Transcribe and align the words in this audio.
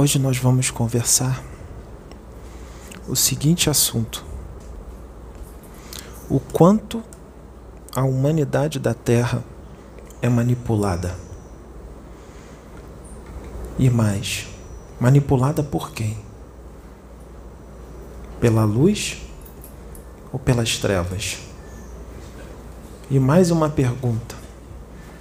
Hoje 0.00 0.18
nós 0.18 0.38
vamos 0.38 0.70
conversar 0.70 1.44
o 3.06 3.14
seguinte 3.14 3.68
assunto: 3.68 4.24
o 6.26 6.40
quanto 6.40 7.02
a 7.94 8.02
humanidade 8.02 8.78
da 8.78 8.94
Terra 8.94 9.44
é 10.22 10.28
manipulada. 10.30 11.14
E 13.78 13.90
mais, 13.90 14.46
manipulada 14.98 15.62
por 15.62 15.90
quem? 15.90 16.16
Pela 18.40 18.64
luz 18.64 19.20
ou 20.32 20.38
pelas 20.38 20.78
trevas? 20.78 21.40
E 23.10 23.18
mais 23.18 23.50
uma 23.50 23.68
pergunta: 23.68 24.34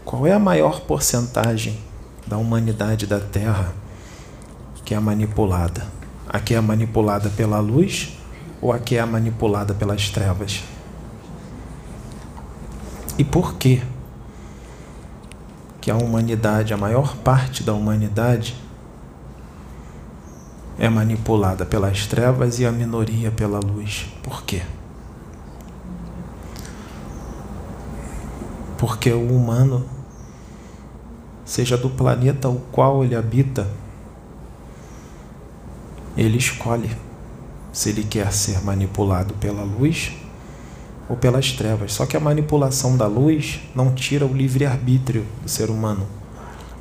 qual 0.06 0.26
é 0.26 0.32
a 0.32 0.40
maior 0.40 0.80
porcentagem 0.80 1.78
da 2.26 2.38
humanidade 2.38 3.06
da 3.06 3.20
Terra 3.20 3.74
que 4.90 4.96
é 4.96 5.00
manipulada? 5.00 5.86
A 6.28 6.40
que 6.40 6.56
é 6.56 6.60
manipulada 6.60 7.30
pela 7.30 7.60
luz 7.60 8.18
ou 8.60 8.74
a 8.74 8.80
que 8.80 8.96
é 8.96 9.06
manipulada 9.06 9.72
pelas 9.72 10.10
trevas? 10.10 10.64
E 13.16 13.24
por 13.24 13.54
quê? 13.54 13.84
Que 15.80 15.92
a 15.92 15.96
humanidade, 15.96 16.74
a 16.74 16.78
maior 16.78 17.16
parte 17.18 17.62
da 17.62 17.72
humanidade, 17.72 18.56
é 20.80 20.90
manipulada 20.90 21.68
pelas 21.68 22.08
trevas 22.08 22.60
e 22.60 22.66
a 22.66 22.72
minoria 22.72 23.30
pela 23.30 23.60
luz. 23.60 24.08
Por 24.24 24.42
quê? 24.42 24.64
Porque 28.76 29.12
o 29.12 29.36
humano, 29.36 29.86
seja 31.46 31.78
do 31.78 31.92
planeta 31.92 32.50
o 32.50 32.60
qual 32.72 33.04
ele 33.04 33.16
habita, 33.16 33.68
ele 36.20 36.38
escolhe 36.38 36.92
se 37.72 37.90
ele 37.90 38.04
quer 38.04 38.34
ser 38.34 38.62
manipulado 38.62 39.34
pela 39.36 39.64
luz 39.64 40.12
ou 41.08 41.16
pelas 41.16 41.54
trevas. 41.54 41.94
Só 41.94 42.06
que 42.06 42.18
a 42.18 42.20
manipulação 42.20 42.98
da 42.98 43.08
luz 43.08 43.62
não 43.74 43.94
tira 43.94 44.26
o 44.26 44.34
livre-arbítrio 44.34 45.26
do 45.42 45.48
ser 45.48 45.70
humano. 45.70 46.06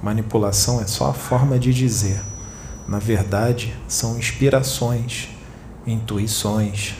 Manipulação 0.02 0.80
é 0.80 0.86
só 0.86 1.10
a 1.10 1.14
forma 1.14 1.56
de 1.56 1.72
dizer. 1.72 2.20
Na 2.88 2.98
verdade, 2.98 3.76
são 3.86 4.18
inspirações, 4.18 5.28
intuições, 5.86 6.94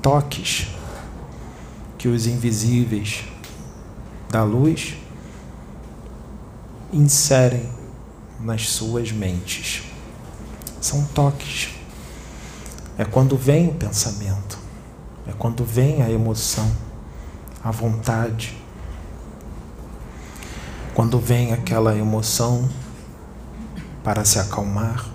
toques 0.00 0.68
que 1.98 2.08
os 2.08 2.26
invisíveis 2.26 3.24
da 4.30 4.44
luz 4.44 4.94
inserem 6.90 7.68
nas 8.40 8.70
suas 8.70 9.12
mentes. 9.12 9.91
São 10.82 11.02
toques. 11.14 11.70
É 12.98 13.06
quando 13.06 13.38
vem 13.38 13.68
o 13.68 13.74
pensamento 13.74 14.62
é 15.26 15.32
quando 15.38 15.64
vem 15.64 16.02
a 16.02 16.10
emoção, 16.10 16.70
a 17.62 17.70
vontade. 17.70 18.60
Quando 20.94 21.18
vem 21.18 21.52
aquela 21.52 21.96
emoção 21.96 22.68
para 24.02 24.24
se 24.24 24.38
acalmar. 24.38 25.06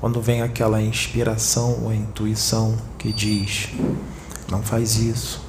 Quando 0.00 0.20
vem 0.20 0.42
aquela 0.42 0.82
inspiração 0.82 1.84
ou 1.84 1.94
intuição 1.94 2.76
que 2.98 3.12
diz: 3.12 3.68
não 4.50 4.62
faz 4.62 4.96
isso, 4.96 5.46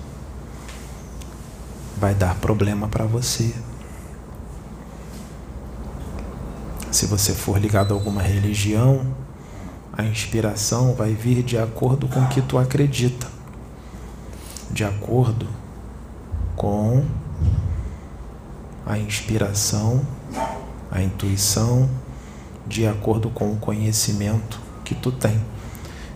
vai 1.97 2.13
dar 2.13 2.35
problema 2.35 2.87
para 2.87 3.05
você. 3.05 3.53
Se 6.91 7.05
você 7.05 7.33
for 7.33 7.57
ligado 7.57 7.93
a 7.93 7.95
alguma 7.95 8.21
religião, 8.21 9.07
a 10.01 10.05
inspiração 10.05 10.93
vai 10.93 11.13
vir 11.13 11.43
de 11.43 11.57
acordo 11.57 12.07
com 12.07 12.19
o 12.21 12.27
que 12.27 12.41
tu 12.41 12.57
acredita 12.57 13.27
de 14.71 14.85
acordo 14.85 15.47
com 16.55 17.03
a 18.85 18.97
inspiração, 18.97 20.01
a 20.89 21.01
intuição, 21.01 21.89
de 22.65 22.87
acordo 22.87 23.29
com 23.29 23.51
o 23.51 23.57
conhecimento 23.57 24.59
que 24.85 24.95
tu 24.95 25.11
tem. 25.11 25.39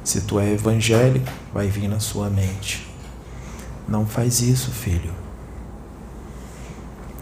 Se 0.03 0.21
tu 0.21 0.39
é 0.39 0.51
evangélico, 0.51 1.31
vai 1.53 1.67
vir 1.67 1.87
na 1.87 1.99
sua 1.99 2.29
mente. 2.29 2.87
Não 3.87 4.05
faz 4.05 4.39
isso, 4.39 4.71
filho. 4.71 5.13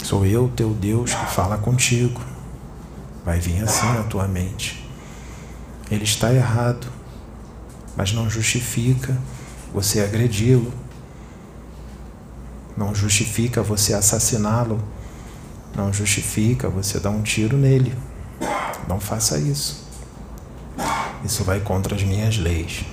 Sou 0.03 0.25
eu, 0.25 0.51
teu 0.55 0.69
Deus, 0.73 1.13
que 1.13 1.25
fala 1.27 1.57
contigo. 1.57 2.21
Vai 3.25 3.39
vir 3.39 3.63
assim 3.63 3.87
na 3.87 4.03
tua 4.03 4.27
mente. 4.27 4.82
Ele 5.93 6.03
está 6.03 6.33
errado, 6.33 6.87
mas 7.95 8.11
não 8.13 8.27
justifica 8.27 9.15
você 9.71 10.01
agredi-lo, 10.01 10.73
não 12.75 12.95
justifica 12.95 13.61
você 13.61 13.93
assassiná-lo. 13.93 14.81
Não 15.75 15.91
justifica 15.91 16.69
você 16.69 16.99
dar 16.99 17.09
um 17.09 17.21
tiro 17.21 17.57
nele. 17.57 17.95
Não 18.87 18.99
faça 18.99 19.37
isso. 19.37 19.87
Isso 21.23 21.43
vai 21.43 21.59
contra 21.59 21.95
as 21.95 22.03
minhas 22.03 22.37
leis. 22.37 22.85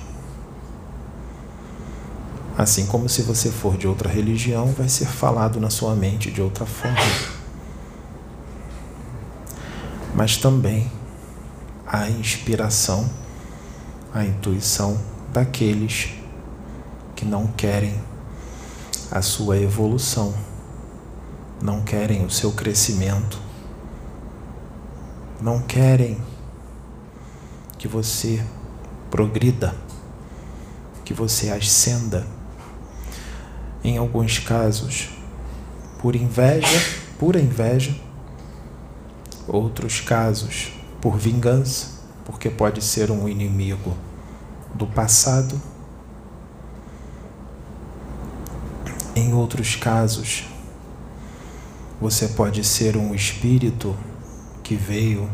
Assim 2.57 2.85
como 2.85 3.09
se 3.09 3.21
você 3.23 3.49
for 3.49 3.77
de 3.77 3.87
outra 3.87 4.09
religião, 4.09 4.67
vai 4.67 4.87
ser 4.87 5.05
falado 5.05 5.59
na 5.59 5.69
sua 5.69 5.95
mente 5.95 6.31
de 6.31 6.41
outra 6.41 6.65
forma. 6.65 6.97
Mas 10.15 10.37
também 10.37 10.91
a 11.93 12.09
inspiração, 12.09 13.09
a 14.13 14.23
intuição 14.23 14.97
daqueles 15.33 16.13
que 17.17 17.25
não 17.25 17.47
querem 17.47 18.01
a 19.11 19.21
sua 19.21 19.57
evolução, 19.57 20.33
não 21.61 21.81
querem 21.81 22.25
o 22.25 22.29
seu 22.29 22.53
crescimento, 22.53 23.37
não 25.41 25.61
querem 25.63 26.17
que 27.77 27.89
você 27.89 28.41
progrida, 29.09 29.75
que 31.03 31.13
você 31.13 31.49
ascenda. 31.49 32.25
Em 33.83 33.97
alguns 33.97 34.39
casos, 34.39 35.09
por 36.01 36.15
inveja, 36.15 37.01
pura 37.19 37.37
inveja, 37.37 37.93
outros 39.45 39.99
casos 39.99 40.71
por 41.01 41.17
vingança, 41.17 42.01
porque 42.23 42.49
pode 42.49 42.81
ser 42.81 43.11
um 43.11 43.27
inimigo 43.27 43.97
do 44.73 44.87
passado 44.87 45.59
Em 49.13 49.33
outros 49.33 49.75
casos, 49.75 50.45
você 51.99 52.29
pode 52.29 52.63
ser 52.63 52.95
um 52.95 53.13
espírito 53.13 53.93
que 54.63 54.73
veio 54.73 55.29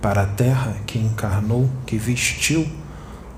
para 0.00 0.22
a 0.22 0.26
terra, 0.26 0.78
que 0.86 0.98
encarnou, 0.98 1.68
que 1.84 1.98
vestiu 1.98 2.66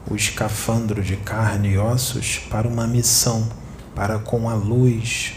o 0.08 0.14
escafandro 0.14 1.02
de 1.02 1.16
carne 1.16 1.70
e 1.70 1.78
ossos 1.78 2.38
para 2.48 2.68
uma 2.68 2.86
missão, 2.86 3.48
para 3.96 4.20
com 4.20 4.48
a 4.48 4.54
luz. 4.54 5.34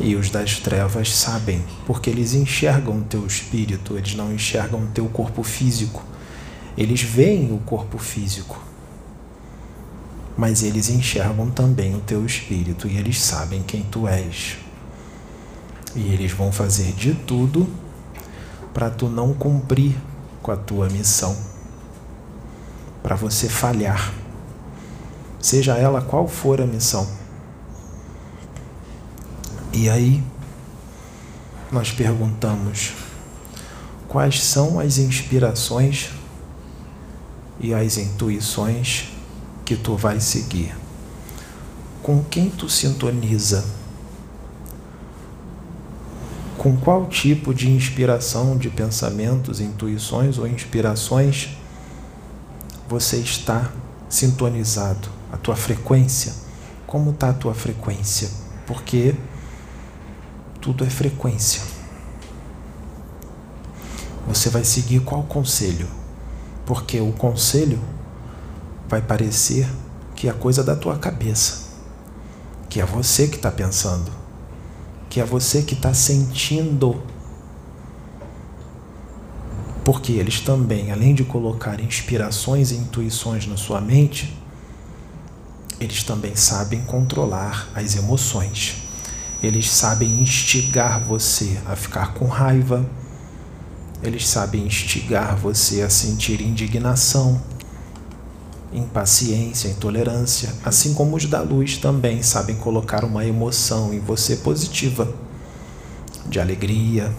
E 0.00 0.14
os 0.14 0.30
das 0.30 0.58
trevas 0.58 1.12
sabem, 1.12 1.64
porque 1.84 2.08
eles 2.08 2.32
enxergam 2.32 2.98
o 2.98 3.02
teu 3.02 3.26
espírito, 3.26 3.96
eles 3.96 4.14
não 4.14 4.32
enxergam 4.32 4.84
o 4.84 4.86
teu 4.86 5.06
corpo 5.06 5.42
físico. 5.42 6.04
Eles 6.76 7.02
veem 7.02 7.52
o 7.52 7.58
corpo 7.58 7.98
físico, 7.98 8.62
mas 10.36 10.62
eles 10.62 10.88
enxergam 10.88 11.50
também 11.50 11.96
o 11.96 12.00
teu 12.00 12.24
espírito 12.24 12.86
e 12.86 12.96
eles 12.96 13.20
sabem 13.20 13.62
quem 13.64 13.82
tu 13.82 14.06
és. 14.06 14.56
E 15.96 16.12
eles 16.12 16.30
vão 16.30 16.52
fazer 16.52 16.92
de 16.92 17.14
tudo 17.14 17.68
para 18.72 18.90
tu 18.90 19.08
não 19.08 19.34
cumprir 19.34 19.96
com 20.40 20.52
a 20.52 20.56
tua 20.56 20.88
missão, 20.88 21.36
para 23.02 23.16
você 23.16 23.48
falhar, 23.48 24.14
seja 25.40 25.76
ela 25.76 26.00
qual 26.00 26.28
for 26.28 26.60
a 26.60 26.66
missão. 26.66 27.17
E 29.80 29.88
aí, 29.88 30.20
nós 31.70 31.92
perguntamos: 31.92 32.94
quais 34.08 34.42
são 34.42 34.80
as 34.80 34.98
inspirações 34.98 36.10
e 37.60 37.72
as 37.72 37.96
intuições 37.96 39.10
que 39.64 39.76
tu 39.76 39.94
vai 39.94 40.18
seguir? 40.18 40.74
Com 42.02 42.24
quem 42.24 42.50
tu 42.50 42.68
sintoniza? 42.68 43.64
com 46.56 46.76
qual 46.76 47.06
tipo 47.06 47.54
de 47.54 47.70
inspiração, 47.70 48.58
de 48.58 48.68
pensamentos, 48.68 49.60
intuições 49.60 50.38
ou 50.38 50.46
inspirações 50.48 51.50
você 52.88 53.18
está 53.18 53.70
sintonizado, 54.08 55.08
a 55.32 55.36
tua 55.36 55.54
frequência. 55.54 56.34
Como 56.84 57.10
está 57.10 57.30
a 57.30 57.32
tua 57.32 57.54
frequência? 57.54 58.28
Porque 58.66 59.14
tudo 60.68 60.84
é 60.84 60.90
frequência. 60.90 61.62
Você 64.26 64.50
vai 64.50 64.64
seguir 64.64 65.00
qual 65.00 65.22
conselho? 65.22 65.88
Porque 66.66 67.00
o 67.00 67.10
conselho 67.10 67.80
vai 68.86 69.00
parecer 69.00 69.66
que 70.14 70.28
é 70.28 70.32
coisa 70.34 70.62
da 70.62 70.76
tua 70.76 70.98
cabeça, 70.98 71.68
que 72.68 72.82
é 72.82 72.84
você 72.84 73.28
que 73.28 73.36
está 73.36 73.50
pensando, 73.50 74.12
que 75.08 75.22
é 75.22 75.24
você 75.24 75.62
que 75.62 75.72
está 75.72 75.94
sentindo. 75.94 77.02
Porque 79.82 80.12
eles 80.12 80.40
também, 80.40 80.92
além 80.92 81.14
de 81.14 81.24
colocar 81.24 81.80
inspirações 81.80 82.72
e 82.72 82.74
intuições 82.74 83.46
na 83.46 83.56
sua 83.56 83.80
mente, 83.80 84.38
eles 85.80 86.02
também 86.02 86.36
sabem 86.36 86.82
controlar 86.82 87.70
as 87.74 87.96
emoções. 87.96 88.87
Eles 89.42 89.70
sabem 89.70 90.20
instigar 90.20 91.00
você 91.00 91.60
a 91.66 91.76
ficar 91.76 92.14
com 92.14 92.26
raiva. 92.26 92.84
Eles 94.02 94.26
sabem 94.26 94.66
instigar 94.66 95.36
você 95.36 95.82
a 95.82 95.90
sentir 95.90 96.40
indignação, 96.40 97.40
impaciência, 98.72 99.68
intolerância, 99.68 100.52
assim 100.64 100.92
como 100.92 101.16
os 101.16 101.24
da 101.26 101.40
luz 101.40 101.76
também 101.76 102.22
sabem 102.22 102.56
colocar 102.56 103.04
uma 103.04 103.24
emoção 103.24 103.94
em 103.94 104.00
você 104.00 104.36
positiva, 104.36 105.12
de 106.26 106.40
alegria, 106.40 107.14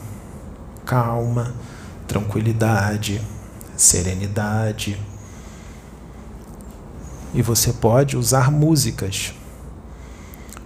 calma, 0.85 1.53
tranquilidade, 2.07 3.21
serenidade. 3.77 4.99
E 7.33 7.41
você 7.41 7.71
pode 7.71 8.17
usar 8.17 8.51
músicas. 8.51 9.33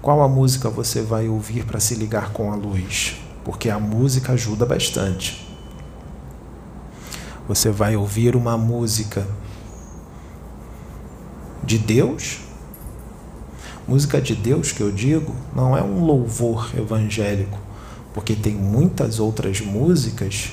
Qual 0.03 0.21
a 0.21 0.27
música 0.27 0.69
você 0.69 1.01
vai 1.01 1.29
ouvir 1.29 1.63
para 1.63 1.79
se 1.79 1.95
ligar 1.95 2.33
com 2.33 2.51
a 2.51 2.57
luz? 2.57 3.15
Porque 3.45 3.69
a 3.69 3.79
música 3.79 4.33
ajuda 4.33 4.65
bastante. 4.65 5.47
Você 7.47 7.69
vai 7.71 7.95
ouvir 7.95 8.35
uma 8.35 8.57
música 8.57 9.25
de 11.63 11.77
Deus. 11.77 12.41
Música 13.87 14.19
de 14.19 14.35
Deus 14.35 14.73
que 14.73 14.81
eu 14.81 14.91
digo 14.91 15.33
não 15.55 15.77
é 15.77 15.81
um 15.81 16.03
louvor 16.03 16.69
evangélico, 16.77 17.57
porque 18.13 18.35
tem 18.35 18.53
muitas 18.53 19.21
outras 19.21 19.61
músicas 19.61 20.51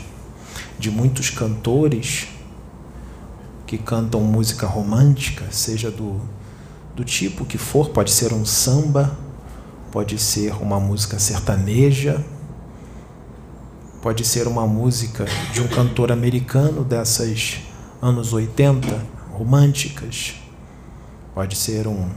de 0.79 0.93
muitos 0.93 1.29
cantores 1.29 2.29
que 3.67 3.77
cantam 3.77 4.21
música 4.21 4.69
romântica, 4.69 5.47
seja 5.51 5.91
do, 5.91 6.21
do 6.95 7.05
tipo 7.05 7.45
que 7.45 7.59
for, 7.59 7.91
pode 7.91 8.13
ser 8.13 8.33
um 8.33 8.47
samba, 8.47 9.19
pode 9.91 10.19
ser 10.19 10.53
uma 10.55 10.79
música 10.79 11.19
sertaneja, 11.19 12.25
pode 14.01 14.25
ser 14.25 14.47
uma 14.47 14.67
música 14.67 15.25
de 15.53 15.61
um 15.61 15.69
cantor 15.69 16.13
americano 16.13 16.85
dessas 16.85 17.59
anos 18.01 18.33
80, 18.33 18.87
românticas. 19.33 20.35
Pode 21.35 21.57
ser 21.57 21.87
um 21.87 22.09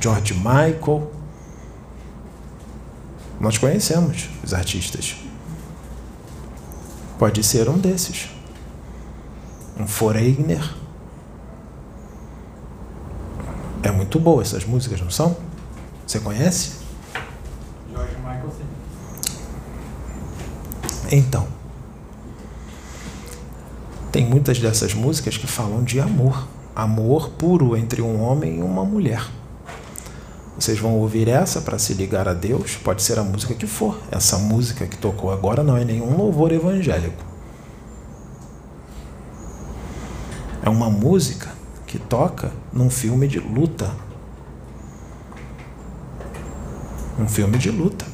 George 0.00 0.34
Michael. 0.34 1.10
Nós 3.40 3.58
conhecemos 3.58 4.28
os 4.42 4.54
artistas. 4.54 5.16
Pode 7.18 7.42
ser 7.42 7.68
um 7.68 7.78
desses. 7.78 8.28
Um 9.78 9.86
Foreigner. 9.86 10.74
É 13.82 13.90
muito 13.90 14.18
boa 14.20 14.42
essas 14.42 14.64
músicas, 14.64 15.00
não 15.00 15.10
são? 15.10 15.49
Você 16.10 16.18
conhece? 16.18 16.72
George 17.88 18.16
Michael, 18.16 18.50
sim. 18.58 18.64
Então, 21.12 21.46
tem 24.10 24.26
muitas 24.26 24.58
dessas 24.58 24.92
músicas 24.92 25.36
que 25.36 25.46
falam 25.46 25.84
de 25.84 26.00
amor 26.00 26.48
amor 26.74 27.30
puro 27.30 27.76
entre 27.76 28.02
um 28.02 28.20
homem 28.20 28.58
e 28.58 28.60
uma 28.60 28.84
mulher. 28.84 29.24
Vocês 30.58 30.80
vão 30.80 30.98
ouvir 30.98 31.28
essa 31.28 31.60
para 31.60 31.78
se 31.78 31.94
ligar 31.94 32.26
a 32.26 32.34
Deus, 32.34 32.74
pode 32.74 33.04
ser 33.04 33.16
a 33.16 33.22
música 33.22 33.54
que 33.54 33.68
for. 33.68 33.96
Essa 34.10 34.36
música 34.36 34.88
que 34.88 34.96
tocou 34.96 35.30
agora 35.30 35.62
não 35.62 35.76
é 35.76 35.84
nenhum 35.84 36.16
louvor 36.16 36.50
evangélico. 36.50 37.24
É 40.60 40.68
uma 40.68 40.90
música 40.90 41.50
que 41.86 42.00
toca 42.00 42.50
num 42.72 42.90
filme 42.90 43.28
de 43.28 43.38
luta. 43.38 44.09
Um 47.20 47.28
filme 47.28 47.58
de 47.58 47.70
luta. 47.70 48.04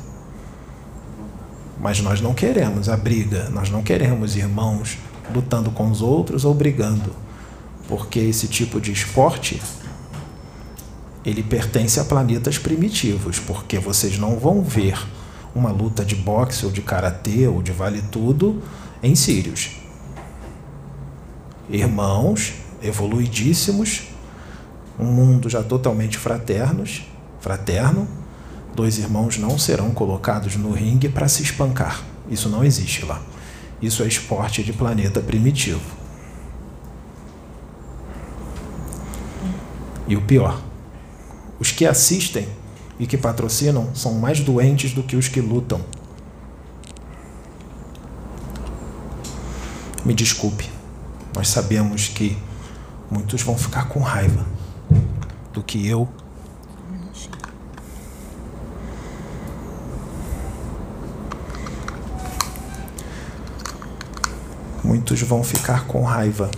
Mas 1.81 2.01
nós 2.01 2.21
não 2.21 2.35
queremos 2.35 2.89
a 2.89 2.97
briga, 2.97 3.49
nós 3.51 3.71
não 3.71 3.83
queremos 3.83 4.37
irmãos 4.37 4.99
lutando 5.33 5.71
com 5.71 5.91
os 5.91 6.03
outros 6.03 6.45
ou 6.45 6.55
brigando 6.55 7.27
porque 7.89 8.19
esse 8.19 8.49
tipo 8.49 8.81
de 8.81 8.93
esporte 8.93 9.61
ele 11.25 11.43
pertence 11.43 11.99
a 11.99 12.05
planetas 12.05 12.57
primitivos, 12.57 13.41
porque 13.41 13.79
vocês 13.79 14.17
não 14.17 14.39
vão 14.39 14.63
ver 14.63 14.97
uma 15.55 15.71
luta 15.71 16.05
de 16.05 16.15
boxe 16.15 16.65
ou 16.65 16.71
de 16.71 16.83
karatê 16.83 17.49
ou 17.49 17.63
de 17.63 17.73
vale 17.73 18.03
tudo 18.13 18.63
em 19.03 19.15
Sírios. 19.15 19.71
Irmãos 21.69 22.55
evoluidíssimos, 22.81 24.05
um 24.99 25.07
mundo 25.07 25.49
já 25.49 25.63
totalmente 25.63 26.17
fraternos, 26.17 27.03
fraterno, 27.41 28.07
dois 28.77 28.99
irmãos 28.99 29.39
não 29.39 29.59
serão 29.59 29.91
colocados 29.91 30.55
no 30.55 30.71
ringue 30.71 31.09
para 31.09 31.27
se 31.27 31.43
espancar. 31.43 32.05
Isso 32.31 32.49
não 32.49 32.63
existe 32.63 33.05
lá. 33.05 33.21
Isso 33.81 34.03
é 34.03 34.07
esporte 34.07 34.63
de 34.63 34.73
planeta 34.73 35.21
primitivo. 35.21 35.81
E 40.07 40.15
o 40.15 40.23
pior, 40.23 40.61
os 41.59 41.73
que 41.73 41.85
assistem 41.85 42.47
e 42.99 43.07
que 43.07 43.17
patrocinam 43.17 43.95
são 43.95 44.15
mais 44.15 44.41
doentes 44.41 44.93
do 44.93 45.03
que 45.03 45.17
os 45.17 45.27
que 45.27 45.41
lutam. 45.41 45.81
Me 50.05 50.15
desculpe, 50.15 50.71
nós 51.35 51.49
sabemos 51.49 52.09
que 52.09 52.39
muitos 53.11 53.43
vão 53.43 53.59
ficar 53.59 53.89
com 53.89 54.01
raiva 54.01 54.47
do 55.53 55.63
que 55.63 55.87
eu. 55.87 56.09
Muitos 64.97 65.21
vão 65.21 65.45
ficar 65.45 65.87
com 65.87 66.03
raiva 66.05 66.51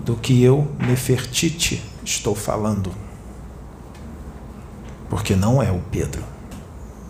do 0.00 0.14
que 0.16 0.42
eu, 0.42 0.70
Nefertiti, 0.78 1.82
estou 2.04 2.34
falando. 2.34 2.92
Porque 5.08 5.34
não 5.34 5.62
é 5.62 5.72
o 5.72 5.80
Pedro. 5.90 6.22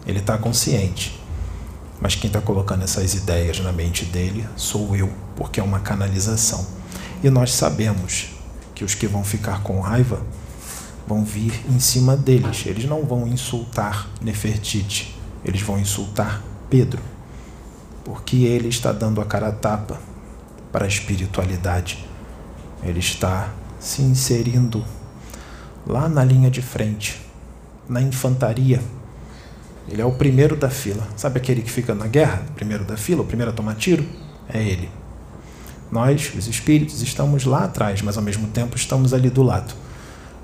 Ele 0.06 0.20
está 0.20 0.38
consciente. 0.38 1.20
Mas 2.00 2.14
quem 2.14 2.28
está 2.28 2.40
colocando 2.40 2.84
essas 2.84 3.14
ideias 3.14 3.58
na 3.58 3.72
mente 3.72 4.04
dele 4.04 4.46
sou 4.54 4.94
eu, 4.94 5.12
porque 5.34 5.58
é 5.58 5.62
uma 5.62 5.80
canalização. 5.80 6.64
E 7.20 7.28
nós 7.28 7.52
sabemos 7.52 8.28
que 8.72 8.84
os 8.84 8.94
que 8.94 9.08
vão 9.08 9.24
ficar 9.24 9.64
com 9.64 9.80
raiva 9.80 10.24
vão 11.04 11.24
vir 11.24 11.64
em 11.68 11.80
cima 11.80 12.16
deles. 12.16 12.62
Eles 12.64 12.84
não 12.84 13.04
vão 13.04 13.26
insultar 13.26 14.08
Nefertiti, 14.20 15.18
eles 15.44 15.62
vão 15.62 15.80
insultar 15.80 16.40
Pedro, 16.70 17.02
porque 18.04 18.44
ele 18.44 18.68
está 18.68 18.92
dando 18.92 19.20
a 19.20 19.24
cara 19.24 19.48
a 19.48 19.52
tapa 19.52 20.11
para 20.72 20.86
a 20.86 20.88
espiritualidade. 20.88 22.04
Ele 22.82 22.98
está 22.98 23.52
se 23.78 24.02
inserindo 24.02 24.82
lá 25.86 26.08
na 26.08 26.24
linha 26.24 26.50
de 26.50 26.62
frente, 26.62 27.20
na 27.88 28.00
infantaria. 28.00 28.82
Ele 29.88 30.00
é 30.00 30.04
o 30.04 30.12
primeiro 30.12 30.56
da 30.56 30.70
fila. 30.70 31.06
Sabe 31.16 31.38
aquele 31.38 31.62
que 31.62 31.70
fica 31.70 31.94
na 31.94 32.06
guerra, 32.06 32.42
primeiro 32.54 32.84
da 32.84 32.96
fila, 32.96 33.22
o 33.22 33.26
primeiro 33.26 33.52
a 33.52 33.54
tomar 33.54 33.74
tiro? 33.74 34.04
É 34.48 34.62
ele. 34.62 34.88
Nós, 35.90 36.32
os 36.34 36.46
espíritos, 36.46 37.02
estamos 37.02 37.44
lá 37.44 37.64
atrás, 37.64 38.00
mas 38.00 38.16
ao 38.16 38.22
mesmo 38.22 38.48
tempo 38.48 38.76
estamos 38.76 39.12
ali 39.12 39.28
do 39.28 39.42
lado. 39.42 39.74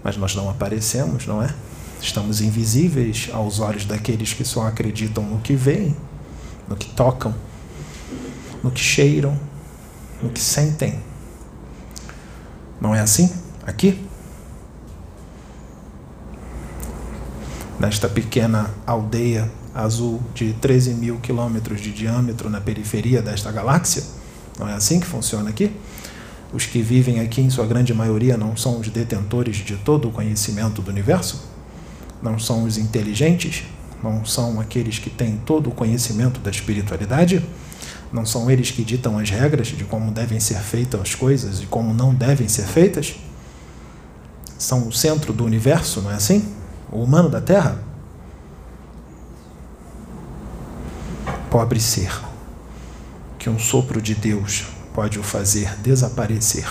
Mas 0.04 0.16
nós 0.16 0.34
não 0.34 0.50
aparecemos, 0.50 1.26
não 1.26 1.42
é? 1.42 1.54
Estamos 2.00 2.40
invisíveis 2.40 3.30
aos 3.32 3.58
olhos 3.58 3.86
daqueles 3.86 4.32
que 4.32 4.44
só 4.44 4.66
acreditam 4.66 5.24
no 5.24 5.38
que 5.38 5.54
veem, 5.54 5.96
no 6.68 6.76
que 6.76 6.86
tocam, 6.90 7.34
no 8.62 8.70
que 8.70 8.80
cheiram, 8.80 9.38
no 10.22 10.31
que 10.31 10.40
sentem. 10.40 10.98
Não 12.81 12.94
é 12.94 13.00
assim? 13.00 13.33
Aqui? 13.66 14.07
Nesta 17.78 18.09
pequena 18.09 18.70
aldeia 18.87 19.50
azul 19.74 20.20
de 20.35 20.52
13 20.54 20.94
mil 20.94 21.18
quilômetros 21.18 21.81
de 21.81 21.92
diâmetro 21.92 22.50
na 22.50 22.61
periferia 22.61 23.22
desta 23.22 23.52
galáxia? 23.52 24.02
Não 24.59 24.68
é 24.68 24.74
assim 24.74 24.98
que 24.98 25.07
funciona 25.07 25.50
aqui? 25.50 25.70
Os 26.52 26.64
que 26.64 26.81
vivem 26.81 27.20
aqui, 27.20 27.40
em 27.40 27.50
sua 27.50 27.66
grande 27.66 27.92
maioria, 27.92 28.37
não 28.37 28.57
são 28.57 28.81
os 28.81 28.88
detentores 28.88 29.57
de 29.57 29.76
todo 29.76 30.09
o 30.09 30.11
conhecimento 30.11 30.81
do 30.81 30.90
universo? 30.90 31.48
Não 32.22 32.38
são 32.38 32.64
os 32.64 32.78
inteligentes? 32.78 33.64
Não 34.02 34.24
são 34.24 34.59
aqueles 34.59 34.98
que 34.98 35.11
têm 35.11 35.37
todo 35.44 35.68
o 35.68 35.72
conhecimento 35.72 36.40
da 36.40 36.50
espiritualidade? 36.50 37.44
Não 38.12 38.25
são 38.25 38.51
eles 38.51 38.71
que 38.71 38.83
ditam 38.83 39.18
as 39.18 39.29
regras 39.29 39.68
de 39.68 39.85
como 39.85 40.11
devem 40.11 40.40
ser 40.40 40.59
feitas 40.59 41.01
as 41.01 41.14
coisas 41.14 41.61
e 41.61 41.66
como 41.66 41.92
não 41.92 42.14
devem 42.14 42.49
ser 42.49 42.64
feitas? 42.64 43.16
São 44.59 44.88
o 44.88 44.92
centro 44.92 45.33
do 45.33 45.44
universo, 45.44 46.01
não 46.01 46.11
é 46.11 46.14
assim? 46.14 46.55
O 46.90 47.03
humano 47.03 47.29
da 47.29 47.40
Terra? 47.40 47.83
Pobre 51.51 51.81
ser, 51.81 52.12
que 53.38 53.49
um 53.49 53.59
sopro 53.59 54.03
de 54.03 54.14
Deus 54.14 54.66
pode 54.94 55.18
o 55.18 55.23
fazer 55.23 55.79
desaparecer. 55.81 56.66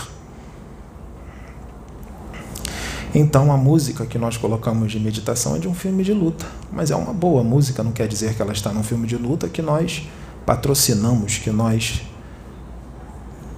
Então 3.16 3.52
a 3.52 3.58
música 3.58 4.06
que 4.06 4.18
nós 4.18 4.38
colocamos 4.38 4.92
de 4.92 5.00
meditação 5.00 5.56
é 5.56 5.60
de 5.60 5.68
um 5.68 5.74
filme 5.74 6.04
de 6.04 6.14
luta, 6.14 6.46
mas 6.72 6.92
é 6.92 6.96
uma 6.96 7.14
boa 7.14 7.44
música, 7.44 7.82
não 7.82 7.92
quer 7.92 8.08
dizer 8.08 8.36
que 8.36 8.42
ela 8.42 8.52
está 8.52 8.72
num 8.72 8.84
filme 8.84 9.08
de 9.08 9.16
luta 9.16 9.48
que 9.48 9.62
nós 9.62 10.08
patrocinamos, 10.48 11.40
que 11.40 11.52
nós 11.52 12.04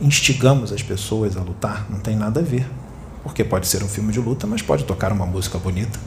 instigamos 0.02 0.73
as 0.73 0.82
pessoas 0.82 1.38
a 1.38 1.41
lutar, 1.41 1.86
não 1.88 1.99
tem 1.99 2.15
nada 2.15 2.39
a 2.39 2.43
ver. 2.43 2.67
Porque 3.21 3.43
pode 3.43 3.67
ser 3.67 3.84
um 3.84 3.88
filme 3.88 4.12
de 4.12 4.19
luta, 4.19 4.47
mas 4.47 4.63
pode 4.63 4.86
tocar 4.86 5.12
uma 5.12 5.28
música 5.28 5.60
bonita. 5.60 5.99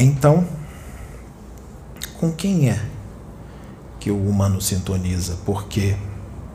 Então, 0.00 0.44
com 2.18 2.32
quem 2.32 2.68
é 2.68 2.84
que 4.00 4.10
o 4.10 4.28
humano 4.28 4.60
sintoniza? 4.60 5.38
Porque, 5.46 5.96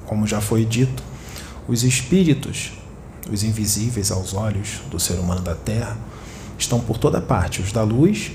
como 0.05 0.27
já 0.27 0.41
foi 0.41 0.65
dito, 0.65 1.01
os 1.65 1.85
espíritos, 1.85 2.73
os 3.31 3.41
invisíveis 3.41 4.11
aos 4.11 4.33
olhos 4.33 4.81
do 4.91 4.99
ser 4.99 5.13
humano 5.13 5.39
da 5.39 5.55
Terra, 5.55 5.97
estão 6.59 6.81
por 6.81 6.97
toda 6.97 7.21
parte, 7.21 7.61
os 7.61 7.71
da 7.71 7.83
luz 7.83 8.33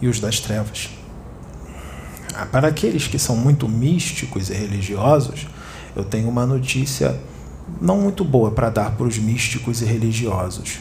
e 0.00 0.08
os 0.08 0.20
das 0.20 0.40
trevas. 0.40 0.90
Ah, 2.34 2.46
para 2.46 2.68
aqueles 2.68 3.06
que 3.06 3.18
são 3.18 3.36
muito 3.36 3.68
místicos 3.68 4.50
e 4.50 4.54
religiosos, 4.54 5.46
eu 5.94 6.04
tenho 6.04 6.28
uma 6.28 6.46
notícia 6.46 7.18
não 7.80 8.00
muito 8.00 8.24
boa 8.24 8.50
para 8.50 8.70
dar 8.70 8.92
para 8.92 9.06
os 9.06 9.18
místicos 9.18 9.82
e 9.82 9.84
religiosos. 9.84 10.78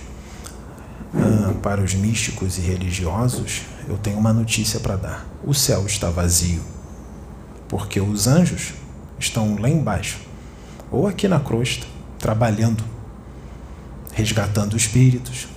Ah, 1.13 1.53
para 1.61 1.81
os 1.81 1.93
místicos 1.93 2.57
e 2.57 2.61
religiosos, 2.61 3.63
eu 3.87 3.97
tenho 3.97 4.17
uma 4.17 4.31
notícia 4.31 4.79
para 4.79 4.95
dar: 4.95 5.27
o 5.43 5.53
céu 5.53 5.85
está 5.85 6.09
vazio, 6.09 6.61
porque 7.67 7.99
os 7.99 8.27
anjos 8.27 8.73
estão 9.19 9.57
lá 9.59 9.69
embaixo, 9.69 10.19
ou 10.91 11.07
aqui 11.07 11.27
na 11.27 11.39
crosta, 11.39 11.85
trabalhando, 12.17 12.83
resgatando 14.13 14.77
espíritos, 14.77 15.47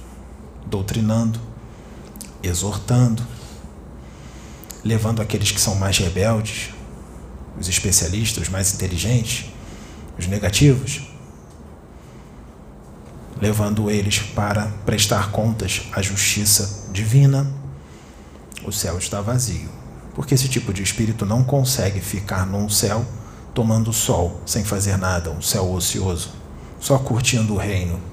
doutrinando, 0.66 1.38
exortando, 2.42 3.22
levando 4.84 5.22
aqueles 5.22 5.50
que 5.50 5.60
são 5.60 5.74
mais 5.76 5.98
rebeldes, 5.98 6.70
os 7.58 7.68
especialistas, 7.68 8.44
os 8.44 8.48
mais 8.48 8.74
inteligentes, 8.74 9.46
os 10.18 10.26
negativos, 10.26 11.02
levando 13.40 13.90
eles 13.90 14.18
para 14.18 14.66
prestar 14.84 15.30
contas 15.30 15.82
à 15.92 16.00
justiça 16.00 16.88
divina. 16.92 17.46
O 18.64 18.72
céu 18.72 18.96
está 18.98 19.20
vazio, 19.20 19.68
porque 20.14 20.34
esse 20.34 20.48
tipo 20.48 20.72
de 20.72 20.82
espírito 20.82 21.26
não 21.26 21.42
consegue 21.42 22.00
ficar 22.00 22.46
num 22.46 22.68
céu 22.68 23.04
tomando 23.52 23.92
sol, 23.92 24.40
sem 24.46 24.64
fazer 24.64 24.96
nada, 24.96 25.30
um 25.30 25.42
céu 25.42 25.70
ocioso, 25.72 26.30
só 26.80 26.98
curtindo 26.98 27.54
o 27.54 27.58
reino 27.58 28.11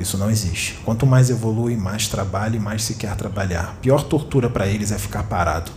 isso 0.00 0.16
não 0.18 0.30
existe. 0.30 0.80
Quanto 0.84 1.06
mais 1.06 1.30
evolui, 1.30 1.76
mais 1.76 2.08
trabalha 2.08 2.56
e 2.56 2.60
mais 2.60 2.82
se 2.82 2.94
quer 2.94 3.14
trabalhar. 3.16 3.76
Pior 3.80 4.02
tortura 4.02 4.48
para 4.48 4.66
eles 4.66 4.90
é 4.90 4.98
ficar 4.98 5.24
parado. 5.24 5.70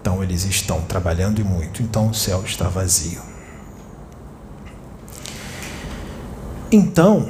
Então 0.00 0.22
eles 0.22 0.44
estão 0.44 0.80
trabalhando 0.82 1.40
e 1.40 1.44
muito, 1.44 1.82
então 1.82 2.08
o 2.08 2.14
céu 2.14 2.42
está 2.44 2.68
vazio. 2.68 3.22
Então, 6.72 7.28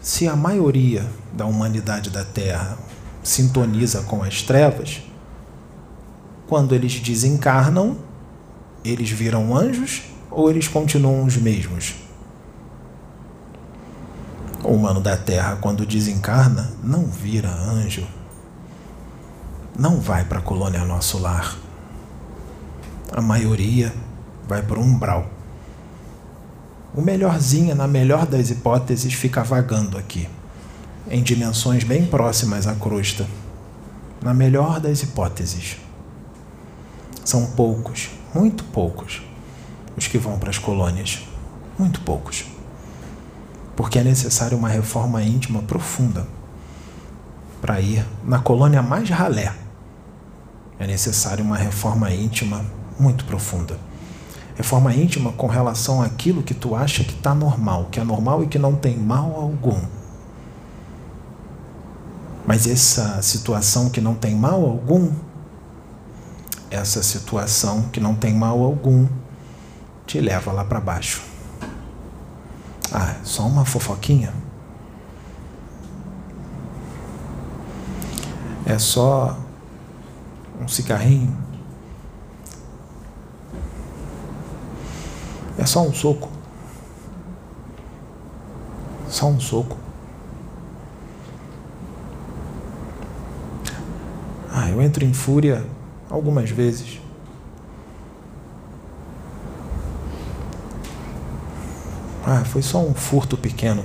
se 0.00 0.28
a 0.28 0.36
maioria 0.36 1.06
da 1.32 1.46
humanidade 1.46 2.10
da 2.10 2.24
Terra 2.24 2.76
sintoniza 3.22 4.02
com 4.02 4.22
as 4.22 4.42
trevas, 4.42 5.02
quando 6.46 6.74
eles 6.74 7.00
desencarnam, 7.00 7.96
eles 8.84 9.10
viram 9.10 9.56
anjos 9.56 10.02
ou 10.30 10.50
eles 10.50 10.68
continuam 10.68 11.24
os 11.24 11.36
mesmos? 11.36 11.94
O 14.64 14.72
humano 14.72 15.00
da 15.00 15.16
Terra, 15.16 15.56
quando 15.60 15.86
desencarna, 15.86 16.72
não 16.82 17.04
vira 17.04 17.48
anjo. 17.48 18.06
Não 19.78 20.00
vai 20.00 20.24
para 20.24 20.38
a 20.38 20.42
colônia 20.42 20.84
nosso 20.84 21.18
lar. 21.18 21.56
A 23.12 23.20
maioria 23.20 23.92
vai 24.48 24.62
para 24.62 24.78
o 24.78 24.82
umbral. 24.82 25.26
O 26.94 27.02
melhorzinho, 27.02 27.74
na 27.74 27.86
melhor 27.86 28.26
das 28.26 28.50
hipóteses, 28.50 29.12
fica 29.12 29.44
vagando 29.44 29.98
aqui, 29.98 30.28
em 31.10 31.22
dimensões 31.22 31.84
bem 31.84 32.06
próximas 32.06 32.66
à 32.66 32.74
crosta. 32.74 33.26
Na 34.22 34.32
melhor 34.32 34.80
das 34.80 35.02
hipóteses. 35.02 35.76
São 37.24 37.46
poucos, 37.46 38.08
muito 38.34 38.64
poucos, 38.64 39.20
os 39.96 40.08
que 40.08 40.16
vão 40.16 40.38
para 40.38 40.50
as 40.50 40.58
colônias. 40.58 41.22
Muito 41.78 42.00
poucos 42.00 42.55
porque 43.76 43.98
é 43.98 44.02
necessária 44.02 44.56
uma 44.56 44.70
reforma 44.70 45.22
íntima 45.22 45.62
profunda 45.62 46.26
para 47.60 47.78
ir 47.80 48.04
na 48.24 48.38
colônia 48.38 48.82
mais 48.82 49.08
ralé. 49.10 49.52
É 50.78 50.86
necessária 50.86 51.44
uma 51.44 51.56
reforma 51.56 52.10
íntima 52.10 52.64
muito 52.98 53.24
profunda. 53.26 53.78
Reforma 54.56 54.94
íntima 54.94 55.32
com 55.32 55.46
relação 55.46 56.00
àquilo 56.00 56.42
que 56.42 56.54
tu 56.54 56.74
acha 56.74 57.04
que 57.04 57.12
está 57.12 57.34
normal, 57.34 57.88
que 57.90 58.00
é 58.00 58.04
normal 58.04 58.42
e 58.42 58.46
que 58.46 58.58
não 58.58 58.74
tem 58.74 58.96
mal 58.96 59.34
algum. 59.36 59.78
Mas 62.46 62.66
essa 62.66 63.20
situação 63.20 63.90
que 63.90 64.00
não 64.00 64.14
tem 64.14 64.34
mal 64.34 64.64
algum, 64.64 65.12
essa 66.70 67.02
situação 67.02 67.82
que 67.92 68.00
não 68.00 68.14
tem 68.14 68.32
mal 68.32 68.62
algum, 68.62 69.06
te 70.06 70.20
leva 70.20 70.52
lá 70.52 70.64
para 70.64 70.80
baixo. 70.80 71.25
Ah, 72.92 73.16
só 73.24 73.42
uma 73.46 73.64
fofoquinha? 73.64 74.32
É 78.64 78.78
só 78.78 79.38
um 80.60 80.68
cigarrinho? 80.68 81.36
É 85.58 85.64
só 85.64 85.82
um 85.82 85.92
soco? 85.92 86.28
Só 89.08 89.26
um 89.26 89.40
soco? 89.40 89.76
Ah, 94.52 94.70
eu 94.70 94.82
entro 94.82 95.04
em 95.04 95.12
fúria 95.12 95.64
algumas 96.10 96.50
vezes. 96.50 97.05
Ah, 102.28 102.44
foi 102.44 102.60
só 102.60 102.80
um 102.80 102.92
furto 102.92 103.36
pequeno. 103.36 103.84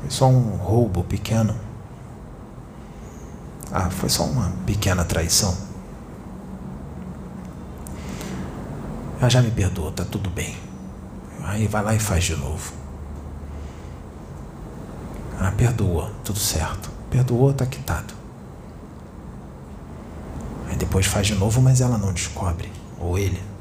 Foi 0.00 0.10
só 0.10 0.26
um 0.26 0.56
roubo 0.56 1.04
pequeno. 1.04 1.54
Ah, 3.70 3.88
foi 3.90 4.08
só 4.08 4.24
uma 4.24 4.50
pequena 4.66 5.04
traição. 5.04 5.56
Ah, 9.20 9.28
já 9.28 9.40
me 9.40 9.52
perdoa, 9.52 9.92
tá 9.92 10.04
tudo 10.04 10.28
bem. 10.28 10.56
Aí 11.44 11.68
vai 11.68 11.80
lá 11.84 11.94
e 11.94 12.00
faz 12.00 12.24
de 12.24 12.34
novo. 12.34 12.72
Ah, 15.38 15.52
perdoa, 15.52 16.10
tudo 16.24 16.40
certo. 16.40 16.90
Perdoou, 17.08 17.54
tá 17.54 17.64
quitado. 17.64 18.14
Aí 20.68 20.76
depois 20.76 21.06
faz 21.06 21.28
de 21.28 21.36
novo, 21.36 21.62
mas 21.62 21.80
ela 21.80 21.96
não 21.96 22.12
descobre. 22.12 22.72
Ou 22.98 23.16
ele. 23.16 23.51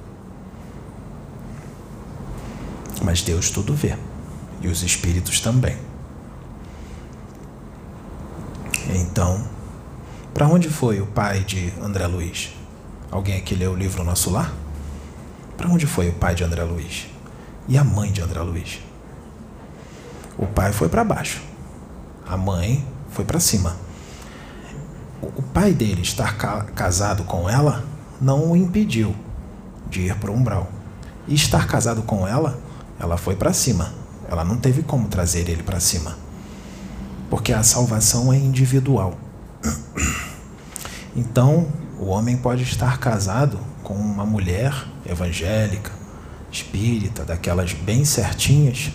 Mas 3.01 3.21
Deus 3.21 3.49
tudo 3.49 3.73
vê. 3.73 3.97
E 4.61 4.67
os 4.67 4.83
espíritos 4.83 5.39
também. 5.39 5.77
Então, 8.89 9.43
para 10.33 10.47
onde 10.47 10.69
foi 10.69 11.01
o 11.01 11.07
pai 11.07 11.43
de 11.43 11.73
André 11.81 12.07
Luiz? 12.07 12.53
Alguém 13.09 13.37
aqui 13.37 13.55
leu 13.55 13.71
o 13.71 13.75
livro 13.75 14.03
Nosso 14.03 14.29
Lar? 14.29 14.53
Para 15.57 15.69
onde 15.69 15.85
foi 15.85 16.09
o 16.09 16.13
pai 16.13 16.35
de 16.35 16.43
André 16.43 16.63
Luiz? 16.63 17.07
E 17.67 17.77
a 17.77 17.83
mãe 17.83 18.11
de 18.11 18.21
André 18.21 18.41
Luiz? 18.41 18.79
O 20.37 20.45
pai 20.45 20.71
foi 20.71 20.89
para 20.89 21.03
baixo. 21.03 21.41
A 22.25 22.37
mãe 22.37 22.85
foi 23.09 23.25
para 23.25 23.39
cima. 23.39 23.75
O 25.21 25.41
pai 25.41 25.73
dele 25.73 26.01
estar 26.01 26.37
ca 26.37 26.63
casado 26.75 27.23
com 27.23 27.49
ela 27.49 27.83
não 28.19 28.51
o 28.51 28.55
impediu 28.55 29.15
de 29.89 30.01
ir 30.01 30.15
para 30.15 30.31
o 30.31 30.33
umbral. 30.33 30.69
E 31.27 31.35
estar 31.35 31.67
casado 31.67 32.01
com 32.01 32.27
ela, 32.27 32.59
ela 33.01 33.17
foi 33.17 33.35
para 33.35 33.51
cima. 33.51 33.91
Ela 34.29 34.45
não 34.45 34.57
teve 34.57 34.83
como 34.83 35.07
trazer 35.07 35.49
ele 35.49 35.63
para 35.63 35.79
cima. 35.79 36.15
Porque 37.31 37.51
a 37.51 37.63
salvação 37.63 38.31
é 38.31 38.37
individual. 38.37 39.17
Então, 41.15 41.67
o 41.99 42.05
homem 42.05 42.37
pode 42.37 42.63
estar 42.63 42.99
casado 42.99 43.59
com 43.83 43.95
uma 43.95 44.25
mulher 44.25 44.71
evangélica, 45.05 45.91
espírita, 46.51 47.25
daquelas 47.25 47.73
bem 47.73 48.05
certinhas, 48.05 48.91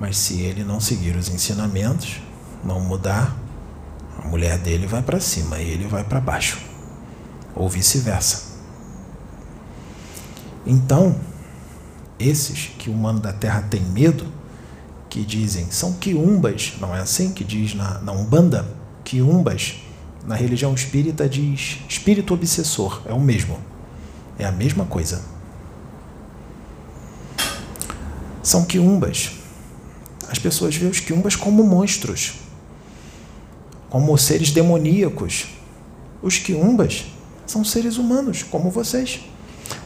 mas 0.00 0.16
se 0.16 0.40
ele 0.40 0.64
não 0.64 0.80
seguir 0.80 1.14
os 1.14 1.28
ensinamentos, 1.28 2.20
não 2.64 2.80
mudar, 2.80 3.36
a 4.18 4.26
mulher 4.26 4.58
dele 4.58 4.86
vai 4.86 5.02
para 5.02 5.20
cima 5.20 5.58
e 5.58 5.70
ele 5.70 5.86
vai 5.86 6.02
para 6.02 6.20
baixo, 6.20 6.58
ou 7.54 7.68
vice-versa. 7.68 8.58
Então, 10.66 11.14
esses 12.20 12.70
que 12.78 12.90
o 12.90 12.92
humano 12.92 13.18
da 13.18 13.32
terra 13.32 13.62
tem 13.62 13.80
medo, 13.80 14.26
que 15.08 15.24
dizem 15.24 15.70
são 15.70 15.94
quiumbas, 15.94 16.74
não 16.80 16.94
é 16.94 17.00
assim 17.00 17.32
que 17.32 17.42
diz 17.42 17.74
na, 17.74 17.98
na 18.00 18.12
Umbanda? 18.12 18.66
Quiumbas, 19.02 19.76
na 20.26 20.34
religião 20.34 20.74
espírita 20.74 21.28
diz 21.28 21.78
espírito 21.88 22.34
obsessor, 22.34 23.02
é 23.06 23.12
o 23.12 23.18
mesmo, 23.18 23.58
é 24.38 24.44
a 24.44 24.52
mesma 24.52 24.84
coisa. 24.84 25.22
São 28.42 28.64
quiumbas. 28.64 29.32
As 30.28 30.38
pessoas 30.38 30.76
veem 30.76 30.90
os 30.90 31.00
quiumbas 31.00 31.34
como 31.34 31.64
monstros, 31.64 32.34
como 33.88 34.16
seres 34.16 34.50
demoníacos. 34.50 35.48
Os 36.22 36.38
quiumbas 36.38 37.06
são 37.46 37.64
seres 37.64 37.96
humanos, 37.96 38.42
como 38.42 38.70
vocês. 38.70 39.20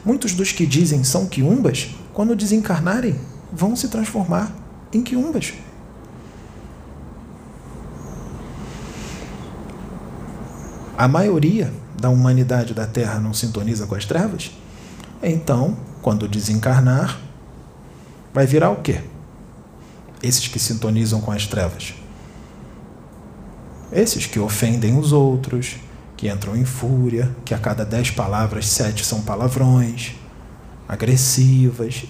Muitos 0.05 0.35
dos 0.35 0.53
que 0.53 0.67
dizem 0.67 1.03
são 1.03 1.27
quiumbas, 1.27 1.89
quando 2.15 2.37
desencarnarem, 2.37 3.19
vão 3.53 3.75
se 3.75 3.89
transformar 3.89 4.53
em 4.93 5.03
quiumbas. 5.03 5.53
A 10.97 11.09
maioria 11.09 11.73
da 12.01 12.09
humanidade 12.09 12.73
da 12.73 12.87
Terra 12.87 13.19
não 13.19 13.35
sintoniza 13.35 13.85
com 13.87 13.97
as 13.97 14.05
trevas? 14.05 14.53
Então, 15.21 15.77
quando 16.01 16.29
desencarnar, 16.29 17.19
vai 18.33 18.47
virar 18.47 18.71
o 18.71 18.77
quê? 18.77 19.01
Esses 20.23 20.47
que 20.47 20.61
sintonizam 20.61 21.21
com 21.21 21.33
as 21.33 21.49
trevas. 21.49 21.95
Esses 23.91 24.27
que 24.27 24.39
ofendem 24.39 24.97
os 24.97 25.13
outros, 25.13 25.77
que 26.17 26.29
entram 26.29 26.57
em 26.57 26.65
fúria, 26.65 27.35
que 27.45 27.53
a 27.53 27.59
cada 27.59 27.85
dez 27.85 28.11
palavras, 28.11 28.69
sete 28.69 29.05
são 29.05 29.23
palavrões, 29.23 30.15
agressivas, 30.89 32.05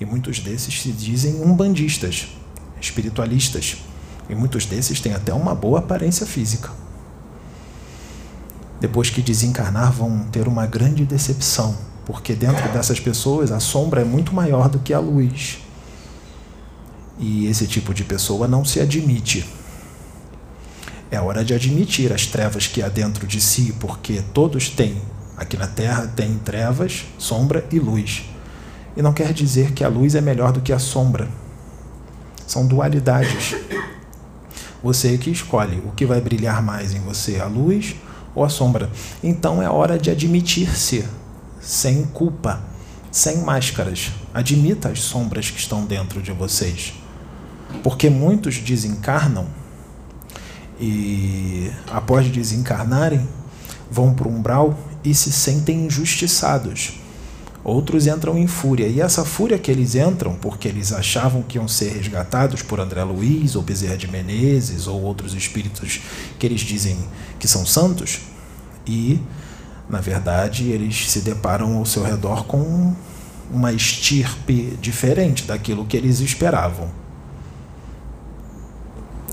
e 0.00 0.04
muitos 0.04 0.38
desses 0.38 0.80
se 0.80 0.90
dizem 0.92 1.40
umbandistas, 1.42 2.28
espiritualistas, 2.80 3.78
e 4.28 4.34
muitos 4.34 4.66
desses 4.66 5.00
têm 5.00 5.14
até 5.14 5.32
uma 5.32 5.54
boa 5.54 5.80
aparência 5.80 6.26
física. 6.26 6.70
Depois 8.80 9.08
que 9.08 9.22
desencarnar, 9.22 9.92
vão 9.92 10.26
ter 10.30 10.48
uma 10.48 10.66
grande 10.66 11.04
decepção, 11.04 11.76
porque 12.04 12.34
dentro 12.34 12.70
dessas 12.72 13.00
pessoas 13.00 13.50
a 13.50 13.60
sombra 13.60 14.02
é 14.02 14.04
muito 14.04 14.34
maior 14.34 14.68
do 14.68 14.78
que 14.78 14.92
a 14.92 14.98
luz. 14.98 15.58
E 17.18 17.46
esse 17.46 17.66
tipo 17.66 17.94
de 17.94 18.04
pessoa 18.04 18.48
não 18.48 18.64
se 18.64 18.80
admite. 18.80 19.46
É 21.10 21.20
hora 21.20 21.44
de 21.44 21.54
admitir 21.54 22.12
as 22.12 22.26
trevas 22.26 22.66
que 22.66 22.82
há 22.82 22.88
dentro 22.88 23.26
de 23.26 23.40
si, 23.40 23.74
porque 23.78 24.22
todos 24.34 24.68
têm. 24.68 25.00
Aqui 25.36 25.56
na 25.56 25.66
Terra 25.66 26.10
tem 26.14 26.38
trevas, 26.38 27.06
sombra 27.18 27.66
e 27.72 27.78
luz. 27.78 28.24
E 28.96 29.02
não 29.02 29.12
quer 29.12 29.32
dizer 29.32 29.72
que 29.72 29.82
a 29.82 29.88
luz 29.88 30.14
é 30.14 30.20
melhor 30.20 30.52
do 30.52 30.60
que 30.60 30.72
a 30.72 30.78
sombra. 30.78 31.28
São 32.46 32.66
dualidades. 32.66 33.56
Você 34.82 35.18
que 35.18 35.30
escolhe 35.30 35.82
o 35.84 35.92
que 35.92 36.06
vai 36.06 36.20
brilhar 36.20 36.62
mais 36.62 36.92
em 36.92 37.00
você, 37.00 37.40
a 37.40 37.46
luz 37.46 37.96
ou 38.34 38.44
a 38.44 38.48
sombra. 38.48 38.90
Então 39.22 39.62
é 39.62 39.68
hora 39.68 39.98
de 39.98 40.10
admitir-se, 40.10 41.04
sem 41.60 42.04
culpa, 42.04 42.60
sem 43.10 43.38
máscaras. 43.38 44.12
Admita 44.32 44.90
as 44.90 45.00
sombras 45.00 45.50
que 45.50 45.58
estão 45.58 45.84
dentro 45.84 46.22
de 46.22 46.32
vocês. 46.32 46.94
Porque 47.82 48.08
muitos 48.08 48.58
desencarnam 48.58 49.46
e 50.80 51.70
após 51.90 52.28
desencarnarem, 52.28 53.26
vão 53.90 54.12
para 54.12 54.28
o 54.28 54.30
umbral 54.30 54.76
e 55.04 55.14
se 55.14 55.30
sentem 55.30 55.86
injustiçados. 55.86 56.94
Outros 57.62 58.06
entram 58.06 58.36
em 58.36 58.46
fúria, 58.46 58.86
e 58.86 59.00
essa 59.00 59.24
fúria 59.24 59.58
que 59.58 59.70
eles 59.70 59.94
entram, 59.94 60.34
porque 60.34 60.68
eles 60.68 60.92
achavam 60.92 61.42
que 61.42 61.56
iam 61.56 61.66
ser 61.66 61.92
resgatados 61.92 62.62
por 62.62 62.78
André 62.78 63.02
Luiz, 63.04 63.56
ou 63.56 63.62
Bezerra 63.62 63.96
de 63.96 64.06
Menezes, 64.06 64.86
ou 64.86 65.00
outros 65.02 65.34
espíritos 65.34 66.00
que 66.38 66.46
eles 66.46 66.60
dizem 66.60 66.96
que 67.38 67.48
são 67.48 67.64
santos, 67.64 68.20
e, 68.86 69.18
na 69.88 70.00
verdade, 70.00 70.68
eles 70.70 71.10
se 71.10 71.20
deparam 71.20 71.78
ao 71.78 71.86
seu 71.86 72.02
redor 72.02 72.44
com 72.44 72.94
uma 73.50 73.72
estirpe 73.72 74.76
diferente 74.80 75.44
daquilo 75.44 75.86
que 75.86 75.96
eles 75.96 76.20
esperavam 76.20 77.03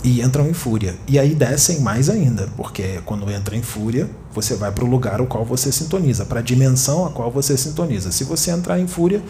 e 0.03 0.21
entram 0.21 0.47
em 0.47 0.53
fúria. 0.53 0.95
E 1.07 1.19
aí 1.19 1.35
descem 1.35 1.79
mais 1.79 2.09
ainda, 2.09 2.47
porque 2.57 3.01
quando 3.05 3.29
entra 3.29 3.55
em 3.55 3.61
fúria, 3.61 4.09
você 4.33 4.55
vai 4.55 4.71
para 4.71 4.83
o 4.83 4.87
lugar 4.87 5.19
ao 5.19 5.27
qual 5.27 5.45
você 5.45 5.71
sintoniza, 5.71 6.25
para 6.25 6.39
a 6.39 6.43
dimensão 6.43 7.05
a 7.05 7.11
qual 7.11 7.31
você 7.31 7.55
sintoniza. 7.57 8.11
Se 8.11 8.23
você 8.23 8.51
entrar 8.51 8.79
em 8.79 8.87
fúria, 8.87 9.21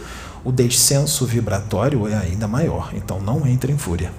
o 0.44 0.52
descenso 0.52 1.26
vibratório 1.26 2.08
é 2.08 2.16
ainda 2.16 2.48
maior. 2.48 2.92
Então 2.94 3.20
não 3.20 3.46
entre 3.46 3.72
em 3.72 3.78
fúria. 3.78 4.12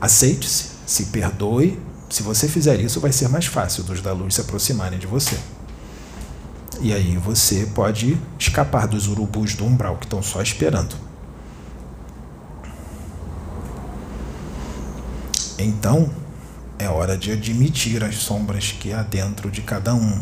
Aceite-se, 0.00 0.70
se 0.86 1.06
perdoe. 1.06 1.78
Se 2.08 2.22
você 2.22 2.48
fizer 2.48 2.80
isso, 2.80 2.98
vai 3.00 3.12
ser 3.12 3.28
mais 3.28 3.46
fácil 3.46 3.84
dos 3.84 4.00
da 4.00 4.12
luz 4.12 4.34
se 4.34 4.40
aproximarem 4.40 4.98
de 4.98 5.06
você. 5.06 5.36
E 6.80 6.92
aí 6.92 7.16
você 7.18 7.68
pode 7.74 8.18
escapar 8.38 8.88
dos 8.88 9.06
urubus 9.06 9.54
do 9.54 9.64
umbral 9.64 9.96
que 9.96 10.06
estão 10.06 10.22
só 10.22 10.42
esperando. 10.42 11.09
Então, 15.62 16.10
é 16.78 16.88
hora 16.88 17.16
de 17.16 17.32
admitir 17.32 18.02
as 18.02 18.16
sombras 18.16 18.72
que 18.72 18.92
há 18.92 19.02
dentro 19.02 19.50
de 19.50 19.60
cada 19.60 19.94
um, 19.94 20.20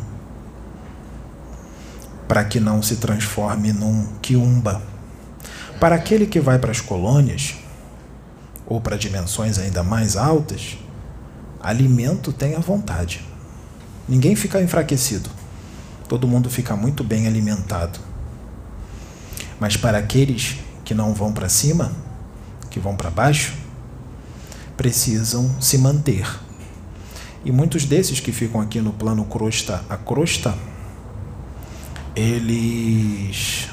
para 2.26 2.44
que 2.44 2.58
não 2.58 2.82
se 2.82 2.96
transforme 2.96 3.72
num 3.72 4.06
quiumba. 4.20 4.82
Para 5.78 5.94
aquele 5.94 6.26
que 6.26 6.40
vai 6.40 6.58
para 6.58 6.72
as 6.72 6.80
colônias, 6.80 7.54
ou 8.66 8.80
para 8.80 8.98
dimensões 8.98 9.58
ainda 9.58 9.82
mais 9.82 10.16
altas, 10.16 10.76
alimento 11.60 12.32
tem 12.32 12.54
à 12.56 12.58
vontade. 12.58 13.24
Ninguém 14.08 14.34
fica 14.34 14.60
enfraquecido. 14.60 15.30
Todo 16.08 16.26
mundo 16.26 16.50
fica 16.50 16.74
muito 16.74 17.04
bem 17.04 17.26
alimentado. 17.26 17.98
Mas 19.60 19.76
para 19.76 19.98
aqueles 19.98 20.56
que 20.84 20.94
não 20.94 21.14
vão 21.14 21.32
para 21.32 21.48
cima, 21.48 21.92
que 22.70 22.80
vão 22.80 22.96
para 22.96 23.10
baixo, 23.10 23.54
precisam 24.78 25.60
se 25.60 25.76
manter. 25.76 26.24
E 27.44 27.50
muitos 27.50 27.84
desses 27.84 28.20
que 28.20 28.30
ficam 28.32 28.60
aqui 28.60 28.80
no 28.80 28.92
plano 28.92 29.24
crosta 29.24 29.84
a 29.90 29.96
crosta, 29.96 30.56
eles 32.14 33.68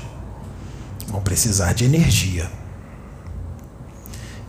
vão 1.08 1.22
precisar 1.22 1.74
de 1.74 1.86
energia. 1.86 2.50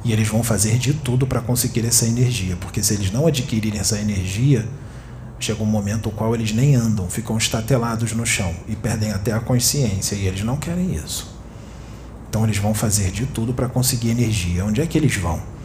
E 0.02 0.12
eles 0.12 0.28
vão 0.28 0.42
fazer 0.42 0.78
de 0.78 0.94
tudo 0.94 1.26
para 1.26 1.40
conseguir 1.40 1.84
essa 1.84 2.06
energia, 2.06 2.56
porque 2.56 2.82
se 2.82 2.94
eles 2.94 3.10
não 3.10 3.26
adquirirem 3.26 3.78
essa 3.78 3.98
energia, 3.98 4.66
chega 5.38 5.62
um 5.62 5.66
momento 5.66 6.06
no 6.06 6.12
qual 6.12 6.34
eles 6.34 6.52
nem 6.52 6.74
andam, 6.74 7.10
ficam 7.10 7.36
estatelados 7.36 8.12
no 8.12 8.24
chão 8.24 8.54
e 8.66 8.74
perdem 8.74 9.12
até 9.12 9.32
a 9.32 9.40
consciência, 9.40 10.14
e 10.14 10.26
eles 10.26 10.42
não 10.42 10.56
querem 10.56 10.94
isso. 10.94 11.36
Então 12.30 12.44
eles 12.44 12.56
vão 12.56 12.72
fazer 12.72 13.10
de 13.10 13.26
tudo 13.26 13.52
para 13.52 13.68
conseguir 13.68 14.10
energia. 14.10 14.64
Onde 14.64 14.80
é 14.80 14.86
que 14.86 14.96
eles 14.96 15.16
vão? 15.16 15.55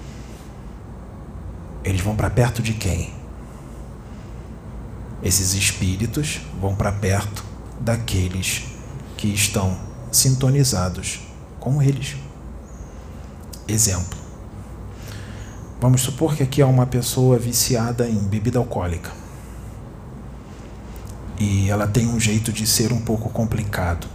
Eles 1.84 2.02
vão 2.02 2.16
para 2.16 2.30
perto 2.30 2.62
de 2.62 2.74
quem? 2.74 3.14
Esses 5.24 5.54
espíritos 5.54 6.42
vão 6.60 6.76
para 6.76 6.92
perto 6.92 7.44
daqueles 7.80 8.64
que 9.18 9.28
estão 9.28 9.78
sintonizados 10.12 11.22
com 11.60 11.82
eles. 11.82 12.16
Exemplo. 13.68 14.20
Vamos 15.80 16.02
supor 16.02 16.36
que 16.36 16.44
aqui 16.44 16.62
há 16.62 16.68
uma 16.68 16.86
pessoa 16.86 17.40
viciada 17.40 18.08
em 18.08 18.18
bebida 18.18 18.60
alcoólica. 18.60 19.12
E 21.40 21.70
ela 21.70 21.88
tem 21.88 22.08
um 22.08 22.20
jeito 22.20 22.52
de 22.52 22.68
ser 22.68 22.94
um 22.94 23.02
pouco 23.02 23.30
complicado. 23.30 24.06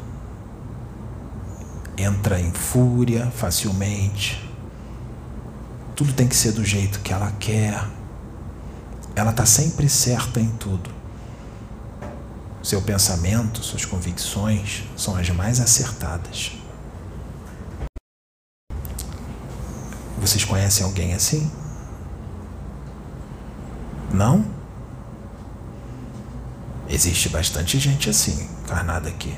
Entra 1.99 2.39
em 2.41 2.53
fúria 2.53 3.33
facilmente, 3.33 4.46
tudo 5.97 6.13
tem 6.13 6.29
que 6.29 6.37
ser 6.37 6.53
do 6.53 6.63
jeito 6.63 7.01
que 7.01 7.11
ela 7.11 7.33
quer. 7.41 7.83
Ela 9.17 9.31
está 9.31 9.47
sempre 9.47 9.89
certa 9.89 10.39
em 10.39 10.51
tudo. 10.51 10.91
Seu 12.63 12.83
pensamento, 12.83 13.63
suas 13.63 13.87
convicções 13.87 14.85
são 14.95 15.17
as 15.17 15.31
mais 15.31 15.59
acertadas. 15.59 16.53
Vocês 20.19 20.45
conhecem 20.45 20.85
alguém 20.85 21.15
assim? 21.15 21.51
Não? 24.13 24.45
Existe 26.89 27.31
bastante 27.31 27.79
gente 27.79 28.11
assim, 28.11 28.49
encarnada 28.65 29.09
aqui. 29.09 29.35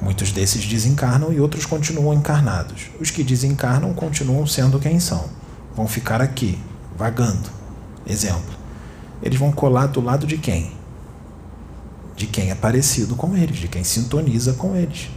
Muitos 0.00 0.32
desses 0.32 0.64
desencarnam 0.64 1.32
e 1.32 1.40
outros 1.40 1.66
continuam 1.66 2.14
encarnados. 2.14 2.90
Os 2.98 3.10
que 3.10 3.22
desencarnam 3.22 3.92
continuam 3.92 4.46
sendo 4.46 4.78
quem 4.78 4.98
são. 4.98 5.28
Vão 5.76 5.86
ficar 5.86 6.22
aqui, 6.22 6.58
vagando. 6.96 7.50
Exemplo. 8.06 8.58
Eles 9.22 9.38
vão 9.38 9.52
colar 9.52 9.88
do 9.88 10.00
lado 10.00 10.26
de 10.26 10.38
quem? 10.38 10.72
De 12.16 12.26
quem 12.26 12.50
é 12.50 12.54
parecido 12.54 13.14
com 13.14 13.36
eles, 13.36 13.58
de 13.58 13.68
quem 13.68 13.84
sintoniza 13.84 14.54
com 14.54 14.74
eles. 14.74 15.10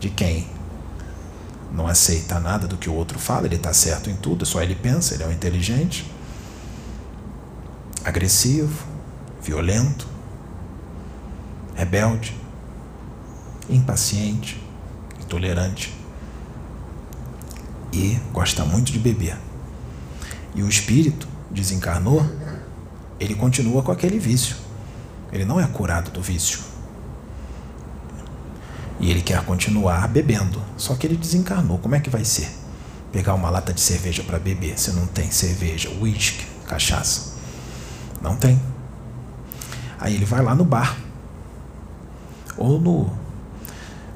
De 0.00 0.08
quem 0.08 0.46
não 1.72 1.86
aceita 1.86 2.40
nada 2.40 2.66
do 2.66 2.76
que 2.76 2.88
o 2.88 2.94
outro 2.94 3.18
fala, 3.18 3.46
ele 3.46 3.56
está 3.56 3.72
certo 3.72 4.08
em 4.08 4.14
tudo, 4.14 4.46
só 4.46 4.62
ele 4.62 4.74
pensa, 4.74 5.14
ele 5.14 5.24
é 5.24 5.26
um 5.26 5.32
inteligente, 5.32 6.10
agressivo, 8.04 8.86
violento, 9.42 10.06
rebelde, 11.74 12.34
impaciente, 13.68 14.60
intolerante 15.20 15.94
e 17.92 18.18
gosta 18.32 18.64
muito 18.64 18.90
de 18.90 18.98
beber. 18.98 19.36
E 20.54 20.62
o 20.62 20.68
espírito 20.68 21.28
desencarnou, 21.50 22.24
ele 23.18 23.34
continua 23.34 23.82
com 23.82 23.92
aquele 23.92 24.18
vício. 24.18 24.56
Ele 25.32 25.44
não 25.44 25.60
é 25.60 25.66
curado 25.66 26.10
do 26.10 26.20
vício. 26.20 26.60
E 29.00 29.10
ele 29.10 29.22
quer 29.22 29.44
continuar 29.44 30.06
bebendo. 30.08 30.60
Só 30.76 30.94
que 30.94 31.06
ele 31.06 31.16
desencarnou. 31.16 31.78
Como 31.78 31.94
é 31.94 32.00
que 32.00 32.10
vai 32.10 32.24
ser? 32.24 32.48
Pegar 33.12 33.34
uma 33.34 33.50
lata 33.50 33.72
de 33.72 33.80
cerveja 33.80 34.22
para 34.22 34.38
beber. 34.38 34.78
Se 34.78 34.92
não 34.92 35.06
tem 35.06 35.30
cerveja, 35.30 35.90
uísque, 36.00 36.44
cachaça. 36.66 37.34
Não 38.20 38.36
tem. 38.36 38.60
Aí 39.98 40.14
ele 40.14 40.24
vai 40.24 40.42
lá 40.42 40.54
no 40.54 40.64
bar. 40.64 40.96
Ou 42.56 42.80
no. 42.80 43.23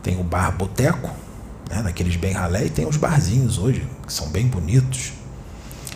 Tem 0.08 0.18
o 0.18 0.24
bar 0.24 0.56
boteco, 0.56 1.10
né, 1.68 1.82
naqueles 1.82 2.16
bem 2.16 2.32
ralé, 2.32 2.64
e 2.64 2.70
tem 2.70 2.86
os 2.86 2.96
barzinhos 2.96 3.58
hoje, 3.58 3.86
que 4.06 4.10
são 4.10 4.30
bem 4.30 4.46
bonitos. 4.46 5.12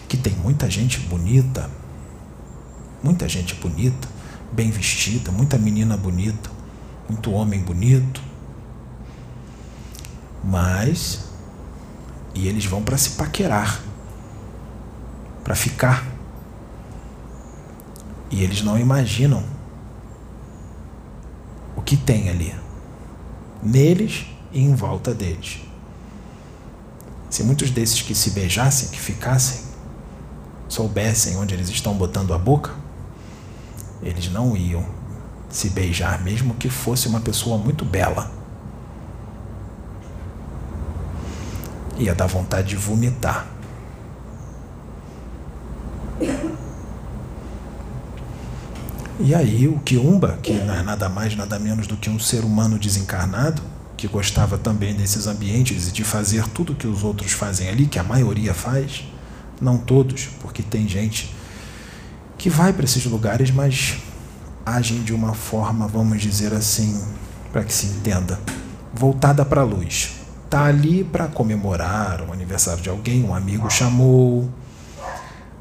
Que 0.07 0.19
tem 0.19 0.35
muita 0.35 0.69
gente 0.69 1.01
bonita. 1.01 1.71
Muita 3.03 3.27
gente 3.27 3.55
bonita, 3.55 4.07
bem 4.53 4.71
vestida, 4.71 5.33
muita 5.33 5.57
menina 5.57 5.97
bonita, 5.97 6.51
muito 7.09 7.33
homem 7.33 7.63
bonito. 7.63 8.21
Mas. 10.45 11.31
E 12.35 12.47
eles 12.47 12.67
vão 12.67 12.83
para 12.83 12.99
se 12.99 13.13
paquerar, 13.13 13.81
para 15.43 15.55
ficar. 15.55 16.07
E 18.31 18.45
eles 18.45 18.61
não 18.61 18.79
imaginam 18.79 19.43
o 21.75 21.81
que 21.81 21.97
tem 21.97 22.29
ali, 22.29 22.55
neles 23.63 24.27
e 24.53 24.61
em 24.61 24.75
volta 24.75 25.15
deles. 25.15 25.61
Se 27.31 27.43
muitos 27.43 27.71
desses 27.71 28.03
que 28.03 28.15
se 28.15 28.31
beijassem, 28.31 28.89
que 28.91 29.01
ficassem, 29.01 29.63
soubessem 30.69 31.37
onde 31.37 31.55
eles 31.55 31.69
estão 31.69 31.95
botando 31.95 32.35
a 32.35 32.39
boca, 32.39 32.75
eles 34.03 34.31
não 34.31 34.57
iam 34.57 34.85
se 35.49 35.71
beijar, 35.71 36.23
mesmo 36.23 36.55
que 36.55 36.69
fosse 36.69 37.07
uma 37.07 37.21
pessoa 37.21 37.57
muito 37.57 37.85
bela. 37.85 38.31
Ia 41.99 42.15
dar 42.15 42.27
vontade 42.27 42.71
de 42.71 42.77
vomitar. 42.77 43.47
E 49.25 49.37
aí 49.37 49.69
o 49.69 49.79
Kiumba, 49.79 50.37
que 50.43 50.53
não 50.53 50.75
é 50.75 50.83
nada 50.83 51.09
mais, 51.09 51.37
nada 51.37 51.57
menos 51.57 51.87
do 51.87 51.97
que 51.97 52.11
um 52.11 52.19
ser 52.19 52.45
humano 52.45 52.77
desencarnado, 52.77 53.63
que 53.97 54.09
gostava 54.09 54.59
também 54.59 54.95
desses 54.95 55.29
ambientes 55.29 55.87
e 55.89 55.93
de 55.93 56.03
fazer 56.03 56.45
tudo 56.49 56.75
que 56.75 56.89
os 56.89 57.05
outros 57.05 57.31
fazem 57.31 57.69
ali, 57.69 57.87
que 57.87 58.01
a 58.01 58.03
maioria 58.03 58.53
faz, 58.53 59.05
não 59.61 59.79
todos, 59.79 60.29
porque 60.41 60.61
tem 60.61 60.89
gente 60.89 61.33
que 62.37 62.51
vai 62.51 62.73
para 62.73 62.85
esses 62.85 63.05
lugares, 63.05 63.53
mas 63.53 63.99
agem 64.67 65.05
de 65.05 65.15
uma 65.15 65.35
forma, 65.35 65.87
vamos 65.87 66.21
dizer 66.21 66.53
assim, 66.53 67.01
para 67.53 67.63
que 67.63 67.73
se 67.73 67.87
entenda, 67.87 68.41
voltada 68.93 69.45
para 69.45 69.61
a 69.61 69.65
luz. 69.65 70.15
Está 70.47 70.65
ali 70.65 71.05
para 71.05 71.29
comemorar 71.29 72.23
o 72.29 72.33
aniversário 72.33 72.83
de 72.83 72.91
alguém, 72.91 73.23
um 73.23 73.33
amigo 73.33 73.71
chamou, 73.71 74.51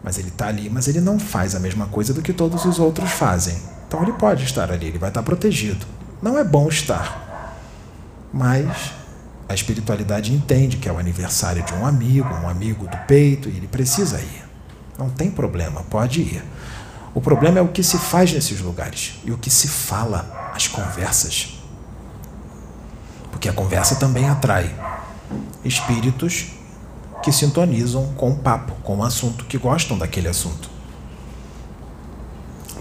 mas 0.03 0.17
ele 0.17 0.29
está 0.29 0.47
ali, 0.47 0.69
mas 0.69 0.87
ele 0.87 0.99
não 0.99 1.19
faz 1.19 1.55
a 1.55 1.59
mesma 1.59 1.87
coisa 1.87 2.13
do 2.13 2.21
que 2.21 2.33
todos 2.33 2.65
os 2.65 2.79
outros 2.79 3.11
fazem. 3.11 3.57
Então 3.87 4.01
ele 4.01 4.13
pode 4.13 4.43
estar 4.43 4.71
ali, 4.71 4.87
ele 4.87 4.97
vai 4.97 5.09
estar 5.09 5.23
protegido. 5.23 5.85
Não 6.21 6.37
é 6.37 6.43
bom 6.43 6.67
estar, 6.67 7.55
mas 8.33 8.93
a 9.47 9.53
espiritualidade 9.53 10.33
entende 10.33 10.77
que 10.77 10.87
é 10.87 10.91
o 10.91 10.97
aniversário 10.97 11.63
de 11.63 11.73
um 11.73 11.85
amigo, 11.85 12.29
um 12.33 12.47
amigo 12.47 12.87
do 12.87 12.97
peito, 13.05 13.49
e 13.49 13.57
ele 13.57 13.67
precisa 13.67 14.19
ir. 14.19 14.43
Não 14.97 15.09
tem 15.09 15.29
problema, 15.29 15.83
pode 15.83 16.21
ir. 16.21 16.43
O 17.13 17.19
problema 17.19 17.59
é 17.59 17.61
o 17.61 17.67
que 17.67 17.83
se 17.83 17.97
faz 17.97 18.31
nesses 18.31 18.61
lugares 18.61 19.19
e 19.25 19.31
o 19.31 19.37
que 19.37 19.49
se 19.49 19.67
fala, 19.67 20.51
as 20.55 20.67
conversas. 20.67 21.61
Porque 23.29 23.49
a 23.49 23.53
conversa 23.53 23.95
também 23.95 24.29
atrai 24.29 24.73
espíritos 25.65 26.47
que 27.21 27.31
sintonizam 27.31 28.13
com 28.15 28.31
o 28.31 28.35
papo, 28.35 28.73
com 28.83 28.97
o 28.97 29.03
assunto, 29.03 29.45
que 29.45 29.57
gostam 29.57 29.97
daquele 29.97 30.27
assunto. 30.27 30.69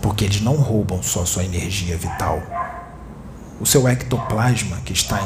Porque 0.01 0.24
eles 0.24 0.41
não 0.41 0.57
roubam 0.57 1.03
só 1.03 1.24
sua 1.24 1.45
energia 1.45 1.97
vital. 1.97 2.41
O 3.61 3.66
seu 3.66 3.86
ectoplasma, 3.86 4.78
que 4.78 4.93
está 4.93 5.20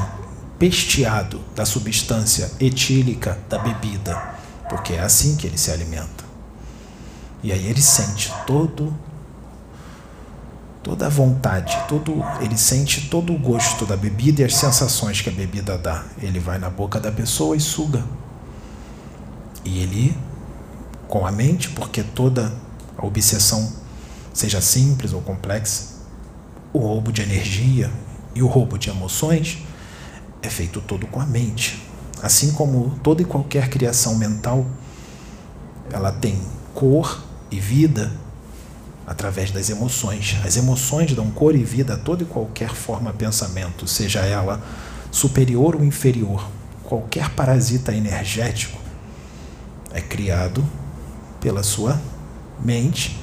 empesteado 0.55 1.41
da 1.55 1.65
substância 1.65 2.51
etílica 2.59 3.39
da 3.49 3.59
bebida, 3.59 4.21
porque 4.69 4.95
é 4.95 5.01
assim 5.01 5.37
que 5.37 5.47
ele 5.47 5.59
se 5.59 5.71
alimenta. 5.71 6.25
E 7.43 7.53
aí 7.53 7.67
ele 7.67 7.83
sente 7.83 8.33
todo 8.47 8.93
toda 10.83 11.07
a 11.07 11.09
vontade, 11.09 11.77
todo 11.89 12.23
ele 12.43 12.59
sente 12.59 13.09
todo 13.09 13.33
o 13.33 13.39
gosto 13.39 13.87
da 13.87 13.97
bebida 13.97 14.43
e 14.43 14.45
as 14.45 14.55
sensações 14.55 15.21
que 15.23 15.31
a 15.31 15.33
bebida 15.33 15.79
dá. 15.79 16.05
Ele 16.21 16.39
vai 16.39 16.59
na 16.59 16.69
boca 16.69 17.01
da 17.01 17.11
pessoa 17.11 17.57
e 17.57 17.61
suga. 17.61 18.05
E 19.65 19.79
ele, 19.79 20.17
com 21.09 21.27
a 21.27 21.33
mente, 21.33 21.71
porque 21.71 22.03
toda 22.03 22.53
a 22.97 23.07
obsessão, 23.07 23.73
seja 24.33 24.61
simples 24.61 25.13
ou 25.13 25.21
complexa, 25.23 25.95
o 26.73 26.79
roubo 26.79 27.13
de 27.13 27.23
energia 27.23 27.91
e 28.35 28.43
o 28.43 28.47
roubo 28.47 28.77
de 28.77 28.91
emoções 28.91 29.59
é 30.43 30.51
feito 30.51 30.81
todo 30.81 31.07
com 31.07 31.21
a 31.21 31.27
mente. 31.27 31.83
Assim 32.23 32.53
como 32.53 32.99
toda 33.03 33.23
e 33.23 33.25
qualquer 33.25 33.69
criação 33.69 34.17
mental, 34.17 34.67
ela 35.91 36.11
tem 36.11 36.41
cor 36.75 37.23
e 37.51 37.61
vida 37.61 38.13
através 39.07 39.51
das 39.51 39.71
emoções. 39.71 40.37
As 40.45 40.57
emoções 40.57 41.13
dão 41.13 41.31
cor 41.31 41.55
e 41.55 41.63
vida 41.63 41.95
a 41.95 41.97
toda 41.97 42.23
e 42.23 42.27
qualquer 42.27 42.71
forma 42.71 43.13
pensamento, 43.13 43.87
seja 43.87 44.21
ela 44.21 44.63
superior 45.11 45.77
ou 45.77 45.85
inferior. 45.85 46.49
Qualquer 46.83 47.31
parasita 47.31 47.95
energético 47.95 48.84
é 49.95 50.01
criado 50.01 50.63
pela 51.41 51.63
sua 51.63 52.01
mente 52.61 53.17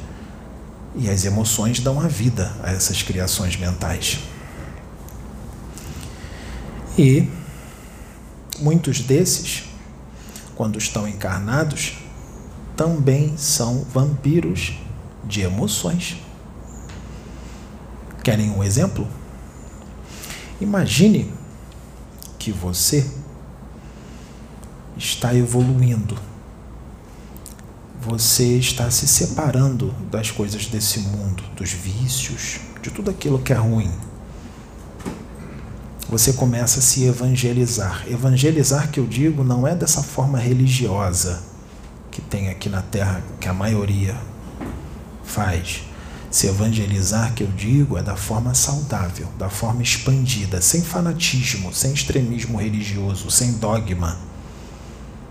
e 0.95 1.09
as 1.09 1.25
emoções 1.25 1.79
dão 1.81 1.99
a 1.99 2.07
vida 2.07 2.55
a 2.63 2.71
essas 2.71 3.03
criações 3.03 3.57
mentais. 3.57 4.19
E 6.97 7.27
muitos 8.59 9.01
desses, 9.01 9.65
quando 10.55 10.77
estão 10.77 11.07
encarnados, 11.07 11.97
também 12.75 13.37
são 13.37 13.85
vampiros 13.93 14.77
de 15.25 15.41
emoções. 15.41 16.17
Querem 18.23 18.49
um 18.49 18.63
exemplo? 18.63 19.07
Imagine 20.59 21.33
que 22.37 22.51
você 22.51 23.09
está 24.97 25.33
evoluindo 25.33 26.30
você 28.01 28.57
está 28.57 28.89
se 28.89 29.07
separando 29.07 29.93
das 30.09 30.31
coisas 30.31 30.65
desse 30.65 31.01
mundo, 31.01 31.43
dos 31.55 31.71
vícios, 31.71 32.59
de 32.81 32.89
tudo 32.89 33.11
aquilo 33.11 33.37
que 33.37 33.53
é 33.53 33.55
ruim. 33.55 33.91
Você 36.09 36.33
começa 36.33 36.79
a 36.79 36.81
se 36.81 37.05
evangelizar. 37.05 38.03
Evangelizar 38.09 38.89
que 38.89 38.99
eu 38.99 39.05
digo 39.05 39.43
não 39.43 39.67
é 39.67 39.75
dessa 39.75 40.01
forma 40.01 40.39
religiosa, 40.39 41.43
que 42.09 42.21
tem 42.21 42.49
aqui 42.49 42.69
na 42.69 42.81
Terra, 42.81 43.21
que 43.39 43.47
a 43.47 43.53
maioria 43.53 44.17
faz. 45.23 45.83
Se 46.31 46.47
evangelizar, 46.47 47.33
que 47.35 47.43
eu 47.43 47.51
digo, 47.51 47.97
é 47.97 48.03
da 48.03 48.15
forma 48.15 48.55
saudável, 48.55 49.27
da 49.37 49.49
forma 49.49 49.83
expandida, 49.83 50.59
sem 50.59 50.81
fanatismo, 50.81 51.71
sem 51.71 51.93
extremismo 51.93 52.57
religioso, 52.57 53.29
sem 53.29 53.53
dogma, 53.53 54.17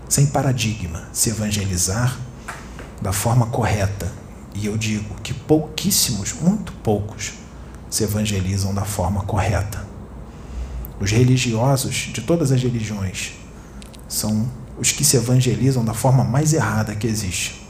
sem 0.07 0.27
paradigma. 0.27 1.03
Se 1.11 1.31
evangelizar 1.31 2.17
da 3.01 3.11
forma 3.11 3.47
correta. 3.47 4.11
E 4.53 4.65
eu 4.65 4.77
digo 4.77 5.15
que 5.23 5.33
pouquíssimos, 5.33 6.33
muito 6.33 6.71
poucos, 6.83 7.33
se 7.89 8.03
evangelizam 8.03 8.73
da 8.73 8.85
forma 8.85 9.23
correta. 9.23 9.85
Os 10.99 11.11
religiosos 11.11 12.11
de 12.13 12.21
todas 12.21 12.51
as 12.51 12.61
religiões 12.61 13.33
são 14.07 14.47
os 14.77 14.91
que 14.91 15.03
se 15.03 15.17
evangelizam 15.17 15.83
da 15.83 15.93
forma 15.93 16.23
mais 16.23 16.53
errada 16.53 16.95
que 16.95 17.07
existe. 17.07 17.61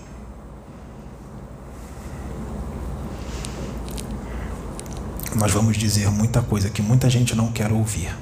Nós 5.36 5.52
vamos 5.52 5.78
dizer 5.78 6.10
muita 6.12 6.42
coisa 6.42 6.70
que 6.70 6.82
muita 6.82 7.10
gente 7.10 7.36
não 7.36 7.52
quer 7.52 7.72
ouvir, 7.72 8.16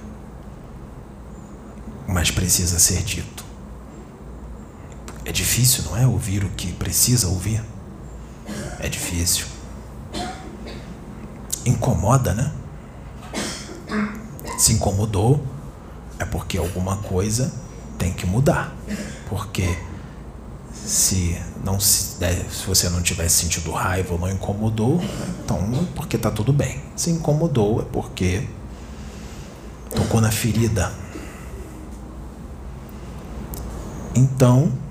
mas 2.07 2.29
precisa 2.29 2.77
ser 2.77 3.01
dito. 3.01 3.38
É 5.29 5.31
difícil, 5.31 5.83
não 5.83 5.95
é? 5.95 6.07
Ouvir 6.07 6.43
o 6.43 6.49
que 6.49 6.73
precisa 6.73 7.27
ouvir. 7.27 7.63
É 8.79 8.89
difícil. 8.89 9.45
Incomoda, 11.63 12.33
né? 12.33 12.51
Se 14.57 14.73
incomodou, 14.73 15.45
é 16.17 16.25
porque 16.25 16.57
alguma 16.57 16.97
coisa 16.97 17.53
tem 17.99 18.11
que 18.11 18.25
mudar. 18.25 18.75
Porque 19.29 19.77
se 20.73 21.39
não 21.63 21.79
se, 21.79 22.15
se 22.49 22.65
você 22.65 22.89
não 22.89 23.03
tivesse 23.03 23.43
sentido 23.43 23.69
raiva 23.69 24.13
ou 24.13 24.19
não 24.19 24.31
incomodou, 24.31 24.99
então 25.45 25.87
porque 25.93 26.17
tá 26.17 26.31
tudo 26.31 26.51
bem. 26.51 26.81
Se 26.95 27.11
incomodou 27.11 27.81
é 27.81 27.85
porque 27.85 28.47
tocou 29.95 30.21
na 30.21 30.31
ferida. 30.31 30.91
Então, 34.15 34.88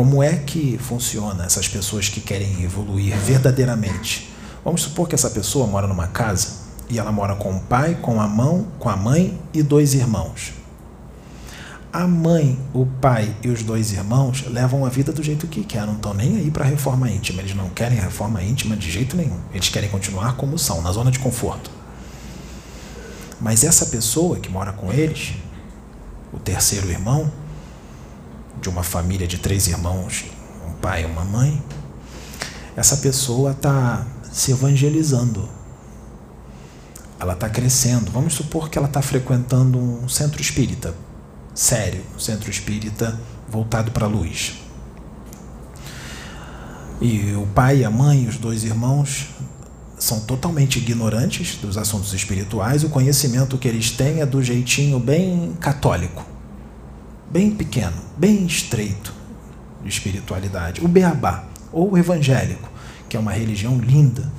como 0.00 0.22
é 0.22 0.34
que 0.34 0.78
funciona 0.78 1.44
essas 1.44 1.68
pessoas 1.68 2.08
que 2.08 2.22
querem 2.22 2.62
evoluir 2.62 3.14
verdadeiramente? 3.18 4.32
Vamos 4.64 4.80
supor 4.80 5.06
que 5.06 5.14
essa 5.14 5.28
pessoa 5.28 5.66
mora 5.66 5.86
numa 5.86 6.06
casa 6.06 6.52
e 6.88 6.98
ela 6.98 7.12
mora 7.12 7.36
com 7.36 7.54
o 7.54 7.60
pai, 7.60 7.98
com 8.00 8.18
a 8.18 8.26
mão, 8.26 8.66
com 8.78 8.88
a 8.88 8.96
mãe 8.96 9.38
e 9.52 9.62
dois 9.62 9.92
irmãos. 9.92 10.54
A 11.92 12.06
mãe, 12.06 12.58
o 12.72 12.86
pai 12.86 13.36
e 13.42 13.48
os 13.48 13.62
dois 13.62 13.92
irmãos 13.92 14.46
levam 14.46 14.86
a 14.86 14.88
vida 14.88 15.12
do 15.12 15.22
jeito 15.22 15.46
que 15.46 15.62
querem, 15.64 15.88
não 15.88 15.96
estão 15.96 16.14
nem 16.14 16.38
aí 16.38 16.50
para 16.50 16.64
reforma 16.64 17.10
íntima. 17.10 17.42
Eles 17.42 17.54
não 17.54 17.68
querem 17.68 17.98
reforma 17.98 18.42
íntima 18.42 18.74
de 18.74 18.90
jeito 18.90 19.18
nenhum. 19.18 19.38
Eles 19.52 19.68
querem 19.68 19.90
continuar 19.90 20.34
como 20.34 20.58
são, 20.58 20.80
na 20.80 20.92
zona 20.92 21.10
de 21.10 21.18
conforto. 21.18 21.70
Mas 23.38 23.64
essa 23.64 23.84
pessoa 23.84 24.38
que 24.38 24.48
mora 24.48 24.72
com 24.72 24.90
eles, 24.90 25.34
o 26.32 26.38
terceiro 26.38 26.88
irmão, 26.88 27.30
de 28.60 28.68
uma 28.68 28.82
família 28.82 29.26
de 29.26 29.38
três 29.38 29.66
irmãos, 29.66 30.24
um 30.68 30.72
pai 30.72 31.02
e 31.02 31.06
uma 31.06 31.24
mãe, 31.24 31.62
essa 32.76 32.96
pessoa 32.98 33.52
está 33.52 34.06
se 34.30 34.52
evangelizando 34.52 35.48
ela 37.20 37.34
está 37.34 37.48
crescendo. 37.50 38.10
Vamos 38.10 38.32
supor 38.32 38.70
que 38.70 38.78
ela 38.78 38.88
está 38.88 39.02
frequentando 39.02 39.78
um 39.78 40.08
centro 40.08 40.40
espírita, 40.40 40.94
sério, 41.54 42.02
um 42.16 42.18
centro 42.18 42.50
espírita 42.50 43.20
voltado 43.46 43.92
para 43.92 44.06
a 44.06 44.08
luz. 44.08 44.54
E 47.00 47.34
o 47.34 47.46
pai 47.54 47.84
a 47.84 47.90
mãe, 47.90 48.26
os 48.26 48.38
dois 48.38 48.64
irmãos, 48.64 49.28
são 49.98 50.20
totalmente 50.20 50.78
ignorantes 50.78 51.56
dos 51.56 51.76
assuntos 51.76 52.14
espirituais. 52.14 52.84
O 52.84 52.88
conhecimento 52.88 53.58
que 53.58 53.68
eles 53.68 53.90
têm 53.90 54.20
é 54.20 54.26
do 54.26 54.42
jeitinho 54.42 54.98
bem 54.98 55.54
católico, 55.60 56.24
bem 57.30 57.52
pequeno, 57.52 57.96
bem 58.16 58.44
estreito 58.44 59.14
de 59.82 59.88
espiritualidade. 59.88 60.84
O 60.84 60.88
beabá, 60.88 61.44
ou 61.72 61.92
o 61.92 61.98
evangélico, 61.98 62.68
que 63.08 63.16
é 63.16 63.20
uma 63.20 63.32
religião 63.32 63.78
linda, 63.78 64.30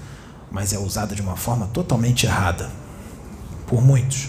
mas 0.52 0.74
é 0.74 0.78
usada 0.78 1.16
de 1.16 1.22
uma 1.22 1.38
forma 1.38 1.68
totalmente 1.68 2.26
errada 2.26 2.70
por 3.66 3.82
muitos. 3.82 4.28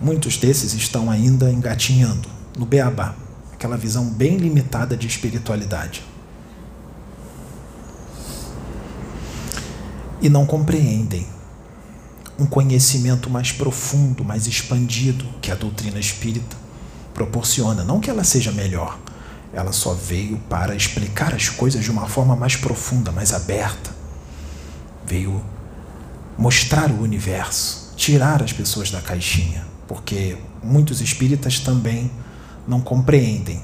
Muitos 0.00 0.36
desses 0.36 0.74
estão 0.74 1.10
ainda 1.10 1.50
engatinhando 1.50 2.28
no 2.56 2.66
beabá, 2.66 3.14
aquela 3.52 3.76
visão 3.76 4.04
bem 4.04 4.36
limitada 4.36 4.96
de 4.96 5.06
espiritualidade. 5.06 6.04
E 10.20 10.28
não 10.28 10.44
compreendem 10.44 11.26
um 12.38 12.46
conhecimento 12.46 13.30
mais 13.30 13.50
profundo, 13.50 14.24
mais 14.24 14.46
expandido 14.46 15.24
que 15.40 15.50
a 15.50 15.54
doutrina 15.54 15.98
espírita 15.98 16.57
proporciona. 17.18 17.82
Não 17.82 17.98
que 17.98 18.08
ela 18.08 18.22
seja 18.22 18.52
melhor, 18.52 18.96
ela 19.52 19.72
só 19.72 19.92
veio 19.92 20.38
para 20.48 20.76
explicar 20.76 21.34
as 21.34 21.48
coisas 21.48 21.82
de 21.82 21.90
uma 21.90 22.06
forma 22.06 22.36
mais 22.36 22.54
profunda, 22.54 23.10
mais 23.10 23.32
aberta 23.32 23.98
veio 25.04 25.42
mostrar 26.36 26.90
o 26.90 27.00
universo, 27.00 27.94
tirar 27.96 28.42
as 28.42 28.52
pessoas 28.52 28.90
da 28.90 29.00
caixinha, 29.00 29.66
porque 29.88 30.36
muitos 30.62 31.00
espíritas 31.00 31.58
também 31.58 32.10
não 32.66 32.80
compreendem 32.80 33.62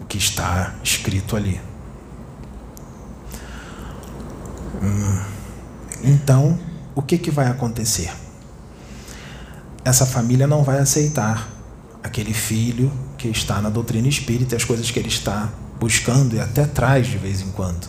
o 0.00 0.04
que 0.04 0.18
está 0.18 0.74
escrito 0.84 1.34
ali. 1.34 1.58
Hum, 4.82 5.22
então, 6.04 6.58
o 6.94 7.02
que, 7.02 7.16
que 7.16 7.30
vai 7.30 7.46
acontecer? 7.46 8.12
Essa 9.82 10.04
família 10.04 10.46
não 10.46 10.62
vai 10.62 10.78
aceitar 10.78 11.59
aquele 12.02 12.32
filho 12.32 12.92
que 13.18 13.28
está 13.28 13.60
na 13.60 13.68
doutrina 13.68 14.08
espírita 14.08 14.56
as 14.56 14.64
coisas 14.64 14.90
que 14.90 14.98
ele 14.98 15.08
está 15.08 15.52
buscando 15.78 16.36
e 16.36 16.40
até 16.40 16.66
traz 16.66 17.06
de 17.06 17.18
vez 17.18 17.40
em 17.40 17.50
quando. 17.50 17.88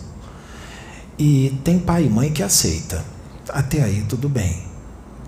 E 1.18 1.58
tem 1.62 1.78
pai 1.78 2.04
e 2.04 2.08
mãe 2.08 2.32
que 2.32 2.42
aceita. 2.42 3.04
Até 3.48 3.82
aí 3.82 4.04
tudo 4.08 4.28
bem. 4.28 4.64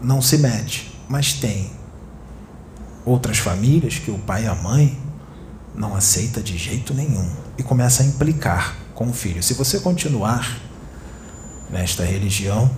Não 0.03 0.21
se 0.21 0.39
mete, 0.39 0.99
mas 1.09 1.35
tem 1.35 1.71
outras 3.05 3.39
famílias 3.39 3.99
que 3.99 4.11
o 4.11 4.19
pai 4.19 4.45
e 4.45 4.47
a 4.47 4.55
mãe 4.55 4.99
não 5.75 5.95
aceita 5.95 6.43
de 6.43 6.57
jeito 6.57 6.95
nenhum 6.95 7.29
e 7.59 7.63
começa 7.63 8.03
a 8.03 8.07
implicar 8.07 8.77
com 8.95 9.09
o 9.09 9.13
filho. 9.13 9.43
Se 9.43 9.55
você 9.55 9.81
continuar 9.81 10.59
nesta 11.71 12.05
religião, 12.05 12.71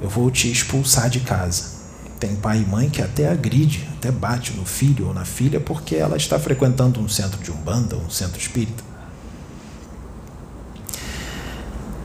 eu 0.00 0.08
vou 0.08 0.30
te 0.30 0.50
expulsar 0.50 1.10
de 1.10 1.20
casa. 1.20 1.79
Tem 2.20 2.36
pai 2.36 2.60
e 2.60 2.66
mãe 2.66 2.90
que 2.90 3.00
até 3.00 3.30
agride, 3.30 3.88
até 3.96 4.12
bate 4.12 4.52
no 4.52 4.66
filho 4.66 5.08
ou 5.08 5.14
na 5.14 5.24
filha 5.24 5.58
porque 5.58 5.96
ela 5.96 6.18
está 6.18 6.38
frequentando 6.38 7.00
um 7.00 7.08
centro 7.08 7.42
de 7.42 7.50
umbanda, 7.50 7.96
um 7.96 8.10
centro 8.10 8.38
espírita. 8.38 8.84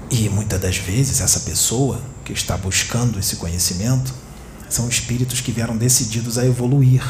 E 0.09 0.29
muitas 0.29 0.61
das 0.61 0.77
vezes 0.77 1.19
essa 1.19 1.41
pessoa 1.41 1.99
que 2.23 2.31
está 2.31 2.55
buscando 2.55 3.19
esse 3.19 3.35
conhecimento 3.35 4.13
são 4.69 4.87
espíritos 4.87 5.41
que 5.41 5.51
vieram 5.51 5.75
decididos 5.75 6.37
a 6.37 6.45
evoluir. 6.45 7.03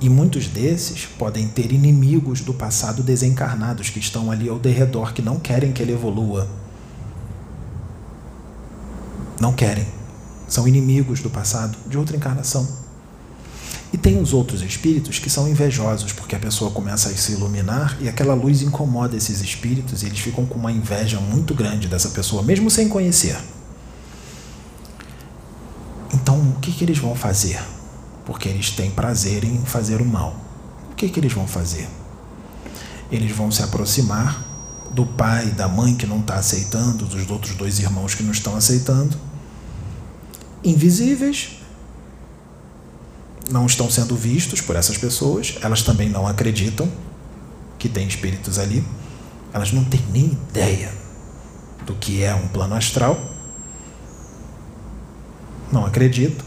E 0.00 0.08
muitos 0.08 0.46
desses 0.46 1.06
podem 1.06 1.48
ter 1.48 1.72
inimigos 1.72 2.40
do 2.40 2.54
passado 2.54 3.02
desencarnados 3.02 3.90
que 3.90 3.98
estão 3.98 4.30
ali 4.30 4.48
ao 4.48 4.60
derredor, 4.60 5.12
que 5.12 5.22
não 5.22 5.40
querem 5.40 5.72
que 5.72 5.82
ele 5.82 5.92
evolua. 5.92 6.48
Não 9.40 9.52
querem. 9.52 10.01
São 10.52 10.68
inimigos 10.68 11.20
do 11.20 11.30
passado, 11.30 11.78
de 11.88 11.96
outra 11.96 12.14
encarnação. 12.14 12.68
E 13.90 13.96
tem 13.96 14.20
os 14.20 14.34
outros 14.34 14.60
espíritos 14.60 15.18
que 15.18 15.30
são 15.30 15.48
invejosos, 15.48 16.12
porque 16.12 16.36
a 16.36 16.38
pessoa 16.38 16.70
começa 16.70 17.08
a 17.08 17.16
se 17.16 17.32
iluminar 17.32 17.96
e 18.02 18.06
aquela 18.06 18.34
luz 18.34 18.60
incomoda 18.60 19.16
esses 19.16 19.40
espíritos 19.40 20.02
e 20.02 20.06
eles 20.08 20.18
ficam 20.18 20.44
com 20.44 20.58
uma 20.58 20.70
inveja 20.70 21.18
muito 21.18 21.54
grande 21.54 21.88
dessa 21.88 22.10
pessoa, 22.10 22.42
mesmo 22.42 22.70
sem 22.70 22.86
conhecer. 22.86 23.34
Então, 26.12 26.38
o 26.38 26.60
que, 26.60 26.70
que 26.70 26.84
eles 26.84 26.98
vão 26.98 27.14
fazer? 27.14 27.58
Porque 28.26 28.46
eles 28.46 28.72
têm 28.72 28.90
prazer 28.90 29.44
em 29.44 29.64
fazer 29.64 30.02
o 30.02 30.04
mal. 30.04 30.36
O 30.90 30.94
que, 30.94 31.08
que 31.08 31.18
eles 31.18 31.32
vão 31.32 31.48
fazer? 31.48 31.88
Eles 33.10 33.34
vão 33.34 33.50
se 33.50 33.62
aproximar 33.62 34.44
do 34.90 35.06
pai, 35.06 35.46
da 35.46 35.66
mãe 35.66 35.96
que 35.96 36.06
não 36.06 36.20
está 36.20 36.34
aceitando, 36.34 37.06
dos 37.06 37.30
outros 37.30 37.54
dois 37.54 37.78
irmãos 37.78 38.14
que 38.14 38.22
não 38.22 38.32
estão 38.32 38.54
aceitando, 38.54 39.31
invisíveis, 40.64 41.58
não 43.50 43.66
estão 43.66 43.90
sendo 43.90 44.16
vistos 44.16 44.60
por 44.60 44.76
essas 44.76 44.96
pessoas, 44.96 45.58
elas 45.62 45.82
também 45.82 46.08
não 46.08 46.26
acreditam 46.26 46.90
que 47.78 47.88
tem 47.88 48.06
espíritos 48.06 48.58
ali, 48.58 48.84
elas 49.52 49.72
não 49.72 49.84
têm 49.84 50.00
nem 50.12 50.24
ideia 50.26 50.92
do 51.84 51.94
que 51.94 52.22
é 52.22 52.34
um 52.34 52.48
plano 52.48 52.74
astral, 52.74 53.18
não 55.70 55.84
acreditam. 55.84 56.46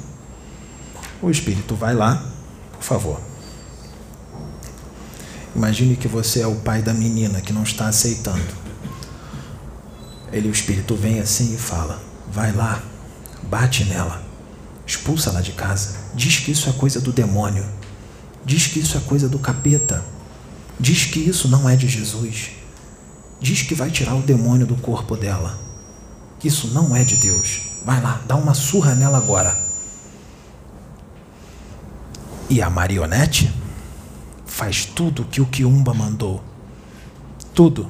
O 1.21 1.29
espírito 1.29 1.75
vai 1.75 1.93
lá 1.93 2.35
favor. 2.85 3.19
Imagine 5.55 5.95
que 5.95 6.07
você 6.07 6.41
é 6.41 6.47
o 6.47 6.55
pai 6.57 6.81
da 6.81 6.93
menina 6.93 7.41
que 7.41 7.51
não 7.51 7.63
está 7.63 7.87
aceitando. 7.87 8.65
Ele, 10.31 10.49
o 10.49 10.51
espírito, 10.51 10.95
vem 10.95 11.19
assim 11.19 11.55
e 11.55 11.57
fala: 11.57 12.01
Vai 12.31 12.51
lá, 12.51 12.83
bate 13.49 13.83
nela, 13.85 14.23
expulsa 14.85 15.29
ela 15.29 15.41
de 15.41 15.51
casa. 15.51 15.95
Diz 16.13 16.37
que 16.37 16.51
isso 16.51 16.69
é 16.69 16.73
coisa 16.73 16.99
do 16.99 17.11
demônio. 17.11 17.65
Diz 18.45 18.67
que 18.67 18.79
isso 18.79 18.97
é 18.97 19.01
coisa 19.01 19.27
do 19.27 19.39
capeta. 19.39 20.03
Diz 20.79 21.05
que 21.05 21.19
isso 21.19 21.47
não 21.47 21.69
é 21.69 21.75
de 21.75 21.87
Jesus. 21.87 22.51
Diz 23.39 23.61
que 23.61 23.75
vai 23.75 23.89
tirar 23.89 24.15
o 24.15 24.21
demônio 24.21 24.65
do 24.65 24.75
corpo 24.75 25.15
dela. 25.15 25.59
Isso 26.43 26.67
não 26.67 26.95
é 26.95 27.03
de 27.03 27.15
Deus. 27.17 27.61
Vai 27.83 28.01
lá, 28.01 28.21
dá 28.27 28.35
uma 28.35 28.53
surra 28.53 28.93
nela 28.93 29.17
agora. 29.17 29.57
E 32.49 32.61
a 32.61 32.69
marionete 32.69 33.51
faz 34.45 34.85
tudo 34.85 35.25
que 35.25 35.41
o 35.41 35.45
Kiumba 35.45 35.93
mandou. 35.93 36.43
Tudo. 37.53 37.89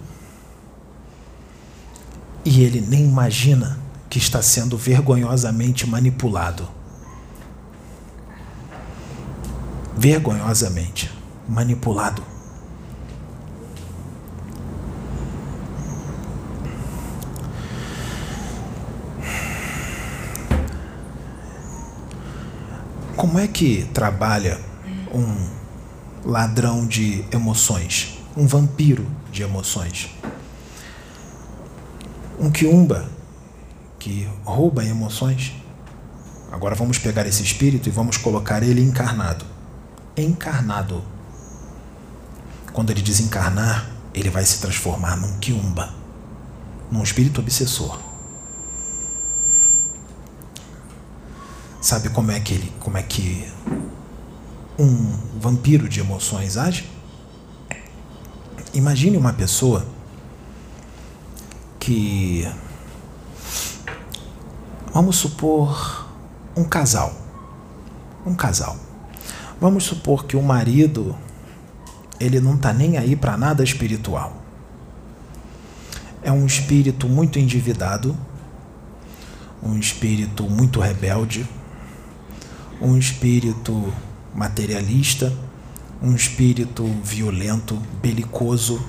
E 2.45 2.61
ele 2.61 2.79
nem 2.79 3.03
imagina 3.03 3.84
que 4.15 4.19
está 4.19 4.41
sendo 4.41 4.77
vergonhosamente 4.77 5.85
manipulado. 5.85 6.69
Vergonhosamente 9.97 11.11
manipulado. 11.49 12.23
Como 23.17 23.37
é 23.37 23.49
que 23.49 23.83
trabalha 23.93 24.57
um 25.13 25.49
ladrão 26.23 26.87
de 26.87 27.25
emoções, 27.33 28.17
um 28.37 28.47
vampiro 28.47 29.05
de 29.29 29.43
emoções? 29.43 30.09
Um 32.39 32.49
quiumba 32.49 33.13
que 34.05 34.29
rouba 34.43 34.85
emoções? 34.85 35.51
Agora 36.51 36.75
vamos 36.75 36.99
pegar 36.99 37.25
esse 37.25 37.41
espírito 37.41 37.89
e 37.89 37.91
vamos 37.91 38.17
colocar 38.17 38.61
ele 38.61 38.79
encarnado. 38.79 39.43
Encarnado. 40.15 41.03
Quando 42.71 42.91
ele 42.91 43.01
desencarnar, 43.01 43.89
ele 44.13 44.29
vai 44.29 44.45
se 44.45 44.61
transformar 44.61 45.15
num 45.15 45.39
quiumba, 45.39 45.91
num 46.91 47.01
espírito 47.01 47.41
obsessor. 47.41 47.99
Sabe 51.81 52.09
como 52.09 52.29
é 52.29 52.39
que 52.39 52.53
ele, 52.53 52.71
como 52.79 52.99
é 52.99 53.01
que 53.01 53.51
um 54.77 55.39
vampiro 55.39 55.89
de 55.89 55.99
emoções 55.99 56.57
age? 56.57 56.87
Imagine 58.71 59.17
uma 59.17 59.33
pessoa 59.33 59.83
que 61.79 62.47
vamos 64.95 65.17
supor 65.17 66.07
um 66.55 66.63
casal. 66.63 67.13
Um 68.25 68.33
casal. 68.33 68.77
Vamos 69.59 69.83
supor 69.83 70.23
que 70.23 70.37
o 70.37 70.41
marido 70.41 71.13
ele 72.17 72.39
não 72.39 72.55
está 72.55 72.71
nem 72.71 72.97
aí 72.97 73.13
para 73.13 73.35
nada 73.35 73.61
espiritual. 73.61 74.41
É 76.23 76.31
um 76.31 76.45
espírito 76.45 77.09
muito 77.09 77.37
endividado, 77.37 78.15
um 79.61 79.77
espírito 79.77 80.43
muito 80.43 80.79
rebelde, 80.79 81.45
um 82.79 82.97
espírito 82.97 83.93
materialista, 84.33 85.33
um 86.01 86.15
espírito 86.15 86.85
violento, 87.03 87.75
belicoso. 88.01 88.81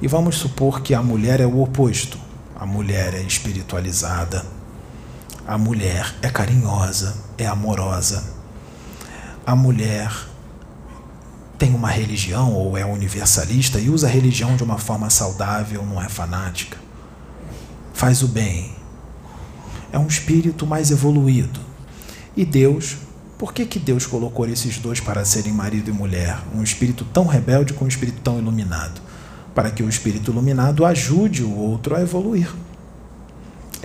E 0.00 0.06
vamos 0.06 0.36
supor 0.36 0.80
que 0.80 0.94
a 0.94 1.02
mulher 1.02 1.40
é 1.40 1.46
o 1.46 1.60
oposto. 1.60 2.16
A 2.54 2.64
mulher 2.64 3.14
é 3.14 3.22
espiritualizada, 3.22 4.55
a 5.46 5.56
mulher 5.56 6.12
é 6.22 6.28
carinhosa, 6.28 7.16
é 7.38 7.46
amorosa. 7.46 8.34
A 9.46 9.54
mulher 9.54 10.10
tem 11.56 11.72
uma 11.72 11.88
religião 11.88 12.52
ou 12.52 12.76
é 12.76 12.84
universalista 12.84 13.78
e 13.78 13.88
usa 13.88 14.08
a 14.08 14.10
religião 14.10 14.56
de 14.56 14.64
uma 14.64 14.76
forma 14.76 15.08
saudável, 15.08 15.86
não 15.86 16.02
é 16.02 16.08
fanática. 16.08 16.76
Faz 17.94 18.24
o 18.24 18.28
bem. 18.28 18.74
É 19.92 19.98
um 19.98 20.08
espírito 20.08 20.66
mais 20.66 20.90
evoluído. 20.90 21.60
E 22.36 22.44
Deus, 22.44 22.96
por 23.38 23.54
que, 23.54 23.64
que 23.64 23.78
Deus 23.78 24.04
colocou 24.04 24.48
esses 24.48 24.78
dois 24.78 24.98
para 24.98 25.24
serem 25.24 25.52
marido 25.52 25.90
e 25.90 25.92
mulher? 25.92 26.40
Um 26.52 26.62
espírito 26.62 27.04
tão 27.04 27.24
rebelde 27.24 27.72
com 27.72 27.84
um 27.84 27.88
espírito 27.88 28.20
tão 28.20 28.38
iluminado. 28.38 29.00
Para 29.54 29.70
que 29.70 29.84
o 29.84 29.88
espírito 29.88 30.32
iluminado 30.32 30.84
ajude 30.84 31.44
o 31.44 31.56
outro 31.56 31.94
a 31.94 32.02
evoluir. 32.02 32.52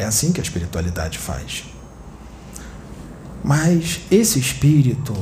É 0.02 0.06
assim 0.06 0.32
que 0.32 0.40
a 0.40 0.44
espiritualidade 0.44 1.18
faz. 1.20 1.66
Mas 3.44 4.02
esse 4.10 4.40
espírito, 4.40 5.14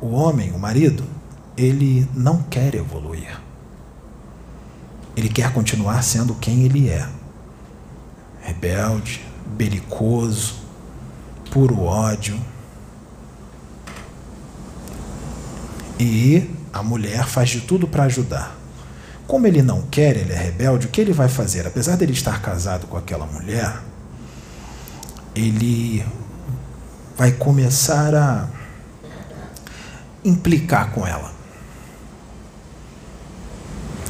o 0.00 0.10
homem, 0.10 0.52
o 0.52 0.58
marido, 0.58 1.04
ele 1.56 2.08
não 2.14 2.42
quer 2.42 2.74
evoluir. 2.74 3.40
Ele 5.16 5.28
quer 5.28 5.52
continuar 5.52 6.02
sendo 6.02 6.34
quem 6.34 6.64
ele 6.64 6.88
é: 6.88 7.08
rebelde, 8.40 9.24
belicoso, 9.46 10.56
puro 11.50 11.82
ódio 11.82 12.38
E 15.98 16.48
a 16.72 16.82
mulher 16.82 17.26
faz 17.26 17.50
de 17.50 17.62
tudo 17.62 17.88
para 17.88 18.04
ajudar. 18.04 18.56
Como 19.26 19.46
ele 19.46 19.62
não 19.62 19.82
quer, 19.82 20.16
ele 20.16 20.32
é 20.32 20.36
rebelde, 20.36 20.86
o 20.86 20.90
que 20.90 21.00
ele 21.00 21.12
vai 21.12 21.28
fazer? 21.28 21.66
Apesar 21.66 21.96
dele 21.96 22.12
estar 22.12 22.40
casado 22.40 22.86
com 22.86 22.96
aquela 22.96 23.26
mulher, 23.26 23.82
ele 25.38 26.04
vai 27.16 27.32
começar 27.32 28.14
a 28.14 28.48
implicar 30.24 30.90
com 30.90 31.06
ela. 31.06 31.32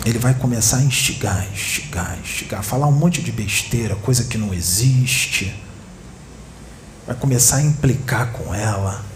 Ele 0.05 0.18
vai 0.18 0.35
começar 0.35 0.79
a 0.79 0.83
instigar, 0.83 1.47
instigar, 1.53 2.18
instigar, 2.20 2.62
falar 2.62 2.87
um 2.87 2.93
monte 2.93 3.22
de 3.22 3.31
besteira, 3.31 3.95
coisa 3.97 4.24
que 4.24 4.39
não 4.39 4.55
existe. 4.55 5.55
Vai 7.07 7.16
começar 7.16 7.57
a 7.57 7.62
implicar 7.62 8.33
com 8.33 8.55
ela 8.55 9.09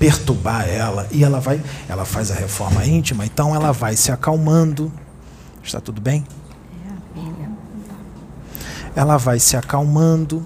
perturbar 0.00 0.66
ela 0.66 1.06
e 1.10 1.22
ela 1.22 1.40
vai, 1.40 1.62
ela 1.86 2.06
faz 2.06 2.30
a 2.30 2.34
reforma 2.34 2.82
íntima, 2.86 3.26
então 3.26 3.54
ela 3.54 3.70
vai 3.70 3.94
se 3.94 4.10
acalmando. 4.10 4.90
Está 5.62 5.78
tudo 5.78 6.00
bem? 6.00 6.26
Ela 8.96 9.18
vai 9.18 9.38
se 9.38 9.58
acalmando, 9.58 10.44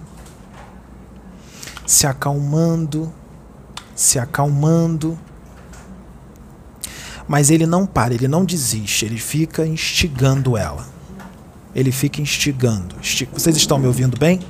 se 1.87 2.07
acalmando, 2.07 3.13
se 3.95 4.19
acalmando. 4.19 5.19
Mas 7.27 7.51
ele 7.51 7.67
não 7.67 7.87
para, 7.87 8.15
ele 8.15 8.29
não 8.29 8.45
desiste, 8.45 9.05
ele 9.05 9.19
fica 9.19 9.67
instigando 9.67 10.57
ela. 10.57 10.87
Ele 11.75 11.91
fica 11.91 12.21
instigando. 12.21 12.97
Vocês 13.33 13.57
estão 13.57 13.79
me 13.79 13.87
ouvindo 13.87 14.17
bem? 14.17 14.41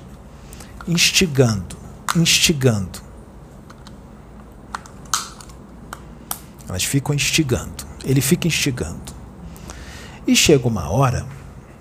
Instigando, 0.87 1.76
instigando. 2.14 3.01
Elas 6.68 6.85
ficam 6.85 7.14
instigando. 7.14 7.87
Ele 8.05 8.20
fica 8.20 8.47
instigando. 8.47 9.14
E 10.26 10.35
chega 10.37 10.66
uma 10.66 10.91
hora, 10.91 11.26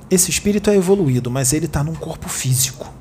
esse 0.09 0.29
espírito 0.29 0.69
é 0.69 0.75
evoluído, 0.75 1.31
mas 1.31 1.51
ele 1.51 1.65
está 1.65 1.83
num 1.83 1.95
corpo 1.95 2.29
físico. 2.29 2.93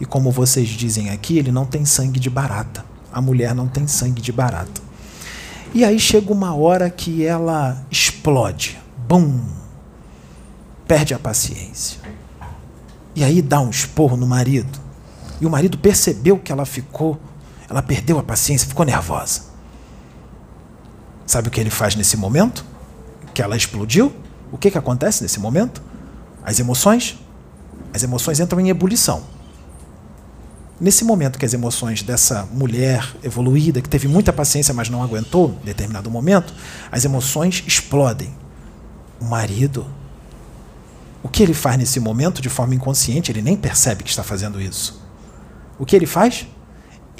E 0.00 0.06
como 0.06 0.30
vocês 0.30 0.68
dizem 0.68 1.10
aqui, 1.10 1.36
ele 1.38 1.52
não 1.52 1.66
tem 1.66 1.84
sangue 1.84 2.18
de 2.18 2.30
barata. 2.30 2.84
A 3.12 3.20
mulher 3.20 3.54
não 3.54 3.68
tem 3.68 3.86
sangue 3.86 4.22
de 4.22 4.32
barata. 4.32 4.80
E 5.74 5.84
aí 5.84 6.00
chega 6.00 6.32
uma 6.32 6.54
hora 6.54 6.88
que 6.88 7.24
ela 7.24 7.84
explode. 7.90 8.80
Bum! 9.06 9.40
Perde 10.88 11.12
a 11.12 11.18
paciência. 11.18 12.00
E 13.14 13.22
aí 13.22 13.42
dá 13.42 13.60
um 13.60 13.68
esporro 13.68 14.16
no 14.16 14.26
marido. 14.26 14.80
E 15.40 15.46
o 15.46 15.50
marido 15.50 15.76
percebeu 15.78 16.38
que 16.38 16.50
ela 16.50 16.64
ficou, 16.64 17.20
ela 17.68 17.82
perdeu 17.82 18.18
a 18.18 18.22
paciência, 18.22 18.66
ficou 18.66 18.84
nervosa. 18.84 19.42
Sabe 21.26 21.48
o 21.48 21.50
que 21.50 21.60
ele 21.60 21.70
faz 21.70 21.94
nesse 21.94 22.16
momento? 22.16 22.64
Que 23.32 23.42
ela 23.42 23.56
explodiu? 23.56 24.12
O 24.50 24.58
que, 24.58 24.70
que 24.70 24.78
acontece 24.78 25.22
nesse 25.22 25.38
momento? 25.38 25.80
As 26.42 26.58
emoções? 26.58 27.18
As 27.92 28.02
emoções 28.02 28.40
entram 28.40 28.60
em 28.60 28.68
ebulição. 28.68 29.22
Nesse 30.80 31.04
momento 31.04 31.38
que 31.38 31.44
as 31.44 31.52
emoções 31.52 32.02
dessa 32.02 32.48
mulher 32.50 33.14
evoluída, 33.22 33.82
que 33.82 33.88
teve 33.88 34.08
muita 34.08 34.32
paciência, 34.32 34.72
mas 34.72 34.88
não 34.88 35.02
aguentou 35.02 35.58
em 35.62 35.66
determinado 35.66 36.10
momento, 36.10 36.54
as 36.90 37.04
emoções 37.04 37.62
explodem. 37.66 38.34
O 39.20 39.26
marido, 39.26 39.86
o 41.22 41.28
que 41.28 41.42
ele 41.42 41.52
faz 41.52 41.76
nesse 41.76 42.00
momento 42.00 42.40
de 42.40 42.48
forma 42.48 42.74
inconsciente, 42.74 43.30
ele 43.30 43.42
nem 43.42 43.56
percebe 43.56 44.02
que 44.02 44.08
está 44.08 44.22
fazendo 44.22 44.60
isso. 44.60 45.02
O 45.78 45.84
que 45.84 45.94
ele 45.94 46.06
faz? 46.06 46.46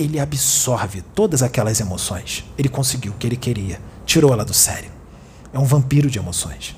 ele 0.03 0.19
absorve 0.19 1.03
todas 1.15 1.43
aquelas 1.43 1.81
emoções. 1.81 2.45
Ele 2.57 2.69
conseguiu 2.69 3.13
o 3.13 3.15
que 3.17 3.27
ele 3.27 3.37
queria, 3.37 3.81
tirou 4.07 4.33
ela 4.33 4.45
do 4.45 4.55
sério. 4.55 4.91
É 5.53 5.59
um 5.59 5.65
vampiro 5.65 6.11
de 6.11 6.19
emoções. 6.19 6.77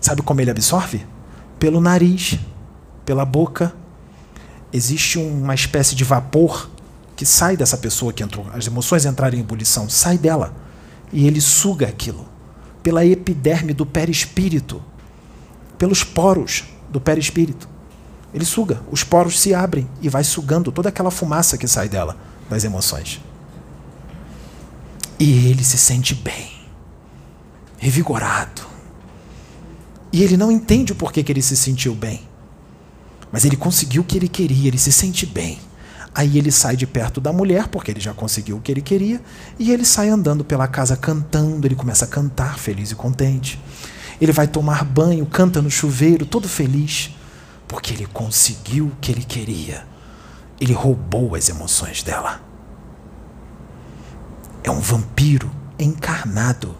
Sabe 0.00 0.22
como 0.22 0.40
ele 0.40 0.50
absorve? 0.50 1.06
Pelo 1.58 1.80
nariz, 1.80 2.38
pela 3.04 3.24
boca. 3.24 3.74
Existe 4.72 5.18
uma 5.18 5.54
espécie 5.54 5.94
de 5.94 6.04
vapor 6.04 6.68
que 7.14 7.24
sai 7.24 7.56
dessa 7.56 7.76
pessoa 7.76 8.12
que 8.12 8.22
entrou. 8.22 8.46
As 8.52 8.66
emoções 8.66 9.06
entrarem 9.06 9.40
em 9.40 9.42
ebulição, 9.42 9.88
sai 9.88 10.18
dela. 10.18 10.54
E 11.12 11.26
ele 11.26 11.40
suga 11.40 11.86
aquilo. 11.86 12.26
Pela 12.82 13.04
epiderme 13.04 13.72
do 13.72 13.86
perispírito. 13.86 14.82
Pelos 15.78 16.04
poros 16.04 16.64
do 16.90 17.00
perispírito. 17.00 17.68
Ele 18.34 18.44
suga. 18.44 18.82
Os 18.90 19.02
poros 19.02 19.40
se 19.40 19.54
abrem 19.54 19.88
e 20.02 20.08
vai 20.08 20.22
sugando 20.22 20.70
toda 20.70 20.90
aquela 20.90 21.10
fumaça 21.10 21.56
que 21.56 21.66
sai 21.66 21.88
dela, 21.88 22.16
das 22.50 22.64
emoções. 22.64 23.20
E 25.18 25.48
ele 25.48 25.64
se 25.64 25.78
sente 25.78 26.14
bem, 26.14 26.50
revigorado. 27.78 28.62
E 30.12 30.22
ele 30.22 30.36
não 30.36 30.52
entende 30.52 30.92
o 30.92 30.96
porquê 30.96 31.22
que 31.22 31.32
ele 31.32 31.40
se 31.40 31.56
sentiu 31.56 31.94
bem. 31.94 32.20
Mas 33.36 33.44
ele 33.44 33.54
conseguiu 33.54 34.00
o 34.00 34.04
que 34.06 34.16
ele 34.16 34.28
queria, 34.28 34.66
ele 34.66 34.78
se 34.78 34.90
sente 34.90 35.26
bem. 35.26 35.58
Aí 36.14 36.38
ele 36.38 36.50
sai 36.50 36.74
de 36.74 36.86
perto 36.86 37.20
da 37.20 37.34
mulher, 37.34 37.68
porque 37.68 37.90
ele 37.90 38.00
já 38.00 38.14
conseguiu 38.14 38.56
o 38.56 38.60
que 38.62 38.72
ele 38.72 38.80
queria, 38.80 39.20
e 39.58 39.72
ele 39.72 39.84
sai 39.84 40.08
andando 40.08 40.42
pela 40.42 40.66
casa 40.66 40.96
cantando, 40.96 41.66
ele 41.66 41.74
começa 41.74 42.06
a 42.06 42.08
cantar, 42.08 42.58
feliz 42.58 42.92
e 42.92 42.94
contente. 42.94 43.60
Ele 44.18 44.32
vai 44.32 44.48
tomar 44.48 44.86
banho, 44.86 45.26
canta 45.26 45.60
no 45.60 45.70
chuveiro, 45.70 46.24
todo 46.24 46.48
feliz, 46.48 47.14
porque 47.68 47.92
ele 47.92 48.06
conseguiu 48.06 48.86
o 48.86 48.96
que 49.02 49.12
ele 49.12 49.22
queria. 49.22 49.86
Ele 50.58 50.72
roubou 50.72 51.34
as 51.34 51.50
emoções 51.50 52.02
dela. 52.02 52.40
É 54.64 54.70
um 54.70 54.80
vampiro 54.80 55.50
encarnado. 55.78 56.74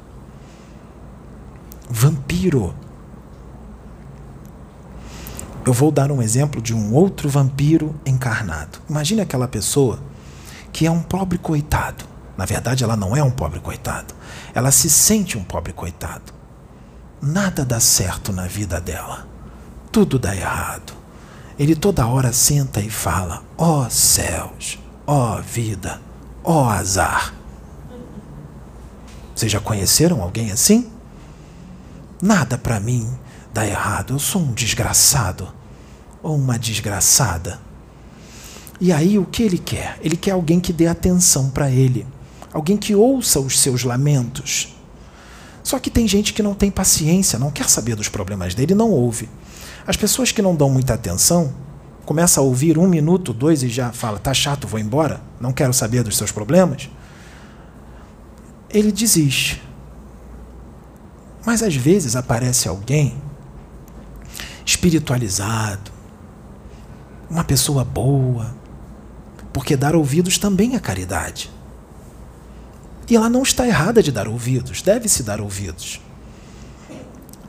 Vampiro 1.91 2.75
eu 5.67 5.73
vou 5.73 5.91
dar 5.91 6.13
um 6.13 6.23
exemplo 6.23 6.63
de 6.63 6.73
um 6.73 6.95
outro 6.95 7.29
vampiro 7.29 7.93
encarnado. 8.07 8.79
Imagine 8.89 9.23
aquela 9.23 9.49
pessoa 9.49 9.99
que 10.73 10.87
é 10.87 10.91
um 10.91 11.03
pobre 11.03 11.39
coitado. 11.39 12.05
Na 12.37 12.45
verdade, 12.45 12.85
ela 12.85 12.97
não 12.97 13.17
é 13.17 13.23
um 13.23 13.33
pobre 13.33 13.59
coitado. 13.59 14.15
Ela 14.55 14.71
se 14.71 14.89
sente 14.89 15.37
um 15.37 15.43
pobre 15.43 15.73
coitado. 15.73 16.33
Nada 17.21 17.65
dá 17.65 17.81
certo 17.81 18.33
na 18.33 18.47
vida 18.47 18.81
dela. 18.81 19.27
Tudo 19.91 20.21
dá 20.21 20.37
errado. 20.37 20.93
Ele 21.59 21.75
toda 21.75 22.07
hora 22.07 22.33
senta 22.33 22.81
e 22.81 22.89
fala: 22.89 23.43
ó 23.59 23.87
oh, 23.87 23.91
céus, 23.91 24.79
ó 25.05 25.37
oh, 25.37 25.43
vida, 25.43 26.01
ó 26.45 26.67
oh, 26.67 26.69
azar. 26.69 27.35
Vocês 29.35 29.51
já 29.51 29.59
conheceram 29.59 30.23
alguém 30.23 30.53
assim? 30.53 30.93
Nada 32.23 32.57
para 32.57 32.79
mim 32.79 33.11
dá 33.53 33.67
errado. 33.67 34.15
Eu 34.15 34.19
sou 34.21 34.43
um 34.43 34.53
desgraçado 34.53 35.56
ou 36.27 36.35
uma 36.35 36.59
desgraçada. 36.59 37.61
E 38.81 38.93
aí 38.93 39.17
o 39.17 39.25
que 39.25 39.45
ele 39.45 39.59
quer? 39.59 39.97
Ele 40.03 40.17
quer 40.17 40.33
alguém 40.33 40.59
que 40.59 40.73
dê 40.73 40.89
atenção 40.89 41.51
para 41.51 41.71
ele, 41.71 42.05
alguém 42.53 42.77
que 42.77 42.97
ouça 42.97 43.39
os 43.39 43.61
seus 43.61 43.85
lamentos. 43.85 44.75
Só 45.63 45.79
que 45.79 45.89
tem 45.89 46.07
gente 46.09 46.33
que 46.33 46.43
não 46.43 46.53
tem 46.53 46.69
paciência, 46.69 47.39
não 47.39 47.53
quer 47.53 47.71
saber 47.71 47.95
dos 47.95 48.09
problemas 48.09 48.57
dele, 48.57 48.75
não 48.75 48.91
ouve. 48.91 49.29
As 49.87 49.97
pessoas 49.97 50.33
que 50.33 50.43
não 50.43 50.57
dão 50.57 50.69
muita 50.69 50.95
atenção 50.95 51.55
começa 52.05 52.41
a 52.41 52.43
ouvir 52.43 52.77
um 52.77 52.89
minuto, 52.89 53.33
dois 53.33 53.63
e 53.63 53.69
já 53.69 53.93
fala: 53.93 54.19
tá 54.19 54.35
chato, 54.35 54.67
vou 54.67 54.81
embora, 54.81 55.21
não 55.41 55.53
quero 55.53 55.73
saber 55.73 56.03
dos 56.03 56.17
seus 56.17 56.33
problemas. 56.33 56.91
Ele 58.69 58.91
desiste. 58.91 59.63
Mas 61.47 61.63
às 61.63 61.77
vezes 61.77 62.17
aparece 62.17 62.69
alguém 62.69 63.15
espiritualizado, 64.65 65.96
uma 67.29 67.45
pessoa 67.45 67.85
boa, 67.85 68.55
porque 69.53 69.77
dar 69.77 69.95
ouvidos 69.95 70.39
também 70.39 70.77
é 70.77 70.79
caridade. 70.79 71.51
E 73.09 73.17
ela 73.17 73.29
não 73.29 73.43
está 73.43 73.67
errada 73.67 74.03
de 74.03 74.11
dar 74.11 74.29
ouvidos, 74.29 74.83
deve-se 74.83 75.23
dar 75.23 75.41
ouvidos. 75.41 76.01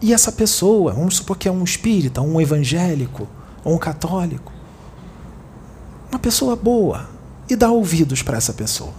E 0.01 0.13
essa 0.13 0.31
pessoa, 0.31 0.93
vamos 0.93 1.17
supor 1.17 1.37
que 1.37 1.47
é 1.47 1.51
um 1.51 1.63
espírita, 1.63 2.21
um 2.21 2.39
evangélico, 2.39 3.27
ou 3.63 3.75
um 3.75 3.77
católico, 3.77 4.53
uma 6.09 6.19
pessoa 6.19 6.55
boa, 6.55 7.09
e 7.49 7.55
dá 7.55 7.71
ouvidos 7.71 8.21
para 8.21 8.37
essa 8.37 8.53
pessoa. 8.53 8.93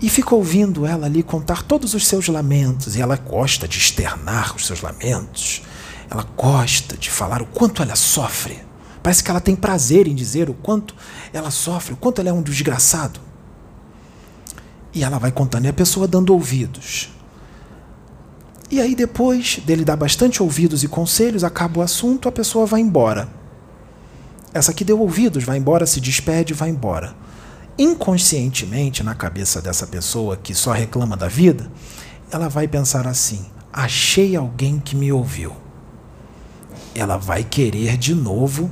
E 0.00 0.08
fica 0.08 0.34
ouvindo 0.34 0.86
ela 0.86 1.06
ali 1.06 1.22
contar 1.22 1.62
todos 1.62 1.92
os 1.92 2.06
seus 2.06 2.28
lamentos, 2.28 2.96
e 2.96 3.00
ela 3.00 3.16
gosta 3.16 3.68
de 3.68 3.78
externar 3.78 4.56
os 4.56 4.66
seus 4.66 4.80
lamentos, 4.80 5.62
ela 6.10 6.26
gosta 6.36 6.96
de 6.96 7.10
falar 7.10 7.42
o 7.42 7.46
quanto 7.46 7.82
ela 7.82 7.96
sofre. 7.96 8.67
Parece 9.02 9.22
que 9.22 9.30
ela 9.30 9.40
tem 9.40 9.54
prazer 9.54 10.06
em 10.06 10.14
dizer 10.14 10.50
o 10.50 10.54
quanto 10.54 10.94
ela 11.32 11.50
sofre, 11.50 11.94
o 11.94 11.96
quanto 11.96 12.20
ela 12.20 12.30
é 12.30 12.32
um 12.32 12.42
desgraçado. 12.42 13.20
E 14.92 15.04
ela 15.04 15.18
vai 15.18 15.30
contando, 15.30 15.66
e 15.66 15.68
a 15.68 15.72
pessoa 15.72 16.08
dando 16.08 16.32
ouvidos. 16.32 17.10
E 18.70 18.80
aí, 18.80 18.94
depois 18.94 19.60
dele 19.64 19.84
dar 19.84 19.96
bastante 19.96 20.42
ouvidos 20.42 20.84
e 20.84 20.88
conselhos, 20.88 21.42
acaba 21.42 21.80
o 21.80 21.82
assunto, 21.82 22.28
a 22.28 22.32
pessoa 22.32 22.66
vai 22.66 22.80
embora. 22.80 23.28
Essa 24.52 24.74
que 24.74 24.84
deu 24.84 25.00
ouvidos 25.00 25.44
vai 25.44 25.56
embora, 25.56 25.86
se 25.86 26.00
despede, 26.00 26.52
vai 26.52 26.68
embora. 26.68 27.14
Inconscientemente, 27.78 29.02
na 29.02 29.14
cabeça 29.14 29.62
dessa 29.62 29.86
pessoa 29.86 30.36
que 30.36 30.54
só 30.54 30.72
reclama 30.72 31.16
da 31.16 31.28
vida, 31.28 31.70
ela 32.30 32.48
vai 32.48 32.66
pensar 32.66 33.06
assim: 33.06 33.46
achei 33.72 34.36
alguém 34.36 34.78
que 34.78 34.96
me 34.96 35.12
ouviu. 35.12 35.52
Ela 36.94 37.16
vai 37.16 37.44
querer 37.44 37.96
de 37.96 38.14
novo 38.14 38.70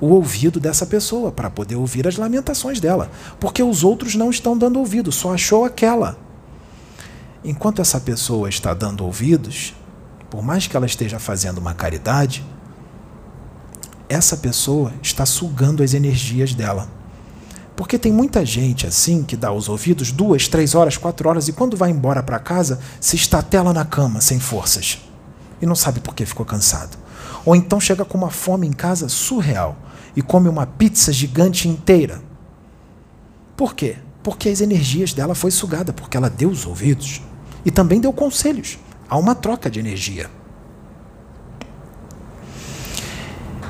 o 0.00 0.08
ouvido 0.08 0.60
dessa 0.60 0.86
pessoa 0.86 1.32
para 1.32 1.50
poder 1.50 1.76
ouvir 1.76 2.06
as 2.06 2.16
lamentações 2.16 2.80
dela, 2.80 3.10
porque 3.40 3.62
os 3.62 3.82
outros 3.82 4.14
não 4.14 4.30
estão 4.30 4.56
dando 4.56 4.78
ouvido, 4.78 5.10
só 5.10 5.34
achou 5.34 5.64
aquela. 5.64 6.16
Enquanto 7.44 7.80
essa 7.80 8.00
pessoa 8.00 8.48
está 8.48 8.74
dando 8.74 9.04
ouvidos, 9.04 9.74
por 10.30 10.42
mais 10.42 10.66
que 10.66 10.76
ela 10.76 10.86
esteja 10.86 11.18
fazendo 11.18 11.58
uma 11.58 11.74
caridade, 11.74 12.44
essa 14.08 14.36
pessoa 14.36 14.92
está 15.02 15.26
sugando 15.26 15.82
as 15.82 15.94
energias 15.94 16.54
dela. 16.54 16.88
Porque 17.76 17.98
tem 17.98 18.12
muita 18.12 18.44
gente 18.44 18.86
assim 18.86 19.22
que 19.22 19.36
dá 19.36 19.52
os 19.52 19.68
ouvidos 19.68 20.10
duas, 20.10 20.48
três 20.48 20.74
horas, 20.74 20.96
quatro 20.96 21.28
horas 21.28 21.46
e 21.46 21.52
quando 21.52 21.76
vai 21.76 21.90
embora 21.90 22.22
para 22.22 22.38
casa 22.38 22.80
se 23.00 23.14
estatela 23.14 23.72
na 23.72 23.84
cama 23.84 24.20
sem 24.20 24.40
forças 24.40 24.98
e 25.60 25.66
não 25.66 25.76
sabe 25.76 26.00
por 26.00 26.14
que 26.14 26.26
ficou 26.26 26.44
cansado. 26.44 26.96
Ou 27.44 27.54
então 27.54 27.80
chega 27.80 28.04
com 28.04 28.18
uma 28.18 28.30
fome 28.30 28.66
em 28.66 28.72
casa 28.72 29.08
surreal 29.08 29.76
e 30.18 30.22
come 30.22 30.48
uma 30.48 30.66
pizza 30.66 31.12
gigante 31.12 31.68
inteira. 31.68 32.20
Por 33.56 33.72
quê? 33.72 33.98
Porque 34.20 34.48
as 34.48 34.60
energias 34.60 35.12
dela 35.12 35.32
foi 35.32 35.52
sugada, 35.52 35.92
porque 35.92 36.16
ela 36.16 36.28
deu 36.28 36.50
os 36.50 36.66
ouvidos 36.66 37.22
e 37.64 37.70
também 37.70 38.00
deu 38.00 38.12
conselhos. 38.12 38.80
Há 39.08 39.16
uma 39.16 39.36
troca 39.36 39.70
de 39.70 39.78
energia. 39.78 40.28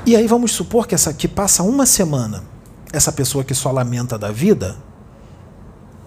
E 0.07 0.16
aí 0.16 0.26
vamos 0.26 0.53
supor 0.53 0.86
que 0.86 0.94
essa 0.94 1.12
que 1.12 1.28
passa 1.28 1.62
uma 1.62 1.84
semana, 1.84 2.42
essa 2.94 3.12
pessoa 3.12 3.44
que 3.44 3.55
só 3.55 3.70
lamenta 3.70 4.16
da 4.16 4.32
vida, 4.32 4.78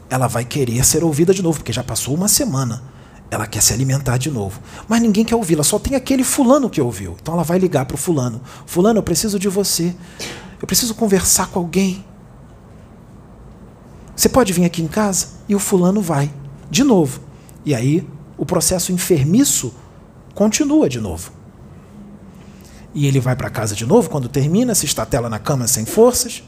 ela 0.09 0.25
vai 0.25 0.43
querer 0.43 0.83
ser 0.83 1.03
ouvida 1.03 1.35
de 1.35 1.43
novo, 1.43 1.59
porque 1.59 1.71
já 1.71 1.83
passou 1.83 2.15
uma 2.15 2.27
semana. 2.27 2.81
Ela 3.31 3.47
quer 3.47 3.61
se 3.61 3.73
alimentar 3.73 4.17
de 4.17 4.29
novo. 4.29 4.61
Mas 4.89 5.01
ninguém 5.01 5.23
quer 5.23 5.35
ouvi-la, 5.35 5.63
só 5.63 5.79
tem 5.79 5.95
aquele 5.95 6.21
fulano 6.21 6.69
que 6.69 6.81
ouviu. 6.81 7.15
Então 7.21 7.33
ela 7.33 7.43
vai 7.43 7.57
ligar 7.57 7.85
para 7.85 7.95
o 7.95 7.97
fulano: 7.97 8.41
Fulano, 8.65 8.99
eu 8.99 9.03
preciso 9.03 9.39
de 9.39 9.47
você. 9.47 9.95
Eu 10.61 10.67
preciso 10.67 10.93
conversar 10.93 11.47
com 11.47 11.59
alguém. 11.59 12.05
Você 14.13 14.27
pode 14.27 14.51
vir 14.51 14.65
aqui 14.65 14.81
em 14.81 14.87
casa? 14.87 15.27
E 15.47 15.55
o 15.55 15.59
fulano 15.59 16.01
vai, 16.01 16.31
de 16.69 16.83
novo. 16.83 17.21
E 17.65 17.73
aí 17.73 18.07
o 18.37 18.45
processo 18.45 18.91
enfermiço 18.91 19.73
continua 20.35 20.89
de 20.89 20.99
novo. 20.99 21.31
E 22.93 23.07
ele 23.07 23.19
vai 23.19 23.35
para 23.35 23.49
casa 23.49 23.73
de 23.73 23.85
novo 23.85 24.09
quando 24.09 24.27
termina, 24.27 24.75
se 24.75 24.85
estatela 24.85 25.29
na 25.29 25.39
cama 25.39 25.67
sem 25.67 25.85
forças. 25.85 26.43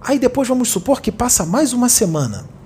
Aí 0.00 0.18
depois 0.18 0.46
vamos 0.46 0.68
supor 0.68 1.00
que 1.00 1.10
passa 1.10 1.46
mais 1.46 1.72
uma 1.72 1.88
semana. 1.88 2.57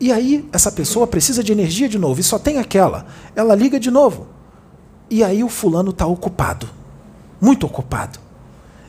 E 0.00 0.10
aí 0.10 0.48
essa 0.50 0.72
pessoa 0.72 1.06
precisa 1.06 1.44
de 1.44 1.52
energia 1.52 1.86
de 1.86 1.98
novo 1.98 2.20
e 2.20 2.24
só 2.24 2.38
tem 2.38 2.58
aquela. 2.58 3.06
Ela 3.36 3.54
liga 3.54 3.78
de 3.78 3.90
novo. 3.90 4.28
E 5.10 5.22
aí 5.22 5.44
o 5.44 5.48
fulano 5.48 5.90
está 5.90 6.06
ocupado. 6.06 6.68
Muito 7.38 7.66
ocupado. 7.66 8.18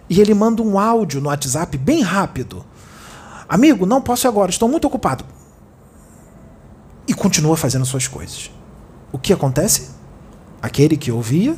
E 0.10 0.22
ele 0.22 0.34
manda 0.34 0.62
um 0.62 0.80
áudio 0.80 1.20
no 1.20 1.28
WhatsApp 1.28 1.78
bem 1.78 2.02
rápido. 2.02 2.66
Amigo, 3.48 3.86
não 3.86 4.02
posso 4.02 4.28
agora, 4.28 4.50
estou 4.50 4.70
muito 4.70 4.86
ocupado. 4.86 5.26
E 7.06 7.14
continua 7.14 7.58
fazendo 7.58 7.86
suas 7.86 8.08
coisas. 8.08 8.50
O 9.12 9.18
que 9.18 9.34
acontece? 9.34 9.90
Aquele 10.62 10.96
que 10.96 11.12
ouvia, 11.12 11.56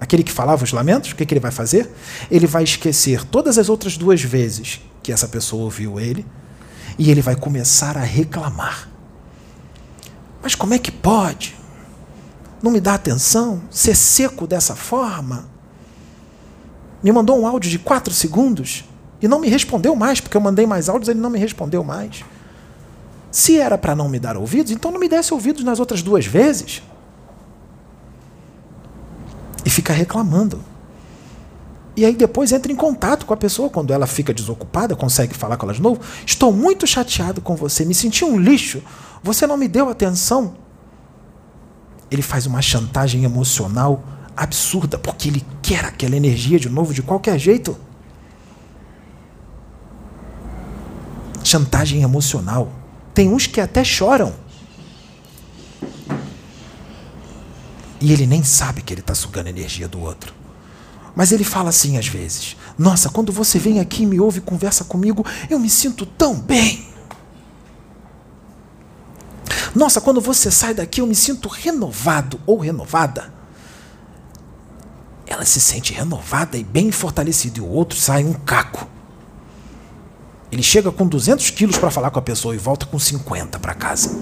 aquele 0.00 0.22
que 0.22 0.32
falava 0.32 0.64
os 0.64 0.72
lamentos, 0.72 1.10
o 1.10 1.16
que, 1.16 1.26
que 1.26 1.34
ele 1.34 1.40
vai 1.40 1.50
fazer? 1.50 1.92
Ele 2.30 2.46
vai 2.46 2.62
esquecer 2.62 3.24
todas 3.24 3.58
as 3.58 3.68
outras 3.68 3.98
duas 3.98 4.22
vezes 4.22 4.80
que 5.02 5.12
essa 5.12 5.28
pessoa 5.28 5.64
ouviu 5.64 6.00
ele 6.00 6.24
e 6.98 7.10
ele 7.10 7.20
vai 7.20 7.36
começar 7.36 7.96
a 7.96 8.02
reclamar. 8.02 8.88
Mas 10.42 10.54
como 10.54 10.74
é 10.74 10.78
que 10.78 10.90
pode? 10.90 11.56
Não 12.62 12.70
me 12.70 12.80
dá 12.80 12.94
atenção? 12.94 13.62
Ser 13.70 13.94
seco 13.94 14.46
dessa 14.46 14.74
forma? 14.74 15.48
Me 17.02 17.12
mandou 17.12 17.40
um 17.40 17.46
áudio 17.46 17.70
de 17.70 17.78
quatro 17.78 18.12
segundos 18.12 18.84
e 19.20 19.28
não 19.28 19.38
me 19.38 19.48
respondeu 19.48 19.94
mais, 19.94 20.20
porque 20.20 20.36
eu 20.36 20.40
mandei 20.40 20.66
mais 20.66 20.88
áudios, 20.88 21.08
ele 21.08 21.20
não 21.20 21.30
me 21.30 21.38
respondeu 21.38 21.84
mais. 21.84 22.24
Se 23.30 23.58
era 23.58 23.76
para 23.76 23.94
não 23.94 24.08
me 24.08 24.18
dar 24.18 24.36
ouvidos, 24.36 24.72
então 24.72 24.90
não 24.90 24.98
me 24.98 25.08
desse 25.08 25.32
ouvidos 25.34 25.62
nas 25.62 25.78
outras 25.78 26.02
duas 26.02 26.26
vezes. 26.26 26.82
E 29.64 29.70
fica 29.70 29.92
reclamando. 29.92 30.64
E 31.96 32.04
aí 32.04 32.14
depois 32.14 32.52
entra 32.52 32.70
em 32.70 32.76
contato 32.76 33.24
com 33.24 33.32
a 33.32 33.36
pessoa 33.36 33.70
quando 33.70 33.90
ela 33.90 34.06
fica 34.06 34.34
desocupada, 34.34 34.94
consegue 34.94 35.34
falar 35.34 35.56
com 35.56 35.64
ela 35.64 35.72
de 35.72 35.80
novo. 35.80 36.00
Estou 36.26 36.52
muito 36.52 36.86
chateado 36.86 37.40
com 37.40 37.56
você, 37.56 37.86
me 37.86 37.94
senti 37.94 38.22
um 38.22 38.38
lixo. 38.38 38.82
Você 39.22 39.46
não 39.46 39.56
me 39.56 39.66
deu 39.66 39.88
atenção. 39.88 40.56
Ele 42.10 42.20
faz 42.20 42.44
uma 42.44 42.60
chantagem 42.60 43.24
emocional 43.24 44.04
absurda, 44.36 44.98
porque 44.98 45.28
ele 45.28 45.44
quer 45.62 45.86
aquela 45.86 46.14
energia 46.14 46.60
de 46.60 46.68
novo 46.68 46.92
de 46.92 47.02
qualquer 47.02 47.38
jeito. 47.38 47.76
Chantagem 51.42 52.02
emocional. 52.02 52.70
Tem 53.14 53.32
uns 53.32 53.46
que 53.46 53.60
até 53.60 53.82
choram. 53.82 54.34
E 57.98 58.12
ele 58.12 58.26
nem 58.26 58.44
sabe 58.44 58.82
que 58.82 58.92
ele 58.92 59.00
está 59.00 59.14
sugando 59.14 59.46
a 59.46 59.50
energia 59.50 59.88
do 59.88 59.98
outro. 59.98 60.45
Mas 61.16 61.32
ele 61.32 61.42
fala 61.42 61.70
assim 61.70 61.96
às 61.96 62.06
vezes: 62.06 62.56
Nossa, 62.78 63.08
quando 63.08 63.32
você 63.32 63.58
vem 63.58 63.80
aqui 63.80 64.02
e 64.02 64.06
me 64.06 64.20
ouve 64.20 64.38
e 64.38 64.42
conversa 64.42 64.84
comigo, 64.84 65.24
eu 65.48 65.58
me 65.58 65.70
sinto 65.70 66.04
tão 66.04 66.38
bem. 66.38 66.86
Nossa, 69.74 70.00
quando 70.00 70.20
você 70.20 70.50
sai 70.50 70.74
daqui, 70.74 71.00
eu 71.00 71.06
me 71.06 71.14
sinto 71.14 71.48
renovado 71.48 72.38
ou 72.46 72.58
renovada. 72.58 73.34
Ela 75.26 75.44
se 75.44 75.60
sente 75.60 75.92
renovada 75.92 76.56
e 76.56 76.62
bem 76.62 76.92
fortalecida, 76.92 77.58
e 77.58 77.62
o 77.62 77.68
outro 77.68 77.98
sai 77.98 78.22
um 78.22 78.32
caco. 78.32 78.86
Ele 80.52 80.62
chega 80.62 80.92
com 80.92 81.06
200 81.06 81.50
quilos 81.50 81.76
para 81.76 81.90
falar 81.90 82.10
com 82.10 82.18
a 82.18 82.22
pessoa 82.22 82.54
e 82.54 82.58
volta 82.58 82.86
com 82.86 82.98
50 82.98 83.58
para 83.58 83.74
casa. 83.74 84.16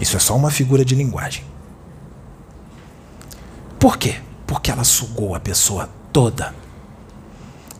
Isso 0.00 0.16
é 0.16 0.20
só 0.20 0.36
uma 0.36 0.50
figura 0.50 0.84
de 0.84 0.94
linguagem. 0.94 1.55
Por 3.78 3.98
quê? 3.98 4.20
Porque 4.46 4.70
ela 4.70 4.84
sugou 4.84 5.34
a 5.34 5.40
pessoa 5.40 5.88
toda. 6.12 6.54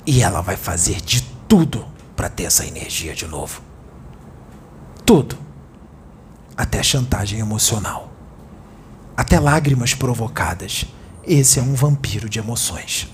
E 0.07 0.23
ela 0.23 0.41
vai 0.41 0.57
fazer 0.57 1.01
de 1.01 1.23
tudo 1.49 1.87
para 2.15 2.29
ter 2.29 2.45
essa 2.45 2.67
energia 2.67 3.15
de 3.15 3.27
novo. 3.27 3.61
Tudo. 5.05 5.39
Até 6.57 6.83
chantagem 6.83 7.39
emocional. 7.39 8.13
Até 9.17 9.41
lágrimas 9.41 9.95
provocadas. 9.95 10.87
Esse 11.25 11.59
é 11.59 11.63
um 11.63 11.75
vampiro 11.75 12.29
de 12.29 12.39
emoções. 12.39 13.09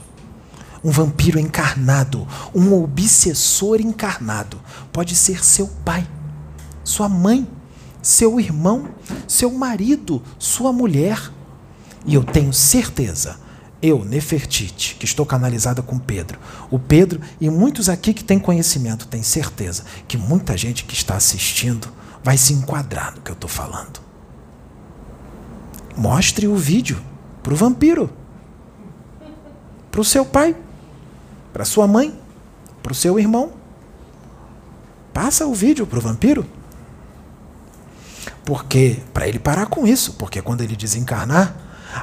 Um 0.84 0.90
vampiro 0.90 1.38
encarnado, 1.38 2.26
um 2.52 2.74
obsessor 2.74 3.80
encarnado. 3.80 4.60
Pode 4.92 5.14
ser 5.14 5.44
seu 5.44 5.68
pai, 5.84 6.06
sua 6.82 7.08
mãe, 7.08 7.46
seu 8.02 8.40
irmão, 8.40 8.88
seu 9.28 9.50
marido, 9.52 10.20
sua 10.38 10.72
mulher 10.72 11.30
e 12.04 12.14
eu 12.14 12.24
tenho 12.24 12.52
certeza, 12.52 13.36
eu, 13.80 14.04
Nefertiti, 14.04 14.96
que 14.96 15.04
estou 15.04 15.26
canalizada 15.26 15.82
com 15.82 15.98
Pedro, 15.98 16.38
o 16.70 16.78
Pedro 16.78 17.20
e 17.40 17.50
muitos 17.50 17.88
aqui 17.88 18.14
que 18.14 18.24
têm 18.24 18.38
conhecimento, 18.38 19.06
têm 19.06 19.22
certeza 19.22 19.84
que 20.06 20.16
muita 20.16 20.56
gente 20.56 20.84
que 20.84 20.94
está 20.94 21.16
assistindo 21.16 21.88
vai 22.22 22.36
se 22.36 22.52
enquadrar 22.52 23.14
no 23.14 23.20
que 23.20 23.30
eu 23.30 23.34
estou 23.34 23.50
falando. 23.50 24.00
Mostre 25.96 26.46
o 26.46 26.56
vídeo 26.56 27.00
para 27.42 27.52
o 27.52 27.56
vampiro, 27.56 28.10
para 29.90 30.00
o 30.00 30.04
seu 30.04 30.24
pai, 30.24 30.56
para 31.52 31.64
sua 31.64 31.86
mãe, 31.86 32.18
para 32.82 32.92
o 32.92 32.94
seu 32.94 33.18
irmão. 33.18 33.52
Passa 35.12 35.46
o 35.46 35.52
vídeo 35.52 35.86
para 35.86 35.98
o 35.98 36.02
vampiro. 36.02 36.46
Porque, 38.44 39.00
para 39.12 39.28
ele 39.28 39.38
parar 39.38 39.66
com 39.66 39.86
isso, 39.86 40.14
porque 40.14 40.40
quando 40.40 40.62
ele 40.62 40.74
desencarnar, 40.74 41.54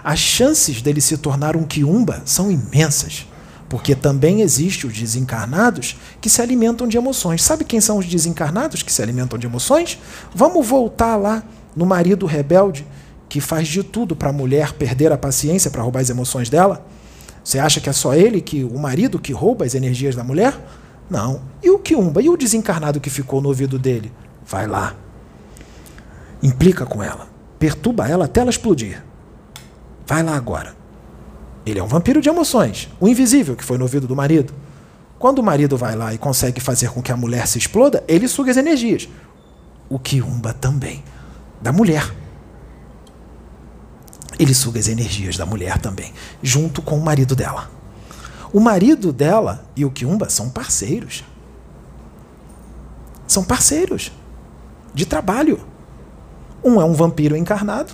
as 0.03 0.19
chances 0.19 0.81
dele 0.81 1.01
se 1.01 1.17
tornar 1.17 1.55
um 1.55 1.63
quiumba 1.63 2.21
são 2.25 2.51
imensas, 2.51 3.27
porque 3.67 3.95
também 3.95 4.41
existem 4.41 4.89
os 4.89 4.97
desencarnados 4.97 5.97
que 6.19 6.29
se 6.29 6.41
alimentam 6.41 6.87
de 6.87 6.97
emoções. 6.97 7.43
Sabe 7.43 7.63
quem 7.63 7.81
são 7.81 7.97
os 7.97 8.05
desencarnados 8.05 8.83
que 8.83 8.91
se 8.91 9.01
alimentam 9.01 9.37
de 9.37 9.47
emoções? 9.47 9.99
Vamos 10.33 10.65
voltar 10.65 11.15
lá 11.15 11.43
no 11.75 11.85
marido 11.85 12.25
rebelde 12.25 12.85
que 13.27 13.39
faz 13.39 13.67
de 13.67 13.83
tudo 13.83 14.15
para 14.15 14.29
a 14.29 14.33
mulher 14.33 14.73
perder 14.73 15.11
a 15.11 15.17
paciência 15.17 15.69
para 15.69 15.83
roubar 15.83 16.01
as 16.01 16.09
emoções 16.09 16.49
dela? 16.49 16.85
Você 17.43 17.59
acha 17.59 17.79
que 17.79 17.89
é 17.89 17.93
só 17.93 18.13
ele, 18.13 18.41
que 18.41 18.63
o 18.63 18.77
marido 18.77 19.19
que 19.19 19.31
rouba 19.31 19.65
as 19.65 19.75
energias 19.75 20.15
da 20.15 20.23
mulher? 20.23 20.59
Não. 21.09 21.41
E 21.63 21.69
o 21.69 21.79
quiumba? 21.79 22.21
E 22.21 22.29
o 22.29 22.37
desencarnado 22.37 22.99
que 22.99 23.09
ficou 23.09 23.41
no 23.41 23.49
ouvido 23.49 23.79
dele? 23.79 24.11
Vai 24.45 24.67
lá. 24.67 24.95
Implica 26.41 26.85
com 26.85 27.01
ela. 27.01 27.27
Perturba 27.57 28.07
ela 28.07 28.25
até 28.25 28.41
ela 28.41 28.49
explodir. 28.49 29.03
Vai 30.09 30.23
lá 30.23 30.35
agora. 30.35 30.75
Ele 31.63 31.77
é 31.77 31.83
um 31.83 31.87
vampiro 31.87 32.19
de 32.19 32.27
emoções, 32.27 32.89
o 32.99 33.07
invisível 33.07 33.55
que 33.55 33.63
foi 33.63 33.77
no 33.77 33.83
ouvido 33.83 34.07
do 34.07 34.15
marido. 34.15 34.51
Quando 35.19 35.37
o 35.37 35.43
marido 35.43 35.77
vai 35.77 35.95
lá 35.95 36.11
e 36.11 36.17
consegue 36.17 36.59
fazer 36.59 36.89
com 36.89 36.99
que 36.99 37.11
a 37.11 37.15
mulher 37.15 37.45
se 37.45 37.59
exploda, 37.59 38.03
ele 38.07 38.27
suga 38.27 38.49
as 38.49 38.57
energias. 38.57 39.07
O 39.87 39.99
quiumba 39.99 40.51
também, 40.51 41.03
da 41.61 41.71
mulher. 41.71 42.11
Ele 44.39 44.55
suga 44.55 44.79
as 44.79 44.87
energias 44.87 45.37
da 45.37 45.45
mulher 45.45 45.77
também, 45.77 46.11
junto 46.41 46.81
com 46.81 46.97
o 46.97 47.05
marido 47.05 47.35
dela. 47.35 47.69
O 48.51 48.59
marido 48.59 49.13
dela 49.13 49.63
e 49.75 49.85
o 49.85 49.91
quiumba 49.91 50.27
são 50.27 50.49
parceiros. 50.49 51.23
São 53.27 53.43
parceiros 53.43 54.11
de 54.91 55.05
trabalho. 55.05 55.59
Um 56.63 56.81
é 56.81 56.83
um 56.83 56.93
vampiro 56.93 57.37
encarnado, 57.37 57.93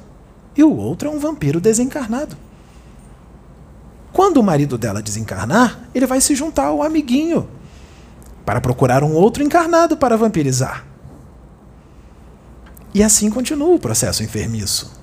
e 0.56 0.64
o 0.64 0.76
outro 0.76 1.10
é 1.10 1.12
um 1.12 1.20
vampiro 1.20 1.60
desencarnado. 1.60 2.38
Quando 4.14 4.38
o 4.38 4.44
marido 4.44 4.78
dela 4.78 5.02
desencarnar, 5.02 5.90
ele 5.94 6.06
vai 6.06 6.22
se 6.22 6.36
juntar 6.36 6.68
ao 6.68 6.82
amiguinho 6.82 7.50
para 8.46 8.62
procurar 8.62 9.04
um 9.04 9.14
outro 9.14 9.44
encarnado 9.44 9.98
para 9.98 10.16
vampirizar. 10.16 10.86
E 12.94 13.04
assim 13.04 13.30
continua 13.30 13.76
o 13.76 13.80
processo 13.80 14.24
enfermiço. 14.24 14.94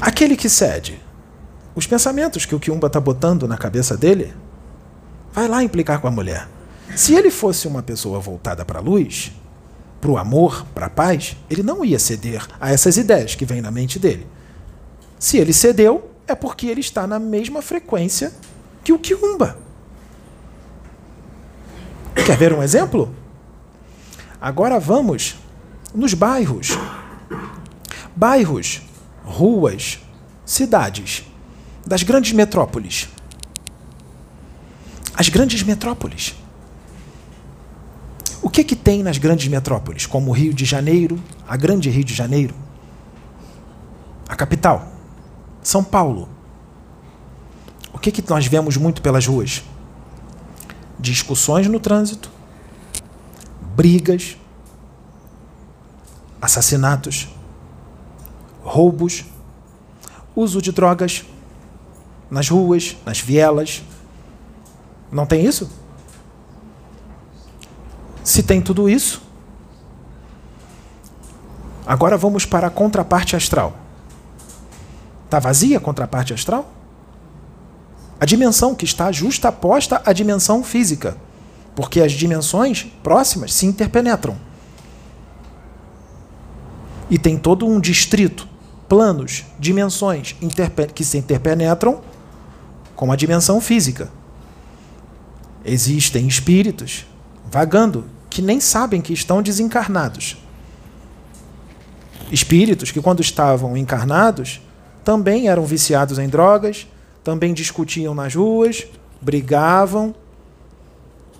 Aquele 0.00 0.36
que 0.36 0.48
cede, 0.48 0.98
os 1.74 1.86
pensamentos 1.86 2.46
que 2.46 2.54
o 2.54 2.60
Kiumba 2.60 2.86
está 2.86 3.00
botando 3.00 3.46
na 3.46 3.58
cabeça 3.58 3.96
dele, 3.96 4.32
vai 5.32 5.48
lá 5.48 5.62
implicar 5.62 6.00
com 6.00 6.08
a 6.08 6.10
mulher. 6.10 6.48
Se 6.96 7.14
ele 7.14 7.30
fosse 7.30 7.66
uma 7.66 7.82
pessoa 7.82 8.20
voltada 8.20 8.64
para 8.64 8.78
a 8.78 8.82
luz, 8.82 9.32
para 10.04 10.10
o 10.10 10.18
amor, 10.18 10.66
para 10.74 10.84
a 10.84 10.90
paz, 10.90 11.34
ele 11.48 11.62
não 11.62 11.82
ia 11.82 11.98
ceder 11.98 12.46
a 12.60 12.70
essas 12.70 12.98
ideias 12.98 13.34
que 13.34 13.46
vêm 13.46 13.62
na 13.62 13.70
mente 13.70 13.98
dele. 13.98 14.26
Se 15.18 15.38
ele 15.38 15.54
cedeu, 15.54 16.10
é 16.28 16.34
porque 16.34 16.66
ele 16.66 16.82
está 16.82 17.06
na 17.06 17.18
mesma 17.18 17.62
frequência 17.62 18.30
que 18.84 18.92
o 18.92 18.98
Kiumba. 18.98 19.56
Quer 22.14 22.36
ver 22.36 22.52
um 22.52 22.62
exemplo? 22.62 23.14
Agora 24.38 24.78
vamos 24.78 25.36
nos 25.94 26.12
bairros. 26.12 26.76
Bairros, 28.14 28.82
ruas, 29.24 30.00
cidades 30.44 31.24
das 31.86 32.02
grandes 32.02 32.32
metrópoles. 32.32 33.08
As 35.14 35.30
grandes 35.30 35.62
metrópoles 35.62 36.34
o 38.44 38.50
que, 38.50 38.62
que 38.62 38.76
tem 38.76 39.02
nas 39.02 39.16
grandes 39.16 39.48
metrópoles, 39.48 40.04
como 40.04 40.30
o 40.30 40.34
Rio 40.34 40.52
de 40.52 40.66
Janeiro, 40.66 41.18
a 41.48 41.56
grande 41.56 41.88
Rio 41.88 42.04
de 42.04 42.12
Janeiro, 42.12 42.54
a 44.28 44.36
capital, 44.36 44.86
São 45.62 45.82
Paulo? 45.82 46.28
O 47.90 47.98
que, 47.98 48.12
que 48.12 48.22
nós 48.28 48.46
vemos 48.46 48.76
muito 48.76 49.00
pelas 49.00 49.26
ruas? 49.26 49.64
Discussões 51.00 51.66
no 51.68 51.80
trânsito, 51.80 52.30
brigas, 53.74 54.36
assassinatos, 56.38 57.30
roubos, 58.62 59.24
uso 60.36 60.60
de 60.60 60.70
drogas 60.70 61.24
nas 62.30 62.50
ruas, 62.50 62.94
nas 63.06 63.20
vielas. 63.20 63.82
Não 65.10 65.24
tem 65.24 65.46
isso? 65.46 65.83
Se 68.24 68.42
tem 68.42 68.62
tudo 68.62 68.88
isso, 68.88 69.20
agora 71.86 72.16
vamos 72.16 72.46
para 72.46 72.68
a 72.68 72.70
contraparte 72.70 73.36
astral. 73.36 73.76
Está 75.26 75.38
vazia 75.38 75.78
a 75.78 76.06
parte 76.08 76.32
astral? 76.32 76.72
A 78.18 78.24
dimensão 78.24 78.74
que 78.74 78.86
está 78.86 79.12
justaposta 79.12 80.00
à 80.06 80.12
dimensão 80.14 80.64
física. 80.64 81.18
Porque 81.76 82.00
as 82.00 82.12
dimensões 82.12 82.86
próximas 83.02 83.52
se 83.52 83.66
interpenetram. 83.66 84.36
E 87.10 87.18
tem 87.18 87.36
todo 87.36 87.66
um 87.66 87.78
distrito, 87.78 88.48
planos, 88.88 89.44
dimensões 89.58 90.34
que 90.94 91.04
se 91.04 91.18
interpenetram 91.18 92.00
com 92.96 93.12
a 93.12 93.16
dimensão 93.16 93.60
física. 93.60 94.10
Existem 95.64 96.26
espíritos 96.26 97.04
vagando 97.54 98.04
que 98.28 98.42
nem 98.42 98.58
sabem 98.58 99.00
que 99.00 99.12
estão 99.12 99.40
desencarnados. 99.40 100.36
Espíritos 102.32 102.90
que, 102.90 103.00
quando 103.00 103.20
estavam 103.20 103.76
encarnados, 103.76 104.60
também 105.04 105.46
eram 105.46 105.64
viciados 105.64 106.18
em 106.18 106.28
drogas, 106.28 106.88
também 107.22 107.54
discutiam 107.54 108.12
nas 108.12 108.34
ruas, 108.34 108.88
brigavam, 109.20 110.12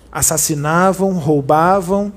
assassinavam, 0.09 1.11
roubavam. 1.15 2.13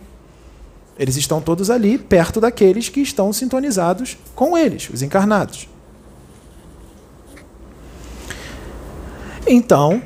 Eles 0.97 1.17
estão 1.17 1.41
todos 1.41 1.69
ali, 1.69 1.99
perto 1.99 2.41
daqueles 2.41 2.89
que 2.89 3.01
estão 3.01 3.33
sintonizados 3.33 4.17
com 4.33 4.57
eles, 4.57 4.89
os 4.91 5.03
encarnados. 5.03 5.69
Então, 9.45 10.01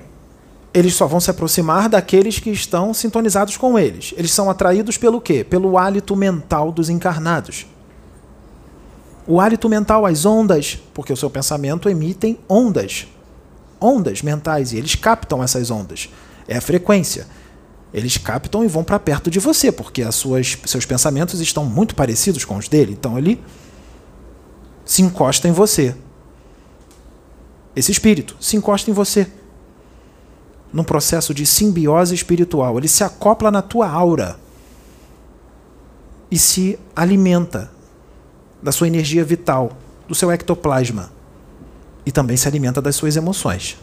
eles 0.75 0.95
só 0.95 1.07
vão 1.07 1.20
se 1.20 1.31
aproximar 1.31 1.89
daqueles 1.89 2.39
que 2.39 2.51
estão 2.51 2.95
sintonizados 2.95 3.57
com 3.57 3.79
eles. 3.79 4.14
Eles 4.16 4.31
são 4.31 4.49
atraídos 4.49 4.97
pelo 4.97 5.20
quê? 5.20 5.45
Pelo 5.45 5.77
hálito 5.77 6.16
mental 6.16 6.73
dos 6.73 6.89
encarnados. 6.89 7.66
O 9.27 9.41
hálito 9.41 9.68
mental, 9.68 10.07
as 10.07 10.25
ondas, 10.25 10.79
porque 10.95 11.12
o 11.12 11.16
seu 11.16 11.29
pensamento 11.29 11.89
emitem 11.89 12.39
ondas. 12.49 13.07
Ondas 13.81 14.23
mentais, 14.23 14.73
e 14.73 14.79
eles 14.79 14.95
captam 14.95 15.43
essas 15.43 15.70
ondas. 15.70 16.09
É 16.49 16.57
a 16.57 16.61
frequência. 16.61 17.27
Eles 17.93 18.16
captam 18.16 18.64
e 18.64 18.68
vão 18.68 18.83
para 18.83 18.99
perto 18.99 19.31
de 19.31 19.39
você, 19.39 19.70
porque 19.70 20.03
as 20.03 20.14
suas, 20.14 20.57
seus 20.64 20.87
pensamentos 20.87 21.39
estão 21.41 21.66
muito 21.66 21.95
parecidos 21.95 22.45
com 22.47 22.57
os 22.57 22.66
dele. 22.66 22.93
Então 22.99 23.18
ele 23.18 23.43
se 24.87 25.03
encosta 25.03 25.47
em 25.47 25.53
você. 25.53 25.95
Esse 27.77 27.93
espírito 27.93 28.37
se 28.41 28.57
encosta 28.57 28.91
em 28.91 28.95
você 28.95 29.31
num 30.73 30.85
processo 30.85 31.35
de 31.35 31.45
simbiose 31.45 32.14
espiritual. 32.14 32.79
Ele 32.79 32.89
se 32.89 33.05
acopla 33.05 33.51
na 33.51 33.61
tua 33.61 33.89
aura 33.89 34.39
e 36.31 36.39
se 36.39 36.79
alimenta 36.97 37.70
da 38.62 38.73
sua 38.73 38.87
energia 38.87 39.25
vital, 39.25 39.77
do 40.09 40.14
seu 40.14 40.31
ectoplasma. 40.31 41.12
E 42.07 42.11
também 42.11 42.37
se 42.37 42.49
alimenta 42.49 42.81
das 42.81 42.97
suas 42.97 43.16
emoções. 43.16 43.77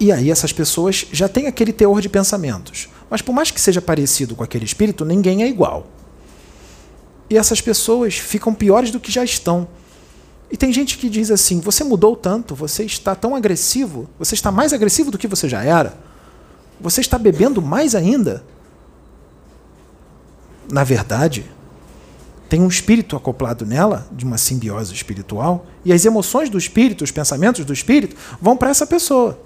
E 0.00 0.10
aí 0.10 0.30
essas 0.30 0.52
pessoas 0.52 1.06
já 1.12 1.28
têm 1.28 1.46
aquele 1.46 1.72
teor 1.72 2.00
de 2.00 2.08
pensamentos. 2.08 2.88
Mas 3.08 3.22
por 3.22 3.32
mais 3.32 3.50
que 3.50 3.60
seja 3.60 3.80
parecido 3.80 4.34
com 4.34 4.42
aquele 4.42 4.64
espírito, 4.64 5.04
ninguém 5.04 5.42
é 5.42 5.48
igual. 5.48 5.86
E 7.30 7.36
essas 7.36 7.60
pessoas 7.60 8.14
ficam 8.14 8.54
piores 8.54 8.90
do 8.90 8.98
que 8.98 9.12
já 9.12 9.22
estão 9.22 9.68
e 10.54 10.56
tem 10.56 10.72
gente 10.72 10.98
que 10.98 11.10
diz 11.10 11.32
assim: 11.32 11.58
você 11.58 11.82
mudou 11.82 12.14
tanto, 12.14 12.54
você 12.54 12.84
está 12.84 13.12
tão 13.16 13.34
agressivo, 13.34 14.08
você 14.16 14.36
está 14.36 14.52
mais 14.52 14.72
agressivo 14.72 15.10
do 15.10 15.18
que 15.18 15.26
você 15.26 15.48
já 15.48 15.64
era, 15.64 15.98
você 16.80 17.00
está 17.00 17.18
bebendo 17.18 17.60
mais 17.60 17.92
ainda. 17.92 18.44
Na 20.70 20.84
verdade, 20.84 21.44
tem 22.48 22.62
um 22.62 22.68
espírito 22.68 23.16
acoplado 23.16 23.66
nela, 23.66 24.06
de 24.12 24.24
uma 24.24 24.38
simbiose 24.38 24.94
espiritual, 24.94 25.66
e 25.84 25.92
as 25.92 26.04
emoções 26.04 26.48
do 26.48 26.56
espírito, 26.56 27.02
os 27.02 27.10
pensamentos 27.10 27.64
do 27.64 27.72
espírito, 27.72 28.14
vão 28.40 28.56
para 28.56 28.70
essa 28.70 28.86
pessoa. 28.86 29.36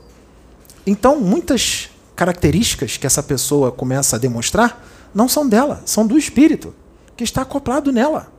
Então, 0.86 1.18
muitas 1.18 1.88
características 2.14 2.98
que 2.98 3.06
essa 3.06 3.22
pessoa 3.22 3.72
começa 3.72 4.16
a 4.16 4.18
demonstrar 4.18 4.86
não 5.14 5.26
são 5.26 5.48
dela, 5.48 5.80
são 5.86 6.06
do 6.06 6.18
espírito 6.18 6.74
que 7.16 7.24
está 7.24 7.40
acoplado 7.40 7.90
nela 7.90 8.36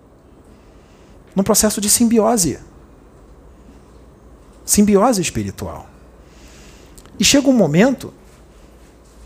num 1.40 1.44
processo 1.44 1.80
de 1.80 1.90
simbiose. 1.90 2.60
Simbiose 4.66 5.22
espiritual. 5.22 5.88
E 7.18 7.24
chega 7.24 7.48
um 7.48 7.54
momento 7.54 8.14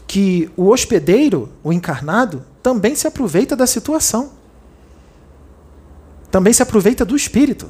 que 0.05 0.51
o 0.55 0.69
hospedeiro, 0.69 1.49
o 1.63 1.73
encarnado, 1.73 2.45
também 2.61 2.93
se 2.93 3.07
aproveita 3.07 3.55
da 3.55 3.65
situação. 3.65 4.31
Também 6.29 6.53
se 6.53 6.61
aproveita 6.61 7.03
do 7.03 7.15
espírito. 7.15 7.67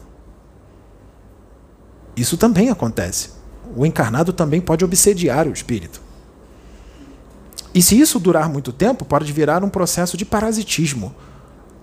Isso 2.17 2.35
também 2.35 2.69
acontece. 2.69 3.29
O 3.77 3.85
encarnado 3.85 4.33
também 4.33 4.59
pode 4.59 4.83
obsediar 4.83 5.47
o 5.47 5.53
espírito. 5.53 6.01
E 7.73 7.81
se 7.81 7.97
isso 7.97 8.19
durar 8.19 8.49
muito 8.49 8.73
tempo, 8.73 9.05
pode 9.05 9.31
virar 9.31 9.63
um 9.63 9.69
processo 9.69 10.17
de 10.17 10.25
parasitismo. 10.25 11.15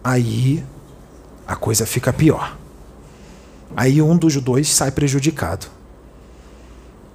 Aí 0.05 0.63
a 1.47 1.57
coisa 1.57 1.86
fica 1.86 2.12
pior. 2.12 2.57
Aí 3.76 4.01
um 4.03 4.16
dos 4.16 4.36
dois 4.36 4.68
sai 4.68 4.91
prejudicado. 4.91 5.66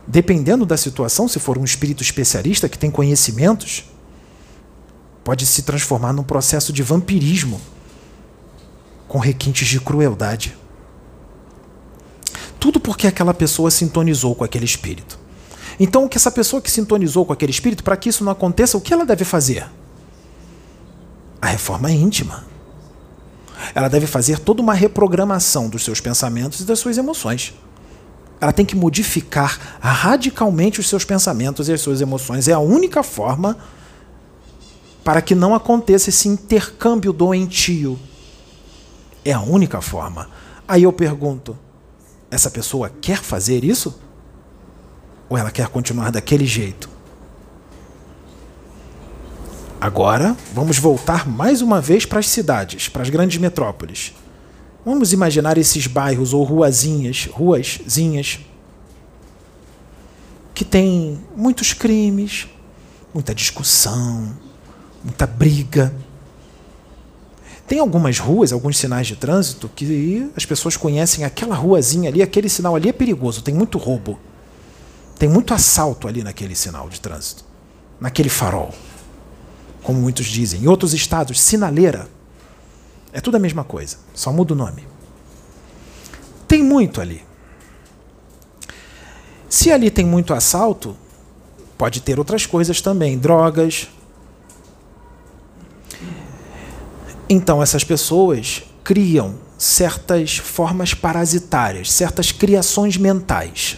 Dependendo 0.07 0.65
da 0.65 0.77
situação, 0.77 1.27
se 1.27 1.39
for 1.39 1.57
um 1.57 1.63
espírito 1.63 2.03
especialista 2.03 2.69
que 2.69 2.77
tem 2.77 2.91
conhecimentos, 2.91 3.85
pode 5.23 5.45
se 5.45 5.63
transformar 5.63 6.13
num 6.13 6.23
processo 6.23 6.71
de 6.71 6.83
vampirismo 6.83 7.59
com 9.07 9.17
requintes 9.17 9.67
de 9.67 9.79
crueldade. 9.79 10.55
Tudo 12.59 12.79
porque 12.79 13.07
aquela 13.07 13.33
pessoa 13.33 13.71
sintonizou 13.71 14.35
com 14.35 14.43
aquele 14.43 14.65
espírito. 14.65 15.19
Então, 15.79 16.05
o 16.05 16.09
que 16.09 16.17
essa 16.17 16.31
pessoa 16.31 16.61
que 16.61 16.71
sintonizou 16.71 17.25
com 17.25 17.33
aquele 17.33 17.51
espírito, 17.51 17.83
para 17.83 17.97
que 17.97 18.09
isso 18.09 18.23
não 18.23 18.31
aconteça, 18.31 18.77
o 18.77 18.81
que 18.81 18.93
ela 18.93 19.05
deve 19.05 19.25
fazer? 19.25 19.67
A 21.41 21.47
reforma 21.47 21.91
íntima. 21.91 22.45
Ela 23.73 23.87
deve 23.87 24.07
fazer 24.07 24.39
toda 24.39 24.61
uma 24.61 24.73
reprogramação 24.73 25.69
dos 25.69 25.83
seus 25.83 25.99
pensamentos 25.99 26.59
e 26.59 26.63
das 26.63 26.79
suas 26.79 26.97
emoções. 26.97 27.53
Ela 28.39 28.51
tem 28.51 28.65
que 28.65 28.75
modificar 28.75 29.77
radicalmente 29.79 30.79
os 30.79 30.89
seus 30.89 31.05
pensamentos 31.05 31.69
e 31.69 31.73
as 31.73 31.81
suas 31.81 32.01
emoções. 32.01 32.47
É 32.47 32.53
a 32.53 32.59
única 32.59 33.01
forma 33.01 33.57
para 35.03 35.21
que 35.21 35.35
não 35.35 35.53
aconteça 35.53 36.09
esse 36.09 36.27
intercâmbio 36.27 37.13
doentio. 37.13 37.99
É 39.23 39.31
a 39.31 39.41
única 39.41 39.81
forma. 39.81 40.29
Aí 40.67 40.83
eu 40.83 40.91
pergunto: 40.91 41.57
essa 42.29 42.49
pessoa 42.49 42.91
quer 43.01 43.21
fazer 43.21 43.63
isso? 43.63 43.99
Ou 45.29 45.37
ela 45.37 45.51
quer 45.51 45.67
continuar 45.67 46.11
daquele 46.11 46.45
jeito? 46.45 46.94
Agora, 49.85 50.35
vamos 50.51 50.79
voltar 50.79 51.27
mais 51.29 51.61
uma 51.61 51.79
vez 51.79 52.07
para 52.07 52.17
as 52.17 52.27
cidades, 52.27 52.89
para 52.89 53.03
as 53.03 53.09
grandes 53.11 53.37
metrópoles. 53.37 54.15
Vamos 54.83 55.13
imaginar 55.13 55.59
esses 55.59 55.85
bairros 55.85 56.33
ou 56.33 56.43
ruazinhas, 56.43 57.29
ruazinhas, 57.31 58.39
que 60.55 60.65
tem 60.65 61.23
muitos 61.37 61.71
crimes, 61.71 62.47
muita 63.13 63.35
discussão, 63.35 64.35
muita 65.03 65.27
briga. 65.27 65.93
Tem 67.67 67.77
algumas 67.77 68.17
ruas, 68.17 68.51
alguns 68.51 68.79
sinais 68.79 69.05
de 69.05 69.15
trânsito 69.15 69.69
que 69.69 70.31
as 70.35 70.47
pessoas 70.47 70.75
conhecem 70.75 71.23
aquela 71.23 71.53
ruazinha 71.53 72.09
ali, 72.09 72.23
aquele 72.23 72.49
sinal 72.49 72.75
ali 72.75 72.89
é 72.89 72.93
perigoso, 72.93 73.43
tem 73.43 73.53
muito 73.53 73.77
roubo. 73.77 74.19
Tem 75.19 75.29
muito 75.29 75.53
assalto 75.53 76.07
ali 76.07 76.23
naquele 76.23 76.55
sinal 76.55 76.89
de 76.89 76.99
trânsito, 76.99 77.45
naquele 78.01 78.29
farol 78.29 78.73
como 79.85 80.01
muitos 80.01 80.25
dizem. 80.25 80.63
Em 80.63 80.67
outros 80.67 80.93
estados, 80.93 81.39
sinaleira. 81.39 82.09
É 83.13 83.21
tudo 83.21 83.37
a 83.37 83.39
mesma 83.39 83.63
coisa, 83.63 83.97
só 84.13 84.33
muda 84.33 84.53
o 84.53 84.57
nome. 84.57 84.85
Tem 86.47 86.63
muito 86.63 86.99
ali. 86.99 87.23
Se 89.47 89.71
ali 89.71 89.91
tem 89.91 90.03
muito 90.03 90.33
assalto, 90.33 90.97
pode 91.77 92.01
ter 92.01 92.17
outras 92.17 92.45
coisas 92.45 92.81
também, 92.81 93.17
drogas. 93.17 93.87
Então 97.29 97.61
essas 97.61 97.83
pessoas 97.83 98.63
criam 98.83 99.35
certas 99.57 100.37
formas 100.37 100.93
parasitárias, 100.93 101.91
certas 101.91 102.31
criações 102.31 102.97
mentais. 102.97 103.77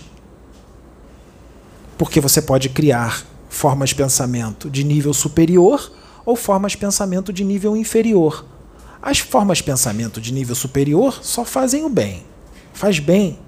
Porque 1.98 2.22
você 2.22 2.42
pode 2.42 2.70
criar 2.70 3.24
formas 3.50 3.90
de 3.90 3.96
pensamento 3.96 4.70
de 4.70 4.84
nível 4.84 5.14
superior 5.14 5.92
ou 6.26 6.36
formas 6.36 6.74
de 6.74 6.78
pensamento 6.78 7.32
de 7.32 7.44
nível 7.44 7.76
inferior. 7.76 8.46
As 9.02 9.20
formas 9.20 9.60
de 9.60 9.64
pensamento 9.64 10.20
de 10.20 10.34
nível 10.34 10.56
superior 10.56 11.20
só 11.22 11.46
fazem 11.46 11.86
o 11.86 11.90
bem, 11.90 12.26
faz 12.74 13.00
bem. 13.00 13.40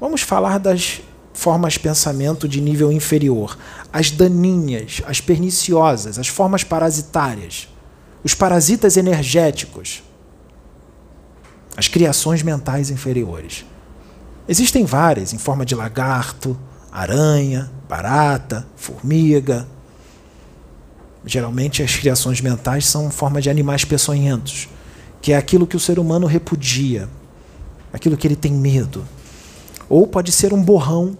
Vamos 0.00 0.22
falar 0.22 0.58
das 0.58 1.00
formas 1.32 1.74
de 1.74 1.80
pensamento 1.80 2.48
de 2.48 2.60
nível 2.60 2.90
inferior, 2.90 3.56
as 3.92 4.10
daninhas, 4.10 5.02
as 5.06 5.20
perniciosas, 5.20 6.18
as 6.18 6.28
formas 6.28 6.64
parasitárias, 6.64 7.68
os 8.24 8.34
parasitas 8.34 8.96
energéticos, 8.96 10.02
as 11.76 11.88
criações 11.88 12.42
mentais 12.42 12.90
inferiores. 12.90 13.64
Existem 14.48 14.84
várias, 14.84 15.32
em 15.32 15.38
forma 15.38 15.64
de 15.64 15.74
lagarto, 15.74 16.58
aranha, 16.90 17.70
barata, 17.90 18.64
formiga. 18.76 19.66
Geralmente 21.26 21.82
as 21.82 21.96
criações 21.96 22.40
mentais 22.40 22.86
são 22.86 23.10
forma 23.10 23.42
de 23.42 23.50
animais 23.50 23.84
peçonhentos, 23.84 24.68
que 25.20 25.32
é 25.32 25.36
aquilo 25.36 25.66
que 25.66 25.76
o 25.76 25.80
ser 25.80 25.98
humano 25.98 26.28
repudia, 26.28 27.08
aquilo 27.92 28.16
que 28.16 28.28
ele 28.28 28.36
tem 28.36 28.52
medo. 28.52 29.04
Ou 29.88 30.06
pode 30.06 30.30
ser 30.30 30.54
um 30.54 30.62
borrão. 30.62 31.18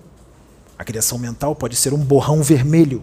A 0.78 0.84
criação 0.84 1.18
mental 1.18 1.56
pode 1.56 1.74
ser 1.74 1.92
um 1.92 1.98
borrão 1.98 2.40
vermelho 2.40 3.02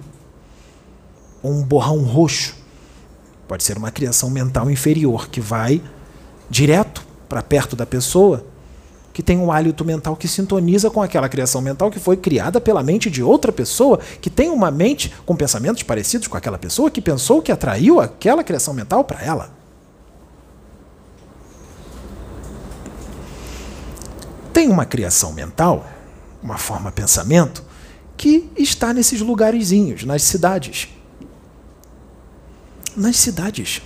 ou 1.44 1.52
um 1.52 1.62
borrão 1.62 2.00
roxo. 2.04 2.56
Pode 3.50 3.64
ser 3.64 3.78
uma 3.78 3.92
criação 3.92 4.30
mental 4.30 4.72
inferior 4.72 5.28
que 5.28 5.42
vai 5.42 5.82
direto 6.50 7.06
para 7.28 7.44
perto 7.44 7.76
da 7.76 7.86
pessoa 7.86 8.46
que 9.18 9.24
tem 9.24 9.40
um 9.40 9.52
hálito 9.52 9.84
mental 9.84 10.16
que 10.16 10.28
sintoniza 10.28 10.92
com 10.92 11.02
aquela 11.02 11.28
criação 11.28 11.60
mental 11.60 11.90
que 11.90 12.00
foi 12.00 12.16
criada 12.16 12.62
pela 12.62 12.84
mente 12.84 13.10
de 13.10 13.24
outra 13.24 13.52
pessoa, 13.52 13.98
que 14.22 14.30
tem 14.30 14.48
uma 14.48 14.70
mente 14.70 15.12
com 15.26 15.36
pensamentos 15.36 15.82
parecidos 15.82 16.28
com 16.28 16.38
aquela 16.38 16.60
pessoa, 16.60 16.92
que 16.92 17.02
pensou 17.02 17.42
que 17.42 17.52
atraiu 17.52 18.00
aquela 18.00 18.44
criação 18.44 18.76
mental 18.76 19.04
para 19.04 19.24
ela. 19.24 19.50
Tem 24.54 24.70
uma 24.70 24.86
criação 24.86 25.34
mental, 25.34 25.90
uma 26.40 26.60
forma 26.60 26.92
pensamento, 26.92 27.64
que 28.16 28.52
está 28.56 28.94
nesses 28.94 29.20
lugarzinhos, 29.20 30.04
nas 30.04 30.22
cidades. 30.22 30.90
Nas 32.96 33.18
cidades. 33.18 33.82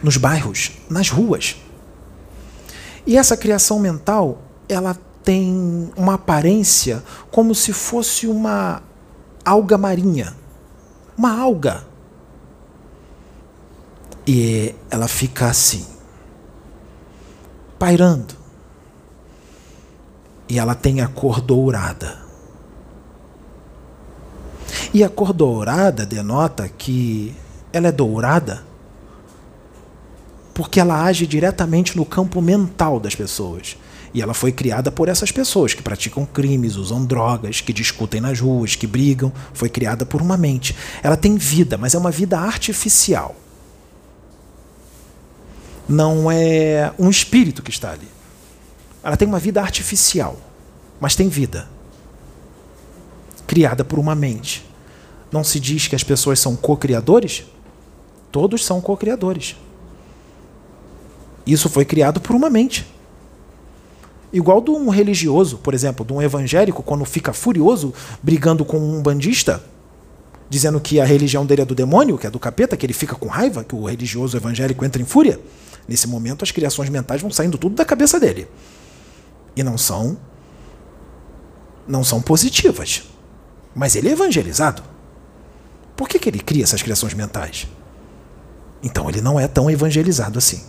Nos 0.00 0.16
bairros, 0.16 0.70
nas 0.88 1.10
ruas. 1.10 1.63
E 3.06 3.16
essa 3.16 3.36
criação 3.36 3.78
mental, 3.78 4.38
ela 4.68 4.96
tem 5.22 5.90
uma 5.96 6.14
aparência 6.14 7.02
como 7.30 7.54
se 7.54 7.72
fosse 7.72 8.26
uma 8.26 8.82
alga 9.44 9.76
marinha. 9.76 10.34
Uma 11.16 11.38
alga. 11.38 11.84
E 14.26 14.74
ela 14.90 15.06
fica 15.06 15.46
assim, 15.46 15.86
pairando. 17.78 18.34
E 20.48 20.58
ela 20.58 20.74
tem 20.74 21.00
a 21.00 21.08
cor 21.08 21.40
dourada. 21.40 22.22
E 24.92 25.04
a 25.04 25.08
cor 25.08 25.32
dourada 25.32 26.06
denota 26.06 26.68
que 26.68 27.34
ela 27.72 27.88
é 27.88 27.92
dourada 27.92 28.64
porque 30.54 30.78
ela 30.78 31.02
age 31.02 31.26
diretamente 31.26 31.96
no 31.96 32.06
campo 32.06 32.40
mental 32.40 33.00
das 33.00 33.14
pessoas. 33.14 33.76
E 34.14 34.22
ela 34.22 34.32
foi 34.32 34.52
criada 34.52 34.92
por 34.92 35.08
essas 35.08 35.32
pessoas 35.32 35.74
que 35.74 35.82
praticam 35.82 36.24
crimes, 36.24 36.76
usam 36.76 37.04
drogas, 37.04 37.60
que 37.60 37.72
discutem 37.72 38.20
nas 38.20 38.38
ruas, 38.38 38.76
que 38.76 38.86
brigam. 38.86 39.32
Foi 39.52 39.68
criada 39.68 40.06
por 40.06 40.22
uma 40.22 40.36
mente. 40.36 40.74
Ela 41.02 41.16
tem 41.16 41.36
vida, 41.36 41.76
mas 41.76 41.94
é 41.94 41.98
uma 41.98 42.12
vida 42.12 42.38
artificial. 42.38 43.34
Não 45.88 46.30
é 46.30 46.92
um 46.96 47.10
espírito 47.10 47.60
que 47.60 47.70
está 47.70 47.90
ali. 47.90 48.08
Ela 49.02 49.16
tem 49.16 49.26
uma 49.26 49.40
vida 49.40 49.60
artificial, 49.60 50.38
mas 51.00 51.16
tem 51.16 51.28
vida. 51.28 51.68
Criada 53.48 53.84
por 53.84 53.98
uma 53.98 54.14
mente. 54.14 54.64
Não 55.32 55.42
se 55.42 55.58
diz 55.58 55.88
que 55.88 55.96
as 55.96 56.04
pessoas 56.04 56.38
são 56.38 56.54
co-criadores? 56.54 57.44
Todos 58.30 58.64
são 58.64 58.80
co-criadores. 58.80 59.56
Isso 61.46 61.68
foi 61.68 61.84
criado 61.84 62.20
por 62.20 62.34
uma 62.34 62.48
mente. 62.48 62.86
Igual 64.32 64.60
de 64.60 64.70
um 64.70 64.88
religioso, 64.88 65.58
por 65.58 65.74
exemplo, 65.74 66.04
de 66.04 66.12
um 66.12 66.20
evangélico, 66.20 66.82
quando 66.82 67.04
fica 67.04 67.32
furioso 67.32 67.94
brigando 68.22 68.64
com 68.64 68.78
um 68.78 69.00
bandista, 69.00 69.62
dizendo 70.48 70.80
que 70.80 71.00
a 71.00 71.04
religião 71.04 71.46
dele 71.46 71.62
é 71.62 71.64
do 71.64 71.74
demônio, 71.74 72.18
que 72.18 72.26
é 72.26 72.30
do 72.30 72.38
capeta, 72.38 72.76
que 72.76 72.84
ele 72.84 72.92
fica 72.92 73.14
com 73.14 73.28
raiva, 73.28 73.62
que 73.62 73.74
o 73.74 73.84
religioso 73.84 74.36
evangélico 74.36 74.84
entra 74.84 75.00
em 75.00 75.04
fúria. 75.04 75.38
Nesse 75.86 76.08
momento, 76.08 76.42
as 76.42 76.50
criações 76.50 76.88
mentais 76.88 77.20
vão 77.20 77.30
saindo 77.30 77.58
tudo 77.58 77.76
da 77.76 77.84
cabeça 77.84 78.18
dele. 78.18 78.48
E 79.54 79.62
não 79.62 79.78
são 79.78 80.16
não 81.86 82.02
são 82.02 82.20
positivas. 82.20 83.04
Mas 83.74 83.94
ele 83.94 84.08
é 84.08 84.12
evangelizado. 84.12 84.82
Por 85.96 86.08
que, 86.08 86.18
que 86.18 86.28
ele 86.28 86.40
cria 86.40 86.64
essas 86.64 86.82
criações 86.82 87.14
mentais? 87.14 87.68
Então 88.82 89.08
ele 89.08 89.20
não 89.20 89.38
é 89.38 89.46
tão 89.46 89.70
evangelizado 89.70 90.38
assim. 90.38 90.62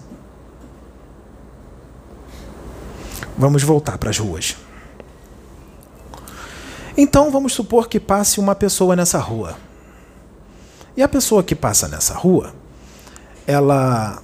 Vamos 3.38 3.64
voltar 3.64 3.98
para 3.98 4.10
as 4.10 4.18
ruas. 4.18 4.56
Então 6.98 7.30
vamos 7.30 7.54
supor 7.54 7.90
que 7.90 8.00
passe 8.00 8.40
uma 8.40 8.56
pessoa 8.56 8.96
nessa 8.96 9.20
rua. 9.20 9.58
E 10.96 11.04
a 11.04 11.10
pessoa 11.10 11.44
que 11.44 11.54
passa 11.54 11.88
nessa 11.88 12.14
rua, 12.14 12.54
ela 13.46 14.24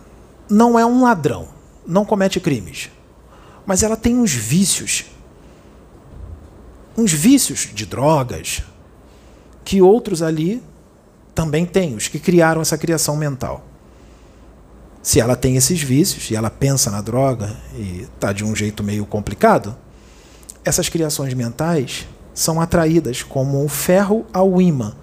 não 0.50 0.80
é 0.80 0.86
um 0.86 1.04
ladrão, 1.04 1.50
não 1.86 2.06
comete 2.06 2.40
crimes, 2.40 2.90
mas 3.66 3.84
ela 3.84 3.98
tem 3.98 4.18
uns 4.18 4.32
vícios. 4.32 5.06
Uns 6.98 7.12
vícios 7.12 7.70
de 7.74 7.86
drogas 7.86 8.64
que 9.66 9.82
outros 9.82 10.22
ali 10.22 10.64
também 11.36 11.66
têm, 11.66 11.96
os 11.96 12.08
que 12.08 12.20
criaram 12.20 12.62
essa 12.62 12.78
criação 12.78 13.16
mental 13.16 13.71
se 15.02 15.20
ela 15.20 15.36
tem 15.36 15.56
esses 15.56 15.82
vícios 15.82 16.30
e 16.30 16.36
ela 16.36 16.50
pensa 16.50 16.92
na 16.92 17.02
droga 17.02 17.56
e 17.76 18.08
está 18.14 18.32
de 18.32 18.44
um 18.44 18.56
jeito 18.56 18.84
meio 18.84 19.06
complicado, 19.06 19.76
essas 20.64 20.90
criações 20.90 21.34
mentais 21.34 22.08
são 22.34 22.62
atraídas 22.62 23.24
como 23.24 23.64
um 23.64 23.68
ferro 23.68 24.26
ao 24.32 24.62
imã 24.62 24.94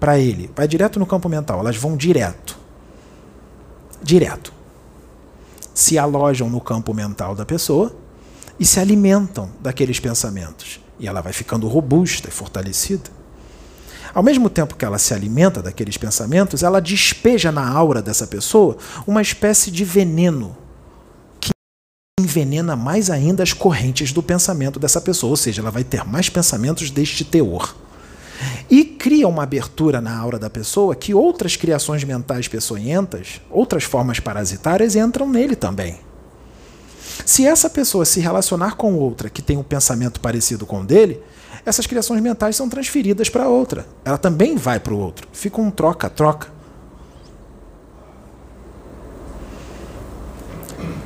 para 0.00 0.18
ele. 0.18 0.50
Vai 0.56 0.66
direto 0.66 0.98
no 0.98 1.06
campo 1.06 1.28
mental, 1.28 1.60
elas 1.60 1.76
vão 1.76 1.96
direto. 1.96 2.58
Direto. 4.02 4.52
Se 5.74 5.98
alojam 5.98 6.48
no 6.48 6.60
campo 6.60 6.94
mental 6.94 7.34
da 7.34 7.44
pessoa 7.44 7.94
e 8.58 8.64
se 8.64 8.80
alimentam 8.80 9.50
daqueles 9.60 10.00
pensamentos. 10.00 10.80
E 10.98 11.06
ela 11.06 11.20
vai 11.20 11.34
ficando 11.34 11.68
robusta 11.68 12.28
e 12.28 12.32
fortalecida. 12.32 13.10
Ao 14.16 14.22
mesmo 14.22 14.48
tempo 14.48 14.76
que 14.76 14.84
ela 14.86 14.96
se 14.96 15.12
alimenta 15.12 15.60
daqueles 15.60 15.98
pensamentos, 15.98 16.62
ela 16.62 16.80
despeja 16.80 17.52
na 17.52 17.68
aura 17.68 18.00
dessa 18.00 18.26
pessoa 18.26 18.78
uma 19.06 19.20
espécie 19.20 19.70
de 19.70 19.84
veneno 19.84 20.56
que 21.38 21.50
envenena 22.18 22.74
mais 22.74 23.10
ainda 23.10 23.42
as 23.42 23.52
correntes 23.52 24.14
do 24.14 24.22
pensamento 24.22 24.80
dessa 24.80 25.02
pessoa, 25.02 25.32
ou 25.32 25.36
seja, 25.36 25.60
ela 25.60 25.70
vai 25.70 25.84
ter 25.84 26.02
mais 26.02 26.30
pensamentos 26.30 26.90
deste 26.90 27.26
teor. 27.26 27.76
E 28.70 28.86
cria 28.86 29.28
uma 29.28 29.42
abertura 29.42 30.00
na 30.00 30.16
aura 30.16 30.38
da 30.38 30.48
pessoa 30.48 30.96
que 30.96 31.12
outras 31.12 31.54
criações 31.54 32.02
mentais 32.02 32.48
peçonhentas, 32.48 33.42
outras 33.50 33.84
formas 33.84 34.18
parasitárias 34.18 34.96
entram 34.96 35.28
nele 35.28 35.54
também. 35.54 36.00
Se 37.26 37.46
essa 37.46 37.68
pessoa 37.68 38.06
se 38.06 38.20
relacionar 38.20 38.76
com 38.76 38.94
outra 38.94 39.28
que 39.28 39.42
tem 39.42 39.58
um 39.58 39.62
pensamento 39.62 40.20
parecido 40.20 40.64
com 40.64 40.80
o 40.80 40.86
dele, 40.86 41.20
essas 41.66 41.84
criações 41.84 42.22
mentais 42.22 42.54
são 42.54 42.68
transferidas 42.68 43.28
para 43.28 43.48
outra. 43.48 43.84
Ela 44.04 44.16
também 44.16 44.56
vai 44.56 44.78
para 44.78 44.94
o 44.94 44.98
outro. 44.98 45.26
Fica 45.32 45.60
um 45.60 45.68
troca-troca. 45.68 46.54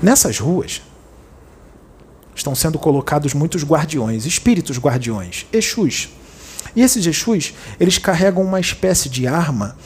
Nessas 0.03 0.39
ruas 0.39 0.83
estão 2.35 2.55
sendo 2.55 2.79
colocados 2.79 3.33
muitos 3.33 3.65
guardiões, 3.65 4.27
espíritos 4.27 4.79
guardiões, 4.79 5.47
Exus. 5.51 6.11
E 6.77 6.83
esses 6.83 7.07
Exus, 7.07 7.55
eles 7.79 7.97
carregam 7.97 8.43
uma 8.43 8.61
espécie 8.61 9.09
de 9.09 9.27
arma 9.27 9.77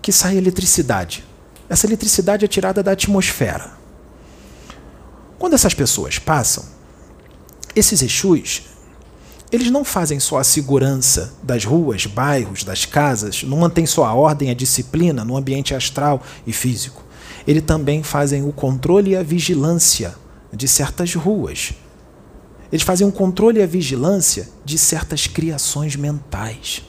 que 0.00 0.12
sai 0.12 0.36
eletricidade. 0.36 1.24
Essa 1.68 1.86
eletricidade 1.88 2.44
é 2.44 2.48
tirada 2.48 2.84
da 2.84 2.92
atmosfera. 2.92 3.72
Quando 5.38 5.54
essas 5.54 5.74
pessoas 5.74 6.20
passam, 6.20 6.64
esses 7.74 8.00
Exus, 8.00 8.69
eles 9.52 9.70
não 9.70 9.84
fazem 9.84 10.20
só 10.20 10.38
a 10.38 10.44
segurança 10.44 11.32
das 11.42 11.64
ruas, 11.64 12.06
bairros, 12.06 12.62
das 12.62 12.84
casas, 12.84 13.42
não 13.42 13.58
mantêm 13.58 13.84
só 13.84 14.04
a 14.04 14.14
ordem, 14.14 14.50
a 14.50 14.54
disciplina 14.54 15.24
no 15.24 15.36
ambiente 15.36 15.74
astral 15.74 16.22
e 16.46 16.52
físico. 16.52 17.02
Eles 17.46 17.64
também 17.64 18.02
fazem 18.02 18.46
o 18.46 18.52
controle 18.52 19.10
e 19.10 19.16
a 19.16 19.22
vigilância 19.22 20.14
de 20.52 20.68
certas 20.68 21.14
ruas. 21.14 21.72
Eles 22.70 22.84
fazem 22.84 23.06
o 23.06 23.10
controle 23.10 23.58
e 23.58 23.62
a 23.62 23.66
vigilância 23.66 24.48
de 24.64 24.78
certas 24.78 25.26
criações 25.26 25.96
mentais. 25.96 26.82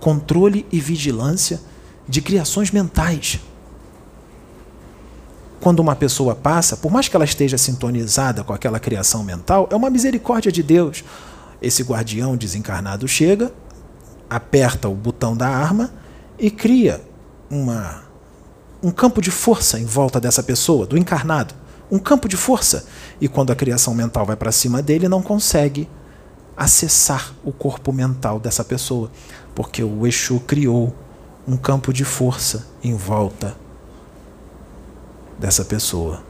Controle 0.00 0.66
e 0.70 0.78
vigilância 0.78 1.60
de 2.06 2.20
criações 2.20 2.70
mentais. 2.70 3.40
Quando 5.60 5.80
uma 5.80 5.96
pessoa 5.96 6.34
passa, 6.34 6.76
por 6.76 6.92
mais 6.92 7.08
que 7.08 7.16
ela 7.16 7.24
esteja 7.24 7.56
sintonizada 7.56 8.44
com 8.44 8.52
aquela 8.52 8.78
criação 8.78 9.24
mental, 9.24 9.66
é 9.72 9.74
uma 9.74 9.88
misericórdia 9.88 10.52
de 10.52 10.62
Deus 10.62 11.02
esse 11.64 11.82
guardião 11.82 12.36
desencarnado 12.36 13.08
chega, 13.08 13.52
aperta 14.28 14.88
o 14.88 14.94
botão 14.94 15.36
da 15.36 15.48
arma 15.48 15.92
e 16.38 16.50
cria 16.50 17.00
uma, 17.50 18.02
um 18.82 18.90
campo 18.90 19.20
de 19.20 19.30
força 19.30 19.78
em 19.78 19.84
volta 19.84 20.20
dessa 20.20 20.42
pessoa, 20.42 20.86
do 20.86 20.98
encarnado, 20.98 21.54
um 21.90 21.98
campo 21.98 22.28
de 22.28 22.36
força. 22.36 22.86
E 23.20 23.28
quando 23.28 23.52
a 23.52 23.56
criação 23.56 23.94
mental 23.94 24.26
vai 24.26 24.36
para 24.36 24.52
cima 24.52 24.82
dele, 24.82 25.08
não 25.08 25.22
consegue 25.22 25.88
acessar 26.56 27.34
o 27.44 27.52
corpo 27.52 27.92
mental 27.92 28.38
dessa 28.38 28.64
pessoa, 28.64 29.10
porque 29.54 29.82
o 29.82 30.06
Exu 30.06 30.40
criou 30.40 30.94
um 31.46 31.56
campo 31.56 31.92
de 31.92 32.04
força 32.04 32.66
em 32.82 32.94
volta 32.94 33.56
dessa 35.38 35.64
pessoa. 35.64 36.22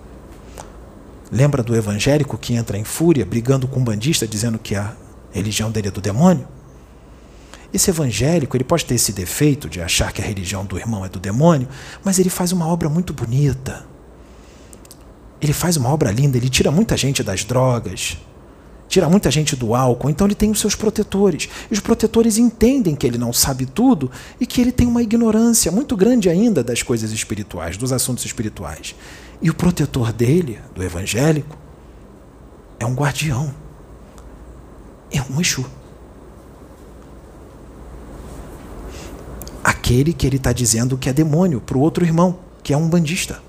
Lembra 1.31 1.63
do 1.63 1.75
evangélico 1.75 2.39
que 2.39 2.55
entra 2.55 2.79
em 2.79 2.85
fúria, 2.85 3.25
brigando 3.25 3.67
com 3.67 3.81
um 3.81 3.85
bandista, 3.85 4.27
dizendo 4.27 4.59
que 4.59 4.75
a 4.75 4.95
religião 5.37 5.71
dele 5.71 5.89
é 5.89 5.91
do 5.91 6.01
demônio? 6.01 6.47
Esse 7.73 7.91
evangélico, 7.91 8.57
ele 8.57 8.63
pode 8.63 8.85
ter 8.85 8.95
esse 8.95 9.13
defeito 9.13 9.69
de 9.69 9.81
achar 9.81 10.13
que 10.13 10.23
a 10.23 10.25
religião 10.25 10.65
do 10.65 10.79
irmão 10.79 11.05
é 11.05 11.09
do 11.09 11.19
demônio, 11.19 11.69
mas 12.05 12.21
ele 12.21 12.31
faz 12.31 12.53
uma 12.53 12.69
obra 12.69 12.89
muito 12.89 13.13
bonita. 13.13 13.85
Ele 15.41 15.53
faz 15.53 15.77
uma 15.77 15.89
obra 15.89 16.13
linda, 16.13 16.37
ele 16.37 16.49
tira 16.49 16.71
muita 16.71 16.97
gente 16.97 17.21
das 17.23 17.43
drogas, 17.43 18.17
tira 18.89 19.09
muita 19.09 19.29
gente 19.29 19.57
do 19.57 19.75
álcool, 19.75 20.09
então 20.09 20.25
ele 20.25 20.37
tem 20.37 20.53
os 20.53 20.61
seus 20.61 20.77
protetores. 20.77 21.49
E 21.69 21.75
os 21.75 21.81
protetores 21.81 22.39
entendem 22.39 22.95
que 22.95 23.05
ele 23.05 23.19
não 23.19 23.33
sabe 23.33 23.67
tudo 23.67 24.09
e 24.41 24.47
que 24.47 24.61
ele 24.61 24.71
tem 24.71 24.87
uma 24.87 25.03
ignorância 25.03 25.73
muito 25.73 25.97
grande 25.97 26.31
ainda 26.31 26.63
das 26.63 26.81
coisas 26.81 27.11
espirituais, 27.11 27.77
dos 27.77 27.93
assuntos 27.93 28.25
espirituais. 28.25 28.95
E 29.43 29.51
o 29.51 29.55
protetor 29.55 30.13
dele, 30.13 30.61
do 30.77 30.83
evangélico, 30.83 31.59
é 32.79 32.87
um 32.87 32.95
guardião. 32.95 33.64
É 35.15 35.23
um 35.23 35.41
Exu. 35.41 35.65
Aquele 39.63 40.13
que 40.13 40.27
ele 40.27 40.37
está 40.37 40.53
dizendo 40.53 40.99
que 40.99 41.09
é 41.09 41.13
demônio 41.13 41.61
para 41.61 41.79
o 41.79 41.81
outro 41.81 42.05
irmão, 42.05 42.39
que 42.63 42.75
é 42.75 42.77
um 42.77 42.89
bandista. 42.89 43.41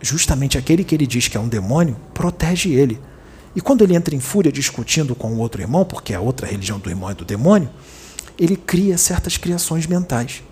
Justamente 0.00 0.56
aquele 0.56 0.84
que 0.84 0.94
ele 0.94 1.08
diz 1.08 1.26
que 1.26 1.36
é 1.36 1.40
um 1.40 1.48
demônio 1.48 1.96
protege 2.14 2.72
ele 2.72 3.00
e 3.58 3.60
quando 3.60 3.82
ele 3.82 3.96
entra 3.96 4.14
em 4.14 4.20
fúria 4.20 4.52
discutindo 4.52 5.16
com 5.16 5.32
o 5.32 5.38
outro 5.38 5.60
irmão, 5.60 5.84
porque 5.84 6.14
a 6.14 6.20
outra 6.20 6.46
religião 6.46 6.78
do 6.78 6.88
irmão 6.88 7.10
é 7.10 7.14
do 7.14 7.24
demônio, 7.24 7.68
ele 8.38 8.56
cria 8.56 8.96
certas 8.96 9.36
criações 9.36 9.84
mentais. 9.84 10.44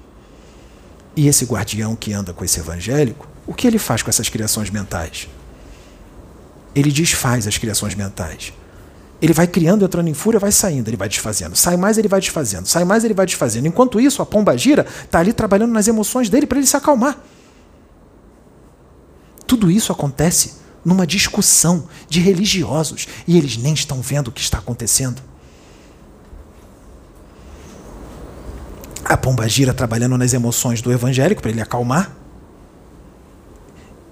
E 1.14 1.28
esse 1.28 1.44
guardião 1.44 1.94
que 1.94 2.12
anda 2.12 2.32
com 2.32 2.44
esse 2.44 2.59
evangélico, 2.59 3.28
o 3.47 3.55
que 3.55 3.66
ele 3.66 3.78
faz 3.78 4.02
com 4.02 4.10
essas 4.10 4.28
criações 4.28 4.70
mentais? 4.70 5.28
Ele 6.74 6.90
desfaz 6.90 7.47
as 7.47 7.56
criações 7.56 7.94
mentais. 7.94 8.52
Ele 9.20 9.32
vai 9.32 9.47
criando, 9.47 9.84
entrando 9.84 10.09
em 10.09 10.14
fúria, 10.14 10.38
vai 10.38 10.52
saindo, 10.52 10.88
ele 10.88 10.97
vai 10.97 11.09
desfazendo. 11.09 11.56
Sai 11.56 11.76
mais, 11.76 11.97
ele 11.97 12.09
vai 12.09 12.20
desfazendo. 12.20 12.66
Sai 12.66 12.84
mais, 12.84 13.02
ele 13.02 13.14
vai 13.14 13.24
desfazendo. 13.24 13.66
Enquanto 13.66 13.98
isso, 13.98 14.20
a 14.20 14.26
pomba 14.26 14.56
gira 14.56 14.86
está 15.05 15.20
ali 15.20 15.32
trabalhando 15.32 15.72
nas 15.72 15.88
emoções 15.88 16.28
dele 16.28 16.47
para 16.47 16.59
ele 16.59 16.66
se 16.66 16.76
acalmar. 16.76 17.18
Tudo 19.47 19.70
isso 19.70 19.93
acontece 19.93 20.55
numa 20.84 21.06
discussão 21.06 21.88
de 22.09 22.20
religiosos 22.20 23.09
e 23.26 23.36
eles 23.38 23.56
nem 23.56 23.72
estão 23.72 24.01
vendo 24.01 24.28
o 24.28 24.32
que 24.32 24.40
está 24.40 24.59
acontecendo. 24.59 25.22
A 29.05 29.16
pomba 29.16 29.48
gira 29.48 29.72
trabalhando 29.72 30.18
nas 30.18 30.32
emoções 30.32 30.82
do 30.82 30.93
evangélico 30.93 31.40
para 31.40 31.51
ele 31.51 31.60
acalmar. 31.60 32.14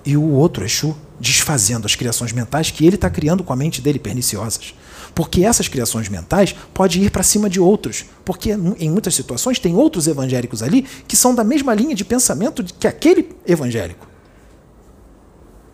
E 0.05 0.17
o 0.17 0.31
outro 0.31 0.65
Exu 0.65 0.97
desfazendo 1.19 1.87
as 1.87 1.95
criações 1.95 2.33
mentais 2.33 2.71
que 2.71 2.87
ele 2.87 2.97
está 2.97 3.11
criando 3.11 3.43
com 3.43 3.53
a 3.53 3.57
mente 3.57 3.81
dele 3.81 3.99
perniciosas. 3.99 4.75
Porque 5.15 5.45
essas 5.45 5.69
criações 5.69 6.09
mentais 6.09 6.55
podem 6.75 7.05
ir 7.05 7.11
para 7.11 7.23
cima 7.23 7.49
de 7.49 7.61
outros. 7.61 8.05
Porque 8.25 8.51
em 8.53 8.91
muitas 8.91 9.15
situações 9.15 9.59
tem 9.59 9.75
outros 9.75 10.09
evangélicos 10.09 10.63
ali 10.63 10.83
que 10.83 11.17
são 11.17 11.35
da 11.35 11.45
mesma 11.45 11.73
linha 11.73 11.95
de 11.95 12.05
pensamento 12.05 12.65
que 12.65 12.89
aquele 12.89 13.35
evangélico. 13.47 14.09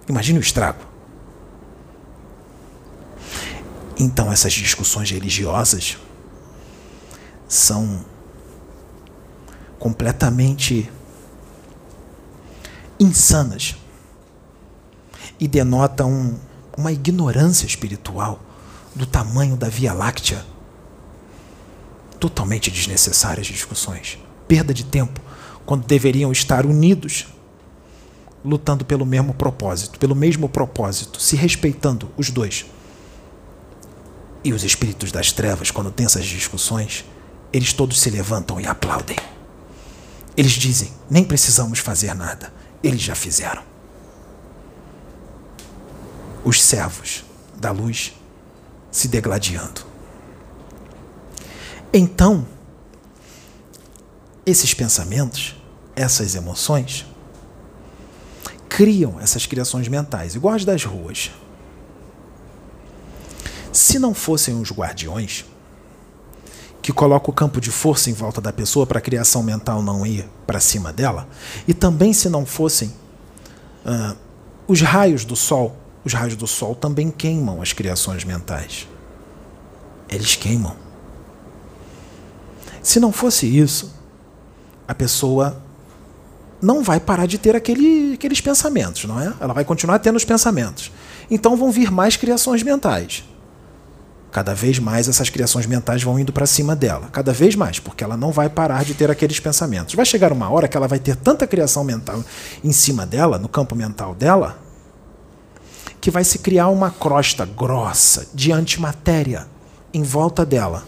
Imagine 0.08 0.38
o 0.38 0.42
estrago. 0.42 0.84
Então, 3.98 4.32
essas 4.32 4.52
discussões 4.52 5.10
religiosas 5.10 5.98
são 7.48 8.04
completamente 9.78 10.90
insanas 12.98 13.76
e 15.38 15.48
denotam 15.48 16.38
uma 16.76 16.92
ignorância 16.92 17.66
espiritual 17.66 18.40
do 19.00 19.06
tamanho 19.06 19.56
da 19.56 19.68
Via 19.68 19.94
Láctea. 19.94 20.44
Totalmente 22.18 22.70
desnecessárias 22.70 23.46
discussões. 23.46 24.18
Perda 24.46 24.74
de 24.74 24.84
tempo, 24.84 25.20
quando 25.64 25.86
deveriam 25.86 26.30
estar 26.30 26.66
unidos, 26.66 27.26
lutando 28.44 28.84
pelo 28.84 29.06
mesmo 29.06 29.32
propósito, 29.32 29.98
pelo 29.98 30.14
mesmo 30.14 30.50
propósito, 30.50 31.18
se 31.18 31.34
respeitando 31.34 32.10
os 32.18 32.28
dois. 32.28 32.66
E 34.44 34.52
os 34.52 34.64
espíritos 34.64 35.10
das 35.10 35.32
trevas, 35.32 35.70
quando 35.70 35.90
têm 35.90 36.04
essas 36.04 36.26
discussões, 36.26 37.06
eles 37.50 37.72
todos 37.72 37.98
se 37.98 38.10
levantam 38.10 38.60
e 38.60 38.66
aplaudem. 38.66 39.16
Eles 40.36 40.52
dizem: 40.52 40.92
nem 41.08 41.24
precisamos 41.24 41.78
fazer 41.78 42.14
nada, 42.14 42.52
eles 42.82 43.00
já 43.00 43.14
fizeram. 43.14 43.62
Os 46.44 46.62
servos 46.62 47.24
da 47.58 47.70
luz 47.70 48.12
se 48.90 49.08
degladiando. 49.08 49.82
Então, 51.92 52.46
esses 54.46 54.74
pensamentos, 54.74 55.56
essas 55.94 56.34
emoções, 56.34 57.06
criam 58.68 59.20
essas 59.20 59.46
criações 59.46 59.88
mentais, 59.88 60.34
igual 60.34 60.54
as 60.54 60.64
das 60.64 60.84
ruas. 60.84 61.30
Se 63.72 63.98
não 63.98 64.14
fossem 64.14 64.60
os 64.60 64.70
guardiões, 64.70 65.44
que 66.80 66.92
colocam 66.92 67.30
o 67.30 67.34
campo 67.34 67.60
de 67.60 67.70
força 67.70 68.08
em 68.08 68.12
volta 68.12 68.40
da 68.40 68.52
pessoa 68.52 68.86
para 68.86 68.98
a 68.98 69.02
criação 69.02 69.42
mental 69.42 69.82
não 69.82 70.06
ir 70.06 70.28
para 70.46 70.60
cima 70.60 70.92
dela, 70.92 71.28
e 71.68 71.74
também 71.74 72.12
se 72.12 72.28
não 72.28 72.46
fossem 72.46 72.88
uh, 73.84 74.16
os 74.66 74.80
raios 74.80 75.24
do 75.24 75.36
sol, 75.36 75.76
os 76.04 76.12
raios 76.12 76.36
do 76.36 76.46
sol 76.46 76.74
também 76.74 77.10
queimam 77.10 77.60
as 77.60 77.72
criações 77.72 78.24
mentais. 78.24 78.88
Eles 80.08 80.36
queimam. 80.36 80.74
Se 82.82 82.98
não 82.98 83.12
fosse 83.12 83.46
isso, 83.46 83.94
a 84.88 84.94
pessoa 84.94 85.62
não 86.60 86.82
vai 86.82 86.98
parar 86.98 87.26
de 87.26 87.38
ter 87.38 87.54
aquele, 87.54 88.14
aqueles 88.14 88.40
pensamentos, 88.40 89.04
não 89.04 89.20
é? 89.20 89.32
Ela 89.40 89.54
vai 89.54 89.64
continuar 89.64 89.98
tendo 89.98 90.16
os 90.16 90.24
pensamentos. 90.24 90.90
Então 91.30 91.56
vão 91.56 91.70
vir 91.70 91.90
mais 91.90 92.16
criações 92.16 92.62
mentais. 92.62 93.24
Cada 94.32 94.54
vez 94.54 94.78
mais 94.78 95.08
essas 95.08 95.28
criações 95.28 95.66
mentais 95.66 96.02
vão 96.02 96.18
indo 96.18 96.32
para 96.32 96.46
cima 96.46 96.76
dela, 96.76 97.08
cada 97.10 97.32
vez 97.32 97.56
mais, 97.56 97.80
porque 97.80 98.04
ela 98.04 98.16
não 98.16 98.30
vai 98.30 98.48
parar 98.48 98.84
de 98.84 98.94
ter 98.94 99.10
aqueles 99.10 99.40
pensamentos. 99.40 99.94
Vai 99.94 100.06
chegar 100.06 100.32
uma 100.32 100.48
hora 100.48 100.68
que 100.68 100.76
ela 100.76 100.86
vai 100.86 101.00
ter 101.00 101.16
tanta 101.16 101.46
criação 101.46 101.82
mental 101.82 102.22
em 102.62 102.70
cima 102.70 103.04
dela, 103.04 103.38
no 103.38 103.48
campo 103.48 103.74
mental 103.74 104.14
dela, 104.14 104.58
que 106.00 106.10
vai 106.10 106.24
se 106.24 106.38
criar 106.38 106.68
uma 106.68 106.90
crosta 106.90 107.44
grossa 107.44 108.26
de 108.32 108.52
antimatéria 108.52 109.46
em 109.92 110.02
volta 110.02 110.44
dela, 110.46 110.84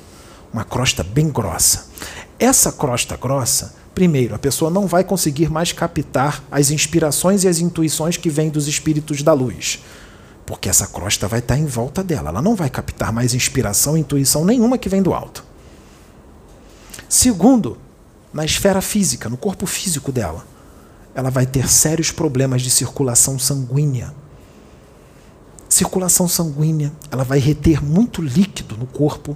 uma 0.53 0.65
crosta 0.65 1.03
bem 1.03 1.29
grossa. 1.29 1.87
Essa 2.39 2.73
crosta 2.73 3.17
grossa, 3.17 3.75
primeiro, 3.95 4.35
a 4.35 4.39
pessoa 4.39 4.71
não 4.71 4.87
vai 4.87 5.05
conseguir 5.05 5.51
mais 5.51 5.73
captar 5.73 6.43
as 6.51 6.71
inspirações 6.71 7.45
e 7.45 7.49
as 7.49 7.59
intuições 7.59 8.17
que 8.17 8.31
vêm 8.31 8.51
dos 8.51 8.67
espíritos 8.67 9.23
da 9.23 9.33
luz 9.33 9.81
porque 10.45 10.69
essa 10.69 10.87
crosta 10.87 11.29
vai 11.29 11.39
estar 11.39 11.57
em 11.57 11.67
volta 11.67 12.03
dela. 12.03 12.29
Ela 12.29 12.43
não 12.43 12.55
vai 12.55 12.69
captar 12.69 13.13
mais 13.13 13.35
inspiração, 13.35 13.97
intuição 13.97 14.45
nenhuma 14.45 14.77
que 14.77 14.89
vem 14.89 15.03
do 15.03 15.15
alto. 15.15 15.45
Segundo, 17.09 17.79
na 18.33 18.45
esfera 18.45 18.81
física, 18.81 19.29
no 19.29 19.37
corpo 19.37 19.67
físico 19.67 20.11
dela, 20.11 20.45
ela 21.15 21.31
vai 21.31 21.47
ter 21.47 21.69
sérios 21.69 22.11
problemas 22.11 22.63
de 22.63 22.71
circulação 22.71 23.39
sanguínea. 23.39 24.15
Circulação 25.73 26.29
sanguínea, 26.29 26.93
ela 27.11 27.25
vai 27.25 27.39
reter 27.39 27.83
muito 27.83 28.21
líquido 28.21 28.77
no 28.77 28.87
corpo. 28.87 29.35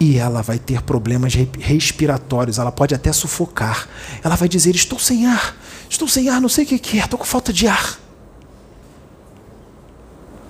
E 0.00 0.16
ela 0.16 0.40
vai 0.40 0.58
ter 0.58 0.80
problemas 0.80 1.34
respiratórios, 1.34 2.58
ela 2.58 2.72
pode 2.72 2.94
até 2.94 3.12
sufocar. 3.12 3.86
Ela 4.24 4.34
vai 4.34 4.48
dizer: 4.48 4.74
Estou 4.74 4.98
sem 4.98 5.26
ar, 5.26 5.54
estou 5.90 6.08
sem 6.08 6.30
ar, 6.30 6.40
não 6.40 6.48
sei 6.48 6.64
o 6.64 6.66
que 6.66 6.98
é, 6.98 7.04
estou 7.04 7.18
com 7.18 7.26
falta 7.26 7.52
de 7.52 7.68
ar 7.68 7.98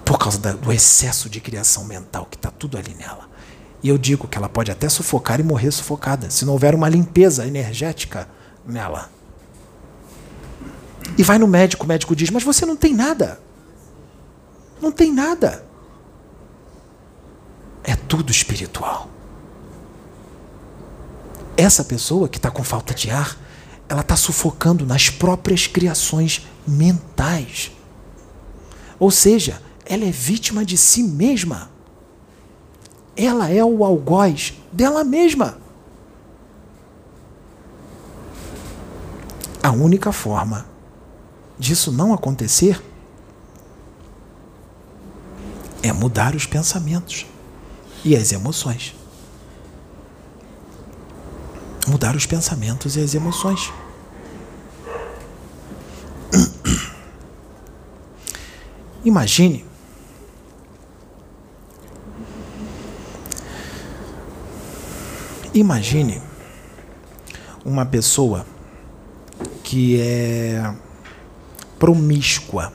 por 0.04 0.20
causa 0.20 0.38
do 0.38 0.72
excesso 0.72 1.28
de 1.28 1.40
criação 1.40 1.84
mental 1.84 2.28
que 2.30 2.36
está 2.36 2.48
tudo 2.48 2.78
ali 2.78 2.94
nela. 2.94 3.28
E 3.82 3.88
eu 3.88 3.98
digo 3.98 4.28
que 4.28 4.38
ela 4.38 4.48
pode 4.48 4.70
até 4.70 4.88
sufocar 4.88 5.40
e 5.40 5.42
morrer 5.42 5.72
sufocada, 5.72 6.30
se 6.30 6.44
não 6.44 6.52
houver 6.52 6.76
uma 6.76 6.88
limpeza 6.88 7.44
energética 7.44 8.28
nela. 8.64 9.15
E 11.18 11.22
vai 11.22 11.38
no 11.38 11.46
médico, 11.46 11.84
o 11.84 11.88
médico 11.88 12.16
diz: 12.16 12.30
Mas 12.30 12.42
você 12.42 12.64
não 12.64 12.76
tem 12.76 12.94
nada. 12.94 13.40
Não 14.80 14.90
tem 14.90 15.12
nada. 15.12 15.64
É 17.84 17.94
tudo 17.94 18.30
espiritual. 18.30 19.08
Essa 21.56 21.84
pessoa 21.84 22.28
que 22.28 22.36
está 22.36 22.50
com 22.50 22.62
falta 22.62 22.92
de 22.92 23.10
ar, 23.10 23.38
ela 23.88 24.02
está 24.02 24.16
sufocando 24.16 24.84
nas 24.84 25.08
próprias 25.08 25.66
criações 25.66 26.46
mentais. 26.66 27.72
Ou 28.98 29.10
seja, 29.10 29.62
ela 29.84 30.04
é 30.04 30.10
vítima 30.10 30.64
de 30.64 30.76
si 30.76 31.02
mesma. 31.02 31.70
Ela 33.16 33.50
é 33.50 33.64
o 33.64 33.84
algoz 33.84 34.54
dela 34.70 35.02
mesma. 35.04 35.58
A 39.62 39.70
única 39.70 40.12
forma 40.12 40.75
disso 41.58 41.90
não 41.90 42.12
acontecer 42.12 42.82
é 45.82 45.92
mudar 45.92 46.34
os 46.34 46.46
pensamentos 46.46 47.26
e 48.04 48.16
as 48.16 48.32
emoções. 48.32 48.94
Mudar 51.86 52.16
os 52.16 52.26
pensamentos 52.26 52.96
e 52.96 53.00
as 53.00 53.14
emoções. 53.14 53.72
Imagine 59.04 59.64
Imagine 65.56 66.20
uma 67.64 67.86
pessoa 67.86 68.44
que 69.64 69.98
é 69.98 70.74
promíscua. 71.78 72.72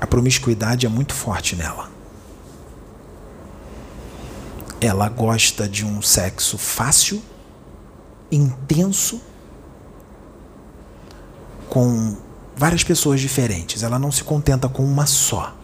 A 0.00 0.06
promiscuidade 0.06 0.86
é 0.86 0.88
muito 0.88 1.14
forte 1.14 1.56
nela. 1.56 1.90
Ela 4.80 5.08
gosta 5.08 5.68
de 5.68 5.84
um 5.84 6.00
sexo 6.00 6.56
fácil, 6.56 7.20
intenso, 8.30 9.20
com 11.68 12.16
várias 12.56 12.84
pessoas 12.84 13.20
diferentes. 13.20 13.82
Ela 13.82 13.98
não 13.98 14.12
se 14.12 14.22
contenta 14.22 14.68
com 14.68 14.84
uma 14.84 15.06
só. 15.06 15.54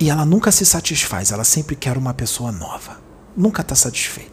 E 0.00 0.10
ela 0.10 0.24
nunca 0.24 0.50
se 0.50 0.66
satisfaz, 0.66 1.30
ela 1.30 1.44
sempre 1.44 1.76
quer 1.76 1.96
uma 1.96 2.12
pessoa 2.12 2.50
nova. 2.50 3.00
Nunca 3.36 3.62
está 3.62 3.76
satisfeita. 3.76 4.31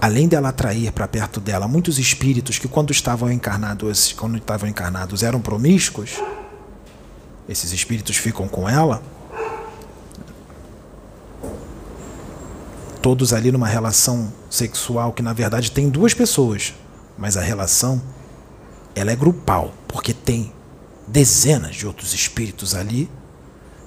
Além 0.00 0.28
dela 0.28 0.50
atrair 0.50 0.92
para 0.92 1.08
perto 1.08 1.40
dela 1.40 1.66
muitos 1.66 1.98
espíritos 1.98 2.58
que 2.58 2.68
quando 2.68 2.90
estavam 2.90 3.32
encarnados, 3.32 4.12
quando 4.12 4.36
estavam 4.36 4.68
encarnados 4.68 5.22
eram 5.22 5.40
promíscuos, 5.40 6.20
esses 7.48 7.72
espíritos 7.72 8.16
ficam 8.16 8.46
com 8.46 8.68
ela, 8.68 9.02
todos 13.00 13.32
ali 13.32 13.52
numa 13.52 13.68
relação 13.68 14.32
sexual 14.50 15.12
que 15.12 15.22
na 15.22 15.32
verdade 15.32 15.70
tem 15.70 15.88
duas 15.88 16.12
pessoas, 16.12 16.74
mas 17.16 17.36
a 17.36 17.40
relação 17.40 18.02
ela 18.94 19.12
é 19.12 19.16
grupal, 19.16 19.72
porque 19.86 20.12
tem 20.12 20.52
dezenas 21.06 21.76
de 21.76 21.86
outros 21.86 22.12
espíritos 22.12 22.74
ali 22.74 23.08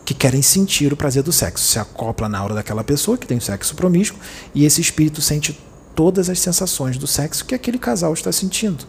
que 0.06 0.14
querem 0.14 0.42
sentir 0.42 0.92
o 0.92 0.98
prazer 0.98 1.22
do 1.22 1.32
sexo. 1.32 1.68
Se 1.68 1.78
acopla 1.78 2.30
na 2.30 2.44
hora 2.44 2.56
daquela 2.56 2.84
pessoa 2.84 3.18
que 3.18 3.28
tem 3.28 3.38
o 3.38 3.42
sexo 3.42 3.76
promíscuo 3.76 4.20
e 4.56 4.66
esse 4.66 4.82
espírito 4.82 5.22
sente 5.22 5.60
todas 6.00 6.30
as 6.30 6.40
sensações 6.40 6.98
do 6.98 7.06
sexo 7.06 7.44
que 7.44 7.54
aquele 7.54 7.78
casal 7.78 8.14
está 8.14 8.32
sentindo. 8.32 8.86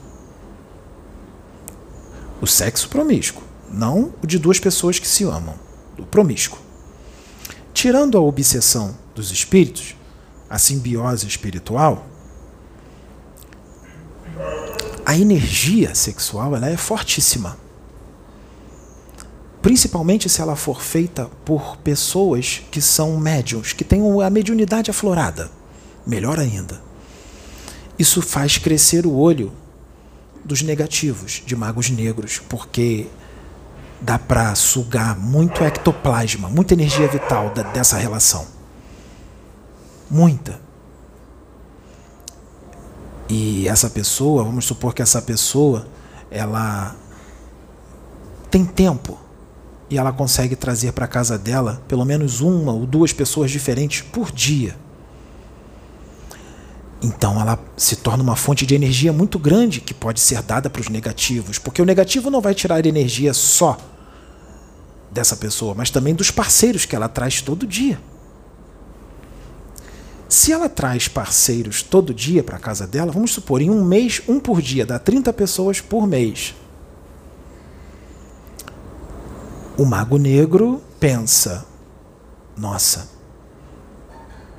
O 2.40 2.46
sexo 2.46 2.88
promíscuo, 2.88 3.42
não 3.68 4.14
o 4.22 4.28
de 4.28 4.38
duas 4.38 4.60
pessoas 4.60 5.00
que 5.00 5.08
se 5.08 5.24
amam, 5.24 5.56
o 5.98 6.06
promíscuo. 6.06 6.60
Tirando 7.74 8.16
a 8.16 8.20
obsessão 8.20 8.96
dos 9.12 9.32
espíritos, 9.32 9.96
a 10.48 10.56
simbiose 10.56 11.26
espiritual, 11.26 12.06
a 15.04 15.18
energia 15.18 15.92
sexual 15.96 16.54
ela 16.54 16.68
é 16.68 16.76
fortíssima 16.76 17.58
principalmente 19.60 20.28
se 20.28 20.40
ela 20.40 20.54
for 20.54 20.80
feita 20.80 21.28
por 21.44 21.76
pessoas 21.78 22.62
que 22.70 22.80
são 22.80 23.18
médiums, 23.18 23.72
que 23.72 23.84
têm 23.84 24.00
a 24.22 24.30
mediunidade 24.30 24.90
aflorada. 24.90 25.50
Melhor 26.06 26.38
ainda. 26.38 26.89
Isso 28.00 28.22
faz 28.22 28.56
crescer 28.56 29.04
o 29.04 29.12
olho 29.12 29.52
dos 30.42 30.62
negativos, 30.62 31.42
de 31.44 31.54
magos 31.54 31.90
negros, 31.90 32.38
porque 32.48 33.06
dá 34.00 34.18
para 34.18 34.54
sugar 34.54 35.18
muito 35.18 35.62
ectoplasma, 35.62 36.48
muita 36.48 36.72
energia 36.72 37.06
vital 37.06 37.52
dessa 37.74 37.98
relação. 37.98 38.46
Muita. 40.10 40.58
E 43.28 43.68
essa 43.68 43.90
pessoa, 43.90 44.44
vamos 44.44 44.64
supor 44.64 44.94
que 44.94 45.02
essa 45.02 45.20
pessoa, 45.20 45.86
ela 46.30 46.96
tem 48.50 48.64
tempo 48.64 49.18
e 49.90 49.98
ela 49.98 50.10
consegue 50.10 50.56
trazer 50.56 50.92
para 50.92 51.06
casa 51.06 51.36
dela 51.36 51.82
pelo 51.86 52.06
menos 52.06 52.40
uma 52.40 52.72
ou 52.72 52.86
duas 52.86 53.12
pessoas 53.12 53.50
diferentes 53.50 54.00
por 54.00 54.32
dia. 54.32 54.74
Então 57.02 57.40
ela 57.40 57.58
se 57.76 57.96
torna 57.96 58.22
uma 58.22 58.36
fonte 58.36 58.66
de 58.66 58.74
energia 58.74 59.12
muito 59.12 59.38
grande 59.38 59.80
que 59.80 59.94
pode 59.94 60.20
ser 60.20 60.42
dada 60.42 60.68
para 60.68 60.80
os 60.80 60.88
negativos, 60.88 61.58
porque 61.58 61.80
o 61.80 61.86
negativo 61.86 62.30
não 62.30 62.40
vai 62.40 62.54
tirar 62.54 62.84
energia 62.84 63.32
só 63.32 63.78
dessa 65.10 65.36
pessoa, 65.36 65.74
mas 65.74 65.90
também 65.90 66.14
dos 66.14 66.30
parceiros 66.30 66.84
que 66.84 66.94
ela 66.94 67.08
traz 67.08 67.40
todo 67.40 67.66
dia. 67.66 67.98
Se 70.28 70.52
ela 70.52 70.68
traz 70.68 71.08
parceiros 71.08 71.82
todo 71.82 72.14
dia 72.14 72.44
para 72.44 72.56
a 72.56 72.60
casa 72.60 72.86
dela, 72.86 73.10
vamos 73.10 73.32
supor, 73.32 73.60
em 73.60 73.68
um 73.68 73.84
mês, 73.84 74.22
um 74.28 74.38
por 74.38 74.62
dia, 74.62 74.86
dá 74.86 74.98
30 74.98 75.32
pessoas 75.32 75.80
por 75.80 76.06
mês. 76.06 76.54
O 79.76 79.84
mago 79.84 80.18
negro 80.18 80.80
pensa: 81.00 81.66
nossa, 82.56 83.10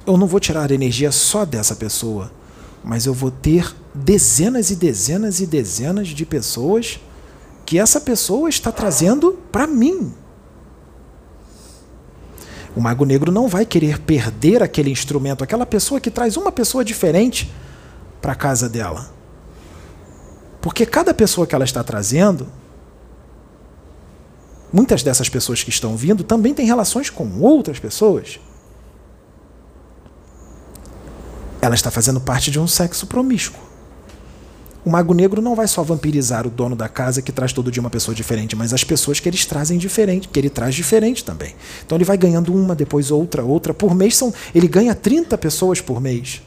eu 0.06 0.18
não 0.18 0.28
vou 0.28 0.40
tirar 0.40 0.72
energia 0.72 1.12
só 1.12 1.46
dessa 1.46 1.76
pessoa, 1.76 2.32
mas 2.84 3.06
eu 3.06 3.14
vou 3.14 3.32
ter 3.32 3.74
dezenas 3.94 4.72
e 4.72 4.76
dezenas 4.76 5.40
e 5.40 5.46
dezenas 5.46 6.08
de 6.10 6.26
pessoas 6.26 7.00
que 7.66 7.78
essa 7.78 8.02
pessoa 8.02 8.50
está 8.50 8.72
trazendo 8.72 9.40
para 9.52 9.68
mim. 9.68 10.14
O 12.76 12.82
mago 12.82 13.06
negro 13.06 13.32
não 13.32 13.48
vai 13.48 13.66
querer 13.66 14.00
perder 14.00 14.64
aquele 14.64 14.90
instrumento, 14.90 15.44
aquela 15.44 15.66
pessoa 15.66 16.00
que 16.00 16.10
traz 16.10 16.38
uma 16.38 16.52
pessoa 16.52 16.86
diferente 16.86 17.54
para 18.22 18.34
casa 18.34 18.70
dela. 18.70 19.10
Porque 20.62 20.86
cada 20.86 21.14
pessoa 21.14 21.46
que 21.46 21.54
ela 21.54 21.66
está 21.66 21.84
trazendo 21.84 22.48
muitas 24.72 25.04
dessas 25.04 25.28
pessoas 25.28 25.64
que 25.64 25.70
estão 25.70 25.98
vindo 25.98 26.24
também 26.24 26.54
têm 26.54 26.66
relações 26.66 27.10
com 27.10 27.40
outras 27.42 27.78
pessoas. 27.78 28.40
Ela 31.62 31.76
está 31.76 31.92
fazendo 31.92 32.20
parte 32.20 32.50
de 32.50 32.60
um 32.60 32.68
sexo 32.68 33.06
promíscuo. 33.06 33.72
O 34.84 34.90
mago 34.90 35.14
negro 35.14 35.44
não 35.44 35.54
vai 35.54 35.68
só 35.68 35.84
vampirizar 35.84 36.48
o 36.48 36.50
dono 36.50 36.76
da 36.76 36.90
casa 36.90 37.22
que 37.22 37.32
traz 37.32 37.54
todo 37.54 37.72
dia 37.72 37.82
uma 37.82 37.90
pessoa 37.90 38.16
diferente, 38.16 38.56
mas 38.56 38.74
as 38.74 38.84
pessoas 38.84 39.20
que 39.20 39.30
eles 39.30 39.46
trazem 39.46 39.78
diferente, 39.78 40.28
que 40.28 40.40
ele 40.40 40.50
traz 40.50 40.74
diferente 40.74 41.24
também. 41.24 41.54
Então 41.86 41.96
ele 41.96 42.04
vai 42.04 42.18
ganhando 42.18 42.52
uma, 42.52 42.74
depois 42.74 43.12
outra, 43.12 43.44
outra. 43.44 43.76
Por 43.76 43.94
mês 43.94 44.18
são, 44.18 44.34
ele 44.56 44.68
ganha 44.68 44.96
30 44.96 45.38
pessoas 45.38 45.80
por 45.80 46.02
mês. 46.02 46.42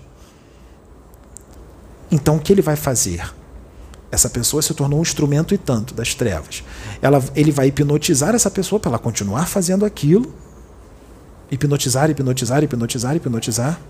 Então 2.11 2.37
o 2.37 2.41
que 2.41 2.53
ele 2.53 2.63
vai 2.63 2.75
fazer? 2.75 3.33
Essa 4.11 4.29
pessoa 4.29 4.63
se 4.63 4.75
tornou 4.75 4.99
um 4.99 5.03
instrumento 5.03 5.55
e 5.55 5.59
tanto 5.59 5.95
das 5.95 6.15
trevas. 6.15 6.65
Ela, 7.01 7.23
ele 7.37 7.53
vai 7.53 7.69
hipnotizar 7.69 8.35
essa 8.35 8.51
pessoa 8.51 8.81
para 8.81 8.91
ela 8.91 8.99
continuar 8.99 9.47
fazendo 9.47 9.85
aquilo. 9.85 10.35
Hipnotizar, 11.53 12.11
hipnotizar, 12.11 12.65
hipnotizar, 12.65 13.15
hipnotizar. 13.15 13.81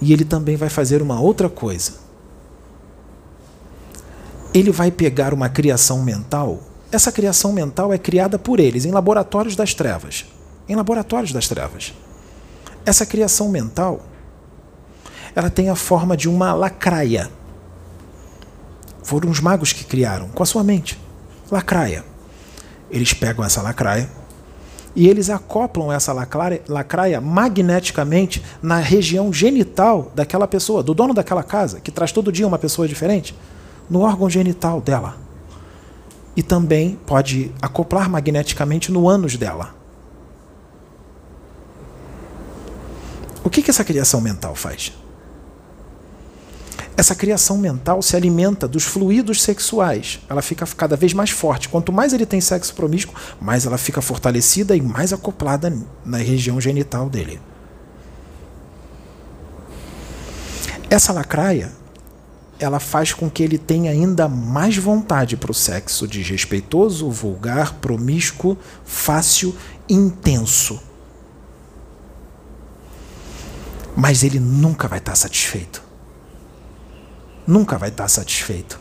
E 0.00 0.12
ele 0.12 0.24
também 0.24 0.56
vai 0.56 0.68
fazer 0.68 1.02
uma 1.02 1.20
outra 1.20 1.48
coisa. 1.48 1.92
Ele 4.52 4.70
vai 4.70 4.90
pegar 4.90 5.34
uma 5.34 5.48
criação 5.48 6.02
mental. 6.02 6.60
Essa 6.92 7.10
criação 7.10 7.52
mental 7.52 7.92
é 7.92 7.98
criada 7.98 8.38
por 8.38 8.60
eles 8.60 8.84
em 8.84 8.92
laboratórios 8.92 9.56
das 9.56 9.74
trevas. 9.74 10.26
Em 10.68 10.76
laboratórios 10.76 11.32
das 11.32 11.48
trevas. 11.48 11.92
Essa 12.86 13.04
criação 13.04 13.48
mental 13.48 14.02
ela 15.34 15.50
tem 15.50 15.68
a 15.68 15.74
forma 15.74 16.16
de 16.16 16.28
uma 16.28 16.52
lacraia 16.54 17.28
foram 19.04 19.30
os 19.30 19.38
magos 19.38 19.72
que 19.72 19.84
criaram, 19.84 20.28
com 20.30 20.42
a 20.42 20.46
sua 20.46 20.64
mente. 20.64 20.98
Lacraia. 21.50 22.02
Eles 22.90 23.12
pegam 23.12 23.44
essa 23.44 23.60
lacraia 23.60 24.08
e 24.96 25.08
eles 25.08 25.28
acoplam 25.28 25.92
essa 25.92 26.12
lacraia, 26.12 27.20
magneticamente 27.20 28.42
na 28.62 28.78
região 28.78 29.32
genital 29.32 30.12
daquela 30.14 30.46
pessoa, 30.46 30.82
do 30.82 30.94
dono 30.94 31.12
daquela 31.12 31.42
casa, 31.42 31.80
que 31.80 31.90
traz 31.90 32.12
todo 32.12 32.30
dia 32.30 32.46
uma 32.46 32.58
pessoa 32.58 32.86
diferente, 32.86 33.34
no 33.90 34.00
órgão 34.00 34.30
genital 34.30 34.80
dela. 34.80 35.16
E 36.36 36.42
também 36.42 36.98
pode 37.06 37.52
acoplar 37.60 38.08
magneticamente 38.08 38.92
no 38.92 39.08
ânus 39.08 39.36
dela. 39.36 39.74
O 43.42 43.50
que, 43.50 43.62
que 43.62 43.70
essa 43.70 43.84
criação 43.84 44.20
mental 44.20 44.54
faz? 44.54 44.92
Essa 46.96 47.14
criação 47.14 47.58
mental 47.58 48.00
se 48.02 48.14
alimenta 48.14 48.68
dos 48.68 48.84
fluidos 48.84 49.42
sexuais. 49.42 50.20
Ela 50.28 50.40
fica 50.40 50.64
cada 50.66 50.96
vez 50.96 51.12
mais 51.12 51.30
forte. 51.30 51.68
Quanto 51.68 51.92
mais 51.92 52.12
ele 52.12 52.24
tem 52.24 52.40
sexo 52.40 52.72
promíscuo, 52.74 53.14
mais 53.40 53.66
ela 53.66 53.76
fica 53.76 54.00
fortalecida 54.00 54.76
e 54.76 54.80
mais 54.80 55.12
acoplada 55.12 55.76
na 56.04 56.18
região 56.18 56.60
genital 56.60 57.10
dele. 57.10 57.40
Essa 60.88 61.12
lacraia, 61.12 61.72
ela 62.60 62.78
faz 62.78 63.12
com 63.12 63.28
que 63.28 63.42
ele 63.42 63.58
tenha 63.58 63.90
ainda 63.90 64.28
mais 64.28 64.76
vontade 64.76 65.36
para 65.36 65.50
o 65.50 65.54
sexo 65.54 66.06
desrespeitoso, 66.06 67.10
vulgar, 67.10 67.74
promíscuo, 67.74 68.56
fácil, 68.84 69.52
intenso. 69.88 70.80
Mas 73.96 74.22
ele 74.22 74.38
nunca 74.38 74.86
vai 74.86 74.98
estar 74.98 75.16
satisfeito. 75.16 75.83
Nunca 77.46 77.76
vai 77.76 77.90
estar 77.90 78.08
satisfeito. 78.08 78.80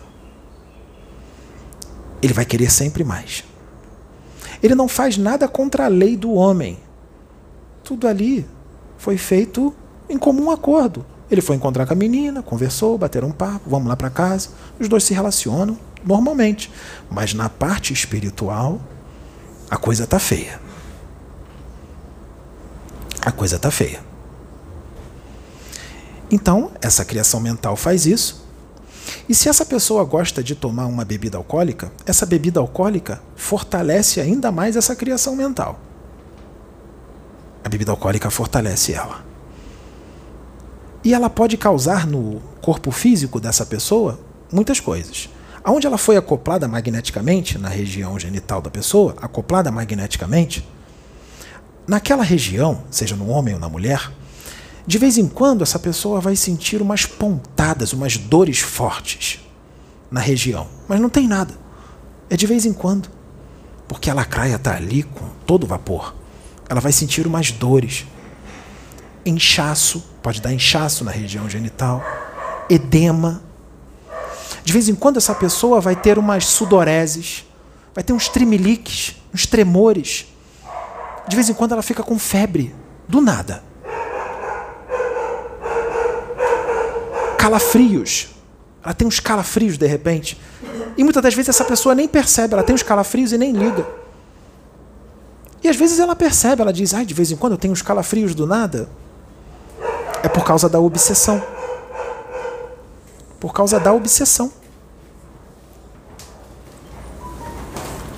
Ele 2.21 2.33
vai 2.33 2.45
querer 2.45 2.71
sempre 2.71 3.03
mais. 3.03 3.43
Ele 4.61 4.75
não 4.75 4.87
faz 4.87 5.17
nada 5.17 5.47
contra 5.47 5.85
a 5.85 5.89
lei 5.89 6.15
do 6.15 6.31
homem. 6.33 6.79
Tudo 7.83 8.07
ali 8.07 8.47
foi 8.97 9.17
feito 9.17 9.73
em 10.07 10.17
comum 10.17 10.49
acordo. 10.49 11.05
Ele 11.29 11.41
foi 11.41 11.55
encontrar 11.55 11.85
com 11.85 11.93
a 11.93 11.95
menina, 11.95 12.41
conversou, 12.41 12.97
bateram 12.97 13.29
um 13.29 13.31
papo, 13.31 13.69
vamos 13.69 13.87
lá 13.87 13.95
para 13.97 14.09
casa. 14.09 14.49
Os 14.79 14.87
dois 14.87 15.03
se 15.03 15.13
relacionam 15.13 15.77
normalmente. 16.05 16.71
Mas 17.09 17.33
na 17.33 17.49
parte 17.49 17.91
espiritual, 17.91 18.79
a 19.69 19.75
coisa 19.75 20.07
tá 20.07 20.19
feia. 20.19 20.61
A 23.21 23.31
coisa 23.31 23.57
tá 23.57 23.71
feia. 23.71 23.99
Então, 26.29 26.71
essa 26.81 27.03
criação 27.03 27.39
mental 27.39 27.75
faz 27.75 28.05
isso. 28.05 28.42
E 29.27 29.33
se 29.35 29.49
essa 29.49 29.65
pessoa 29.65 30.03
gosta 30.03 30.43
de 30.43 30.55
tomar 30.55 30.85
uma 30.85 31.05
bebida 31.05 31.37
alcoólica, 31.37 31.91
essa 32.05 32.25
bebida 32.25 32.59
alcoólica 32.59 33.21
fortalece 33.35 34.19
ainda 34.19 34.51
mais 34.51 34.75
essa 34.75 34.95
criação 34.95 35.35
mental. 35.35 35.79
A 37.63 37.69
bebida 37.69 37.91
alcoólica 37.91 38.29
fortalece 38.29 38.93
ela. 38.93 39.23
E 41.03 41.13
ela 41.13 41.29
pode 41.29 41.57
causar 41.57 42.07
no 42.07 42.41
corpo 42.61 42.91
físico 42.91 43.39
dessa 43.39 43.65
pessoa 43.65 44.19
muitas 44.51 44.79
coisas. 44.79 45.29
Aonde 45.63 45.87
ela 45.87 45.97
foi 45.97 46.17
acoplada 46.17 46.67
magneticamente, 46.67 47.57
na 47.57 47.69
região 47.69 48.19
genital 48.19 48.61
da 48.61 48.69
pessoa, 48.69 49.15
acoplada 49.21 49.71
magneticamente, 49.71 50.67
naquela 51.87 52.23
região, 52.23 52.83
seja 52.91 53.15
no 53.15 53.29
homem 53.29 53.53
ou 53.53 53.59
na 53.59 53.69
mulher, 53.69 54.11
de 54.85 54.97
vez 54.97 55.17
em 55.17 55.27
quando 55.27 55.61
essa 55.61 55.79
pessoa 55.79 56.19
vai 56.19 56.35
sentir 56.35 56.81
umas 56.81 57.05
pontadas, 57.05 57.93
umas 57.93 58.17
dores 58.17 58.59
fortes 58.59 59.39
na 60.11 60.19
região, 60.19 60.67
mas 60.87 60.99
não 60.99 61.09
tem 61.09 61.27
nada. 61.27 61.57
É 62.29 62.35
de 62.35 62.45
vez 62.45 62.65
em 62.65 62.73
quando, 62.73 63.09
porque 63.87 64.09
a 64.09 64.13
lacraia 64.13 64.55
está 64.55 64.75
ali 64.75 65.03
com 65.03 65.29
todo 65.45 65.65
vapor. 65.65 66.13
Ela 66.67 66.81
vai 66.81 66.91
sentir 66.91 67.25
umas 67.25 67.51
dores, 67.51 68.05
inchaço, 69.25 70.03
pode 70.21 70.41
dar 70.41 70.53
inchaço 70.53 71.05
na 71.05 71.11
região 71.11 71.49
genital, 71.49 72.03
edema. 72.69 73.41
De 74.65 74.73
vez 74.73 74.89
em 74.89 74.95
quando 74.95 75.17
essa 75.17 75.33
pessoa 75.33 75.79
vai 75.79 75.95
ter 75.95 76.17
umas 76.17 76.45
sudoreses, 76.45 77.45
vai 77.93 78.03
ter 78.03 78.11
uns 78.11 78.27
tremeliques, 78.27 79.15
uns 79.33 79.45
tremores. 79.45 80.25
De 81.27 81.35
vez 81.37 81.49
em 81.49 81.53
quando 81.53 81.71
ela 81.71 81.81
fica 81.81 82.03
com 82.03 82.19
febre, 82.19 82.75
do 83.07 83.21
nada. 83.21 83.63
Calafrios. 87.43 88.29
Ela 88.81 88.93
tem 88.93 89.05
uns 89.05 89.19
calafrios 89.19 89.77
de 89.77 89.85
repente. 89.85 90.39
E 90.95 91.03
muitas 91.03 91.21
das 91.21 91.33
vezes 91.33 91.49
essa 91.49 91.65
pessoa 91.65 91.93
nem 91.93 92.07
percebe, 92.07 92.53
ela 92.53 92.63
tem 92.63 92.73
os 92.73 92.83
calafrios 92.83 93.33
e 93.33 93.37
nem 93.37 93.51
liga. 93.51 93.85
E 95.61 95.67
às 95.67 95.75
vezes 95.75 95.99
ela 95.99 96.15
percebe, 96.15 96.61
ela 96.61 96.71
diz: 96.71 96.93
ai, 96.93 97.05
de 97.05 97.13
vez 97.13 97.31
em 97.31 97.35
quando 97.35 97.51
eu 97.51 97.57
tenho 97.57 97.73
uns 97.73 97.81
calafrios 97.81 98.33
do 98.33 98.47
nada. 98.47 98.87
É 100.23 100.29
por 100.29 100.45
causa 100.45 100.69
da 100.69 100.79
obsessão. 100.79 101.43
Por 103.41 103.53
causa 103.53 103.77
da 103.77 103.91
obsessão. 103.91 104.49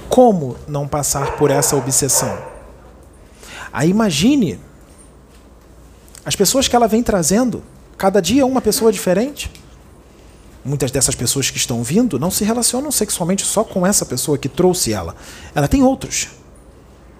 Como 0.07 0.55
não 0.67 0.87
passar 0.87 1.35
por 1.35 1.49
essa 1.49 1.75
obsessão? 1.75 2.37
Aí 3.73 3.89
imagine 3.89 4.59
as 6.23 6.35
pessoas 6.35 6.67
que 6.67 6.75
ela 6.75 6.87
vem 6.87 7.01
trazendo, 7.01 7.63
cada 7.97 8.21
dia 8.21 8.45
uma 8.45 8.61
pessoa 8.61 8.91
diferente. 8.91 9.51
Muitas 10.63 10.91
dessas 10.91 11.15
pessoas 11.15 11.49
que 11.49 11.57
estão 11.57 11.83
vindo 11.83 12.19
não 12.19 12.31
se 12.31 12.43
relacionam 12.43 12.91
sexualmente 12.91 13.45
só 13.45 13.63
com 13.63 13.85
essa 13.85 14.05
pessoa 14.05 14.37
que 14.37 14.49
trouxe 14.49 14.93
ela. 14.93 15.15
Ela 15.53 15.67
tem 15.67 15.83
outros. 15.83 16.29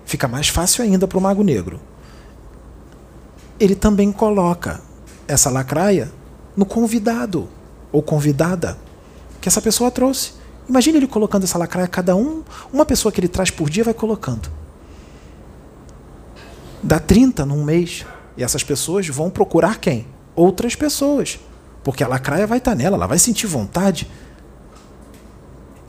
Fica 0.05 0.27
mais 0.27 0.47
fácil 0.47 0.83
ainda 0.83 1.07
para 1.07 1.17
o 1.17 1.21
mago 1.21 1.43
negro 1.43 1.79
ele 3.59 3.75
também 3.75 4.11
coloca 4.11 4.81
essa 5.27 5.49
lacraia 5.49 6.11
no 6.55 6.65
convidado 6.65 7.47
ou 7.91 8.01
convidada 8.01 8.77
que 9.39 9.47
essa 9.47 9.61
pessoa 9.61 9.89
trouxe. 9.89 10.33
Imagine 10.67 10.97
ele 10.97 11.07
colocando 11.07 11.43
essa 11.43 11.57
lacraia, 11.57 11.87
cada 11.87 12.15
um, 12.15 12.43
uma 12.73 12.85
pessoa 12.85 13.11
que 13.11 13.19
ele 13.19 13.27
traz 13.27 13.49
por 13.49 13.69
dia 13.69 13.83
vai 13.83 13.93
colocando. 13.93 14.49
Dá 16.81 16.99
30 16.99 17.45
num 17.45 17.63
mês. 17.63 18.05
E 18.37 18.43
essas 18.43 18.63
pessoas 18.63 19.07
vão 19.07 19.29
procurar 19.29 19.79
quem? 19.79 20.05
Outras 20.35 20.75
pessoas. 20.75 21.39
Porque 21.83 22.03
a 22.03 22.07
lacraia 22.07 22.47
vai 22.47 22.57
estar 22.57 22.75
nela, 22.75 22.97
ela 22.97 23.07
vai 23.07 23.19
sentir 23.19 23.47
vontade. 23.47 24.07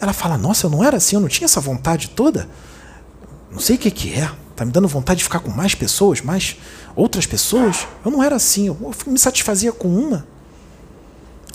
Ela 0.01 0.13
fala: 0.13 0.37
Nossa, 0.37 0.67
eu 0.67 0.71
não 0.71 0.85
era 0.85 0.99
assim, 0.99 1.17
eu 1.17 1.21
não 1.21 1.29
tinha 1.29 1.47
essa 1.47 1.61
vontade 1.61 2.11
toda. 2.11 2.49
Não 3.51 3.59
sei 3.59 3.77
o 3.77 3.79
que, 3.79 3.91
que 3.91 4.15
é. 4.15 4.31
Tá 4.55 4.65
me 4.65 4.71
dando 4.71 4.89
vontade 4.89 5.19
de 5.19 5.25
ficar 5.25 5.41
com 5.41 5.51
mais 5.51 5.75
pessoas, 5.75 6.21
mais 6.21 6.57
outras 6.95 7.27
pessoas. 7.27 7.87
Eu 8.05 8.11
não 8.11 8.23
era 8.23 8.37
assim, 8.37 8.69
eu 8.69 8.95
me 9.07 9.19
satisfazia 9.19 9.73
com 9.73 9.89
uma. 9.89 10.27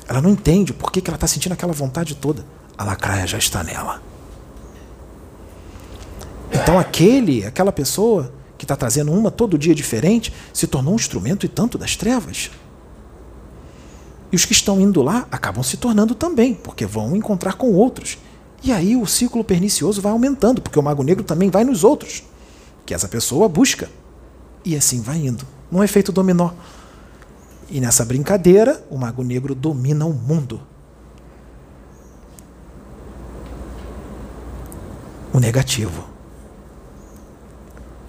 Ela 0.08 0.22
não 0.22 0.30
entende 0.30 0.74
por 0.74 0.92
que, 0.92 1.02
que 1.02 1.10
ela 1.10 1.16
está 1.16 1.28
sentindo 1.28 1.54
aquela 1.54 1.74
vontade 1.74 2.16
toda. 2.16 2.46
A 2.78 2.84
lacraia 2.84 3.26
já 3.26 3.38
está 3.38 3.64
nela. 3.64 4.02
Então 6.52 6.78
aquele, 6.78 7.46
aquela 7.46 7.72
pessoa 7.72 8.34
que 8.58 8.66
está 8.66 8.76
trazendo 8.76 9.12
uma 9.12 9.32
todo 9.32 9.58
dia 9.58 9.74
diferente, 9.74 10.32
se 10.54 10.68
tornou 10.68 10.94
um 10.94 10.96
instrumento 10.96 11.46
e 11.46 11.50
tanto 11.50 11.78
das 11.78 11.96
trevas. 11.96 12.52
E 14.32 14.36
os 14.36 14.46
que 14.46 14.54
estão 14.54 14.80
indo 14.80 15.02
lá 15.02 15.28
acabam 15.30 15.62
se 15.62 15.78
tornando 15.78 16.16
também, 16.16 16.54
porque 16.54 16.86
vão 16.86 17.16
encontrar 17.16 17.54
com 17.54 17.74
outros. 17.74 18.18
E 18.64 18.72
aí 18.72 18.96
o 18.96 19.06
ciclo 19.06 19.44
pernicioso 19.44 20.02
vai 20.02 20.12
aumentando, 20.12 20.62
porque 20.62 20.80
o 20.80 20.84
mago 20.84 21.04
negro 21.04 21.24
também 21.24 21.50
vai 21.50 21.64
nos 21.64 21.84
outros 21.84 22.24
que 22.86 22.94
essa 22.94 23.08
pessoa 23.08 23.50
busca. 23.50 23.90
E 24.64 24.76
assim 24.76 25.02
vai 25.02 25.18
indo, 25.18 25.46
num 25.72 25.84
efeito 25.84 26.12
dominó. 26.12 26.52
E 27.70 27.80
nessa 27.80 28.06
brincadeira, 28.06 28.84
o 28.90 28.98
mago 28.98 29.24
negro 29.24 29.56
domina 29.56 30.06
o 30.06 30.14
mundo. 30.14 30.62
O 35.34 35.40
negativo. 35.40 36.06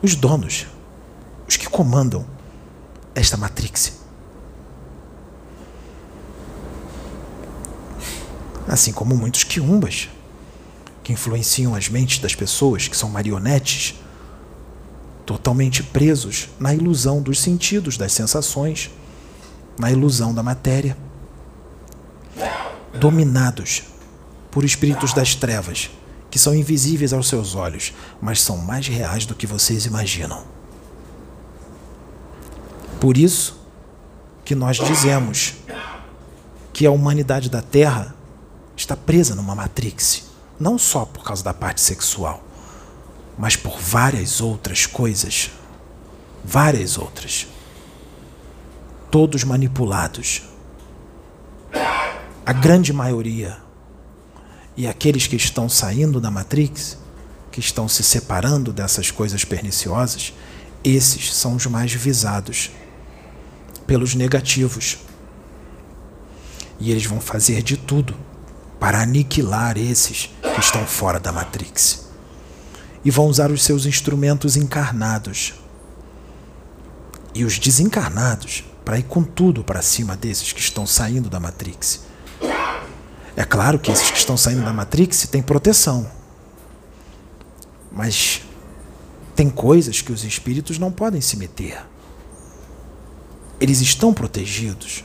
Os 0.03 0.16
donos, 0.16 0.66
os 1.49 1.57
que 1.57 1.69
comandam 1.69 2.27
esta 3.15 3.36
matrix. 3.36 4.01
Assim 8.68 8.93
como 8.93 9.16
muitos 9.16 9.44
quiumbas, 9.44 10.09
que 11.02 11.12
influenciam 11.12 11.74
as 11.74 11.89
mentes 11.89 12.18
das 12.18 12.34
pessoas, 12.34 12.89
que 12.89 12.97
são 12.97 13.09
marionetes 13.09 13.94
totalmente 15.26 15.82
presos 15.82 16.48
na 16.59 16.74
ilusão 16.74 17.20
dos 17.20 17.40
sentidos, 17.40 17.97
das 17.97 18.12
sensações, 18.12 18.90
na 19.78 19.90
ilusão 19.90 20.34
da 20.34 20.43
matéria, 20.43 20.97
dominados 22.98 23.84
por 24.51 24.64
espíritos 24.64 25.12
das 25.12 25.34
trevas, 25.34 25.90
que 26.30 26.39
são 26.39 26.55
invisíveis 26.55 27.12
aos 27.12 27.28
seus 27.28 27.55
olhos, 27.55 27.93
mas 28.20 28.40
são 28.40 28.56
mais 28.59 28.86
reais 28.86 29.26
do 29.26 29.34
que 29.34 29.47
vocês 29.47 29.86
imaginam. 29.86 30.44
Por 33.01 33.16
isso 33.16 33.60
que 34.44 34.55
nós 34.55 34.76
dizemos 34.76 35.55
que 36.72 36.86
a 36.86 36.90
humanidade 36.90 37.51
da 37.51 37.60
Terra 37.60 38.14
está 38.77 38.97
presa 38.97 39.35
numa 39.35 39.55
matrix, 39.55 40.24
não 40.59 40.78
só 40.78 41.05
por 41.05 41.24
causa 41.24 41.43
da 41.43 41.55
parte 41.55 41.81
sexual, 41.81 42.43
mas 43.39 43.57
por 43.57 43.78
várias 43.78 44.40
outras 44.40 44.86
coisas. 44.86 45.51
Várias 46.44 46.99
outras. 46.99 47.47
Todos 49.11 49.44
manipulados. 49.44 50.43
A 52.44 52.53
grande 52.53 52.93
maioria. 52.93 53.59
E 54.77 54.86
aqueles 54.86 55.27
que 55.27 55.36
estão 55.36 55.69
saindo 55.69 56.20
da 56.20 56.31
Matrix, 56.31 56.99
que 57.51 57.61
estão 57.61 57.86
se 57.86 58.03
separando 58.03 58.73
dessas 58.73 59.11
coisas 59.11 59.44
perniciosas, 59.44 60.32
esses 60.82 61.32
são 61.35 61.55
os 61.55 61.66
mais 61.66 61.93
visados. 61.93 62.70
pelos 63.86 64.15
negativos. 64.15 64.99
E 66.81 66.90
eles 66.90 67.05
vão 67.05 67.20
fazer 67.20 67.62
de 67.62 67.77
tudo 67.77 68.15
para 68.82 69.00
aniquilar 69.00 69.78
esses 69.78 70.28
que 70.42 70.60
estão 70.60 70.84
fora 70.84 71.20
da 71.20 71.30
Matrix. 71.30 72.09
E 73.04 73.12
vão 73.12 73.26
usar 73.26 73.52
os 73.52 73.62
seus 73.62 73.86
instrumentos 73.86 74.56
encarnados 74.56 75.54
e 77.32 77.44
os 77.44 77.60
desencarnados 77.60 78.64
para 78.84 78.98
ir 78.98 79.04
com 79.04 79.22
tudo 79.22 79.62
para 79.62 79.82
cima 79.82 80.16
desses 80.16 80.52
que 80.52 80.59
estão 80.59 80.84
saindo 80.84 81.30
da 81.30 81.38
Matrix. 81.38 82.00
É 83.36 83.44
claro 83.44 83.78
que 83.78 83.92
esses 83.92 84.10
que 84.10 84.18
estão 84.18 84.36
saindo 84.36 84.64
da 84.64 84.72
Matrix 84.72 85.28
têm 85.28 85.42
proteção. 85.42 86.10
Mas 87.92 88.42
tem 89.36 89.48
coisas 89.48 90.00
que 90.00 90.10
os 90.10 90.24
espíritos 90.24 90.76
não 90.80 90.90
podem 90.90 91.20
se 91.20 91.36
meter. 91.36 91.86
Eles 93.60 93.80
estão 93.80 94.12
protegidos, 94.12 95.04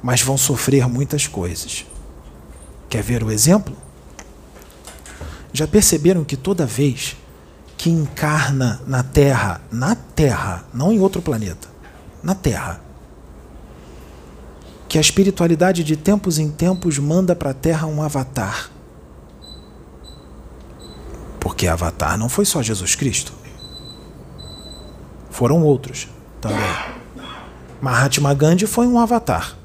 mas 0.00 0.22
vão 0.22 0.38
sofrer 0.38 0.88
muitas 0.88 1.26
coisas. 1.26 1.86
Quer 2.92 3.02
ver 3.02 3.24
o 3.24 3.30
exemplo? 3.30 3.74
Já 5.50 5.66
perceberam 5.66 6.24
que 6.24 6.36
toda 6.36 6.66
vez 6.66 7.16
que 7.78 7.88
encarna 7.88 8.82
na 8.86 9.02
Terra, 9.02 9.62
na 9.72 9.94
Terra, 9.94 10.66
não 10.74 10.92
em 10.92 11.00
outro 11.00 11.22
planeta, 11.22 11.68
na 12.22 12.34
Terra, 12.34 12.82
que 14.90 14.98
a 14.98 15.00
espiritualidade 15.00 15.82
de 15.82 15.96
tempos 15.96 16.38
em 16.38 16.50
tempos 16.50 16.98
manda 16.98 17.34
para 17.34 17.52
a 17.52 17.54
Terra 17.54 17.86
um 17.86 18.02
avatar. 18.02 18.70
Porque 21.40 21.66
avatar 21.66 22.18
não 22.18 22.28
foi 22.28 22.44
só 22.44 22.62
Jesus 22.62 22.94
Cristo. 22.94 23.32
Foram 25.30 25.62
outros 25.62 26.08
também. 26.42 26.58
Mahatma 27.80 28.34
Gandhi 28.34 28.66
foi 28.66 28.86
um 28.86 28.98
avatar. 28.98 29.61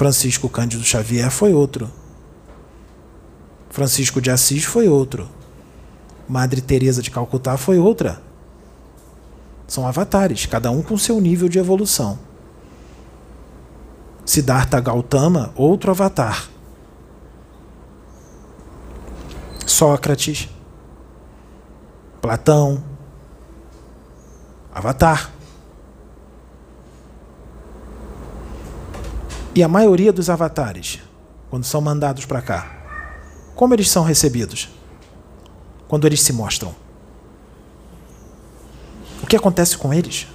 Francisco 0.00 0.48
Cândido 0.48 0.82
Xavier 0.82 1.30
foi 1.30 1.52
outro. 1.52 1.90
Francisco 3.68 4.18
de 4.18 4.30
Assis 4.30 4.64
foi 4.64 4.88
outro. 4.88 5.28
Madre 6.26 6.62
Teresa 6.62 7.02
de 7.02 7.10
Calcutá 7.10 7.58
foi 7.58 7.78
outra. 7.78 8.22
São 9.68 9.86
avatares, 9.86 10.46
cada 10.46 10.70
um 10.70 10.80
com 10.80 10.96
seu 10.96 11.20
nível 11.20 11.50
de 11.50 11.58
evolução. 11.58 12.18
Siddhartha 14.24 14.80
Gautama, 14.80 15.52
outro 15.54 15.90
avatar. 15.90 16.48
Sócrates, 19.66 20.48
Platão, 22.22 22.82
avatar. 24.72 25.30
E 29.54 29.62
a 29.62 29.68
maioria 29.68 30.12
dos 30.12 30.30
avatares, 30.30 31.00
quando 31.48 31.64
são 31.64 31.80
mandados 31.80 32.24
para 32.24 32.40
cá, 32.40 32.80
como 33.56 33.74
eles 33.74 33.90
são 33.90 34.04
recebidos? 34.04 34.68
Quando 35.88 36.06
eles 36.06 36.22
se 36.22 36.32
mostram. 36.32 36.74
O 39.22 39.26
que 39.26 39.36
acontece 39.36 39.76
com 39.76 39.92
eles? 39.92 40.28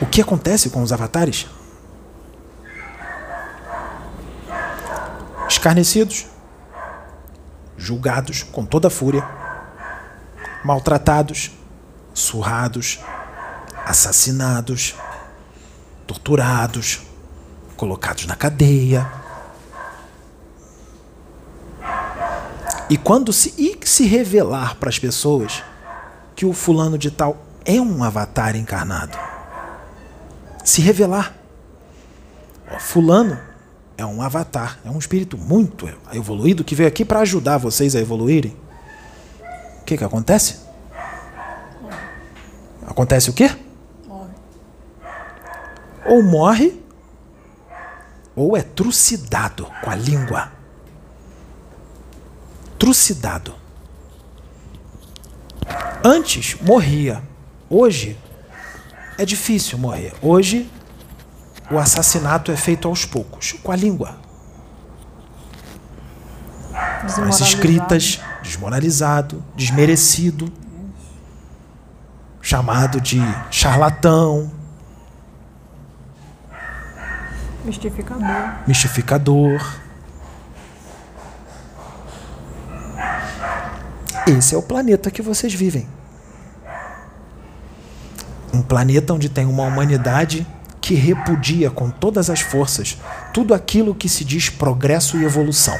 O 0.00 0.06
que 0.06 0.20
acontece 0.20 0.70
com 0.70 0.82
os 0.82 0.92
avatares? 0.92 1.46
Escarnecidos, 5.48 6.26
julgados 7.76 8.42
com 8.42 8.64
toda 8.64 8.88
a 8.88 8.90
fúria, 8.90 9.26
maltratados, 10.64 11.52
surrados, 12.12 12.98
assassinados, 13.86 14.94
torturados, 16.10 17.02
colocados 17.76 18.26
na 18.26 18.34
cadeia. 18.34 19.08
E 22.88 22.96
quando 22.96 23.32
se, 23.32 23.54
e 23.56 23.78
se 23.86 24.04
revelar 24.06 24.74
para 24.74 24.88
as 24.88 24.98
pessoas 24.98 25.62
que 26.34 26.44
o 26.44 26.52
fulano 26.52 26.98
de 26.98 27.12
tal 27.12 27.36
é 27.64 27.80
um 27.80 28.02
avatar 28.02 28.56
encarnado, 28.56 29.16
se 30.64 30.80
revelar. 30.80 31.36
Fulano 32.80 33.38
é 33.96 34.04
um 34.04 34.20
avatar, 34.20 34.80
é 34.84 34.90
um 34.90 34.98
espírito 34.98 35.38
muito 35.38 35.88
evoluído 36.12 36.64
que 36.64 36.74
veio 36.74 36.88
aqui 36.88 37.04
para 37.04 37.20
ajudar 37.20 37.58
vocês 37.58 37.94
a 37.94 38.00
evoluírem. 38.00 38.56
O 39.80 39.84
que, 39.84 39.96
que 39.96 40.04
acontece? 40.04 40.58
Acontece 42.84 43.30
o 43.30 43.32
quê? 43.32 43.50
Ou 46.06 46.22
morre, 46.22 46.80
ou 48.34 48.56
é 48.56 48.62
trucidado 48.62 49.66
com 49.82 49.90
a 49.90 49.94
língua. 49.94 50.52
Trucidado. 52.78 53.54
Antes 56.02 56.56
morria, 56.62 57.22
hoje 57.68 58.18
é 59.18 59.24
difícil 59.26 59.76
morrer. 59.76 60.14
Hoje, 60.22 60.70
o 61.70 61.78
assassinato 61.78 62.50
é 62.50 62.56
feito 62.56 62.88
aos 62.88 63.04
poucos, 63.04 63.52
com 63.52 63.70
a 63.70 63.76
língua. 63.76 64.18
As 66.72 67.40
escritas, 67.40 68.18
desmoralizado, 68.42 69.44
desmerecido, 69.54 70.50
chamado 72.40 73.00
de 73.00 73.20
charlatão. 73.50 74.59
Mistificador. 77.64 78.66
Mistificador. 78.66 79.80
Esse 84.26 84.54
é 84.54 84.58
o 84.58 84.62
planeta 84.62 85.10
que 85.10 85.22
vocês 85.22 85.52
vivem 85.52 85.88
um 88.52 88.62
planeta 88.62 89.14
onde 89.14 89.28
tem 89.28 89.46
uma 89.46 89.64
humanidade 89.64 90.46
que 90.80 90.94
repudia 90.94 91.70
com 91.70 91.90
todas 91.90 92.30
as 92.30 92.40
forças 92.40 92.98
tudo 93.32 93.54
aquilo 93.54 93.94
que 93.94 94.08
se 94.08 94.24
diz 94.24 94.50
progresso 94.50 95.16
e 95.16 95.24
evolução. 95.24 95.78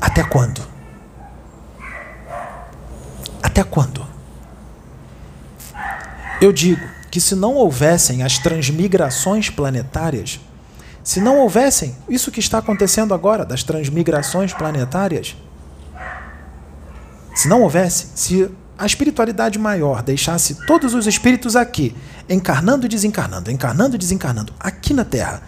Até 0.00 0.24
quando? 0.24 0.62
Até 3.42 3.62
quando? 3.62 4.09
Eu 6.40 6.52
digo 6.52 6.80
que 7.10 7.20
se 7.20 7.34
não 7.34 7.54
houvessem 7.54 8.22
as 8.22 8.38
transmigrações 8.38 9.50
planetárias, 9.50 10.40
se 11.02 11.20
não 11.20 11.38
houvessem 11.38 11.94
isso 12.08 12.30
que 12.30 12.40
está 12.40 12.58
acontecendo 12.58 13.12
agora, 13.12 13.44
das 13.44 13.62
transmigrações 13.62 14.52
planetárias, 14.52 15.36
se 17.34 17.48
não 17.48 17.62
houvesse, 17.62 18.08
se 18.14 18.50
a 18.78 18.86
espiritualidade 18.86 19.58
maior 19.58 20.02
deixasse 20.02 20.66
todos 20.66 20.94
os 20.94 21.06
espíritos 21.06 21.56
aqui, 21.56 21.94
encarnando 22.28 22.86
e 22.86 22.88
desencarnando, 22.88 23.50
encarnando 23.50 23.96
e 23.96 23.98
desencarnando, 23.98 24.54
aqui 24.58 24.94
na 24.94 25.04
Terra, 25.04 25.42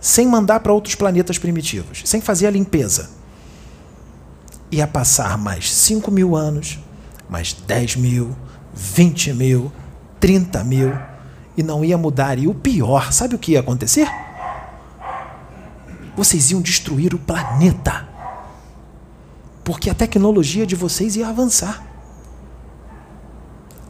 sem 0.00 0.26
mandar 0.26 0.60
para 0.60 0.72
outros 0.72 0.94
planetas 0.94 1.36
primitivos, 1.36 2.02
sem 2.04 2.20
fazer 2.20 2.46
a 2.46 2.50
limpeza, 2.50 3.10
ia 4.70 4.86
passar 4.86 5.36
mais 5.36 5.70
5 5.70 6.10
mil 6.10 6.34
anos, 6.34 6.78
mais 7.28 7.52
10 7.52 7.96
mil, 7.96 8.36
20 8.74 9.34
mil, 9.34 9.72
30 10.20 10.64
mil, 10.64 10.92
e 11.56 11.62
não 11.62 11.84
ia 11.84 11.98
mudar. 11.98 12.38
E 12.38 12.46
o 12.46 12.54
pior, 12.54 13.12
sabe 13.12 13.34
o 13.34 13.38
que 13.38 13.52
ia 13.52 13.60
acontecer? 13.60 14.08
Vocês 16.16 16.50
iam 16.50 16.60
destruir 16.60 17.14
o 17.14 17.18
planeta 17.18 18.08
porque 19.68 19.90
a 19.90 19.94
tecnologia 19.94 20.66
de 20.66 20.74
vocês 20.74 21.14
ia 21.14 21.28
avançar. 21.28 21.84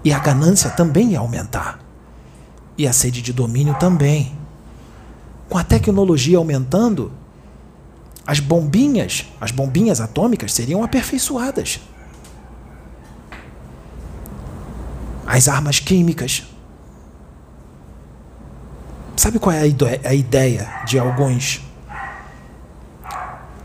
E 0.02 0.12
a 0.12 0.18
ganância 0.18 0.68
também 0.70 1.12
ia 1.12 1.20
aumentar. 1.20 1.78
E 2.76 2.84
a 2.84 2.92
sede 2.92 3.22
de 3.22 3.32
domínio 3.32 3.76
também. 3.78 4.36
Com 5.48 5.56
a 5.56 5.62
tecnologia 5.62 6.36
aumentando, 6.36 7.12
as 8.26 8.40
bombinhas, 8.40 9.26
as 9.40 9.52
bombinhas 9.52 10.00
atômicas 10.00 10.52
seriam 10.52 10.82
aperfeiçoadas. 10.82 11.80
As 15.28 15.46
armas 15.46 15.78
químicas. 15.78 16.42
Sabe 19.14 19.38
qual 19.38 19.55
é 19.55 19.60
a 19.60 20.14
ideia 20.14 20.66
de 20.86 20.98
alguns 20.98 21.60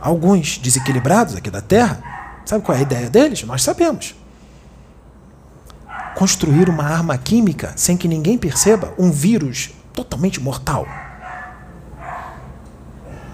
alguns 0.01 0.57
desequilibrados 0.57 1.33
aqui 1.37 1.49
da 1.49 1.61
Terra, 1.61 2.03
sabe 2.45 2.65
qual 2.65 2.77
é 2.77 2.81
a 2.81 2.83
ideia 2.83 3.09
deles? 3.09 3.41
Nós 3.43 3.63
sabemos. 3.63 4.13
Construir 6.15 6.67
uma 6.67 6.83
arma 6.83 7.17
química 7.17 7.71
sem 7.77 7.95
que 7.95 8.09
ninguém 8.09 8.37
perceba 8.37 8.93
um 8.99 9.09
vírus 9.09 9.69
totalmente 9.93 10.41
mortal. 10.41 10.85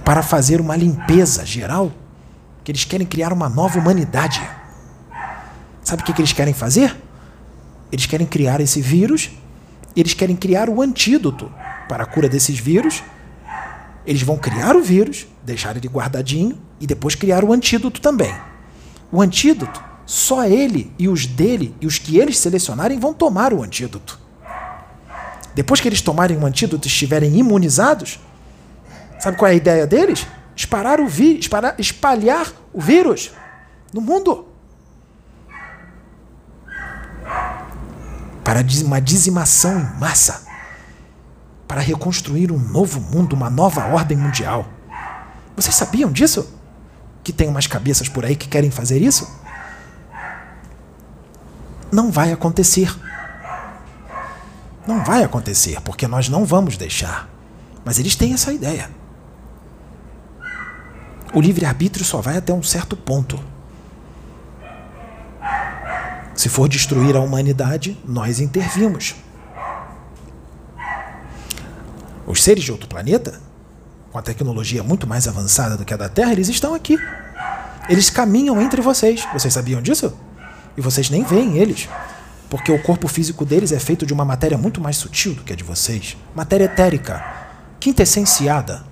Para 0.05 0.21
fazer 0.21 0.61
uma 0.61 0.75
limpeza 0.75 1.43
geral 1.43 1.91
que 2.63 2.71
eles 2.71 2.85
querem 2.85 3.07
criar 3.07 3.33
uma 3.33 3.49
nova 3.49 3.79
humanidade. 3.79 4.47
Sabe 5.81 6.03
o 6.03 6.05
que, 6.05 6.13
que 6.13 6.21
eles 6.21 6.33
querem 6.33 6.53
fazer? 6.53 6.95
Eles 7.91 8.05
querem 8.05 8.27
criar 8.27 8.61
esse 8.61 8.81
vírus, 8.81 9.31
eles 9.95 10.13
querem 10.13 10.35
criar 10.35 10.69
o 10.69 10.81
antídoto 10.81 11.51
para 11.87 12.03
a 12.03 12.05
cura 12.05 12.29
desses 12.29 12.57
vírus. 12.59 13.03
Eles 14.05 14.21
vão 14.21 14.37
criar 14.37 14.75
o 14.75 14.81
vírus, 14.81 15.27
deixar 15.43 15.75
ele 15.75 15.87
guardadinho 15.87 16.57
e 16.79 16.87
depois 16.87 17.15
criar 17.15 17.43
o 17.43 17.51
antídoto 17.51 17.99
também. 17.99 18.33
O 19.11 19.21
antídoto, 19.21 19.83
só 20.05 20.45
ele 20.45 20.91
e 20.97 21.07
os 21.07 21.25
dele 21.25 21.75
e 21.81 21.87
os 21.87 21.97
que 21.97 22.17
eles 22.17 22.37
selecionarem 22.37 22.99
vão 22.99 23.13
tomar 23.13 23.53
o 23.53 23.63
antídoto. 23.63 24.19
Depois 25.53 25.81
que 25.81 25.87
eles 25.87 26.01
tomarem 26.01 26.37
o 26.37 26.45
antídoto 26.45 26.87
e 26.87 26.89
estiverem 26.89 27.35
imunizados, 27.37 28.19
sabe 29.19 29.37
qual 29.37 29.49
é 29.49 29.53
a 29.53 29.57
ideia 29.57 29.85
deles? 29.85 30.25
Espalhar 30.55 30.99
o, 30.99 31.07
vi 31.07 31.39
espalhar 31.77 32.51
o 32.73 32.79
vírus 32.79 33.31
no 33.93 34.01
mundo. 34.01 34.48
Para 38.49 38.65
uma 38.83 38.99
dizimação 38.99 39.79
em 39.79 39.99
massa. 39.99 40.41
Para 41.67 41.81
reconstruir 41.81 42.51
um 42.51 42.57
novo 42.57 42.99
mundo, 42.99 43.33
uma 43.33 43.47
nova 43.47 43.85
ordem 43.93 44.17
mundial. 44.17 44.67
Vocês 45.55 45.75
sabiam 45.75 46.11
disso? 46.11 46.51
Que 47.23 47.31
tem 47.31 47.47
umas 47.47 47.67
cabeças 47.67 48.09
por 48.09 48.25
aí 48.25 48.35
que 48.35 48.47
querem 48.47 48.71
fazer 48.71 49.03
isso? 49.03 49.29
Não 51.91 52.11
vai 52.11 52.31
acontecer. 52.31 52.91
Não 54.87 55.03
vai 55.03 55.23
acontecer, 55.23 55.79
porque 55.81 56.07
nós 56.07 56.27
não 56.27 56.43
vamos 56.43 56.75
deixar. 56.75 57.29
Mas 57.85 57.99
eles 57.99 58.15
têm 58.15 58.33
essa 58.33 58.51
ideia. 58.51 58.89
O 61.35 61.39
livre-arbítrio 61.39 62.03
só 62.03 62.19
vai 62.19 62.37
até 62.37 62.51
um 62.51 62.63
certo 62.63 62.97
ponto. 62.97 63.39
Se 66.39 66.47
for 66.47 66.69
destruir 66.69 67.17
a 67.17 67.19
humanidade, 67.19 67.99
nós 68.07 68.39
intervimos. 68.39 69.13
Os 72.25 72.41
seres 72.41 72.63
de 72.63 72.71
outro 72.71 72.87
planeta, 72.87 73.41
com 74.09 74.17
a 74.17 74.21
tecnologia 74.21 74.81
muito 74.81 75.05
mais 75.05 75.27
avançada 75.27 75.75
do 75.75 75.83
que 75.83 75.93
a 75.93 75.97
da 75.97 76.07
Terra, 76.07 76.31
eles 76.31 76.47
estão 76.47 76.73
aqui. 76.73 76.97
Eles 77.89 78.09
caminham 78.09 78.61
entre 78.61 78.81
vocês. 78.81 79.27
Vocês 79.33 79.53
sabiam 79.53 79.81
disso? 79.81 80.17
E 80.77 80.81
vocês 80.81 81.09
nem 81.09 81.25
veem 81.25 81.57
eles. 81.57 81.89
Porque 82.49 82.71
o 82.71 82.81
corpo 82.81 83.09
físico 83.09 83.43
deles 83.43 83.73
é 83.73 83.79
feito 83.79 84.05
de 84.05 84.13
uma 84.13 84.23
matéria 84.23 84.57
muito 84.57 84.79
mais 84.79 84.95
sutil 84.95 85.33
do 85.33 85.43
que 85.43 85.51
a 85.51 85.57
de 85.57 85.65
vocês 85.65 86.15
matéria 86.33 86.63
etérica, 86.63 87.21
quintessenciada. 87.81 88.85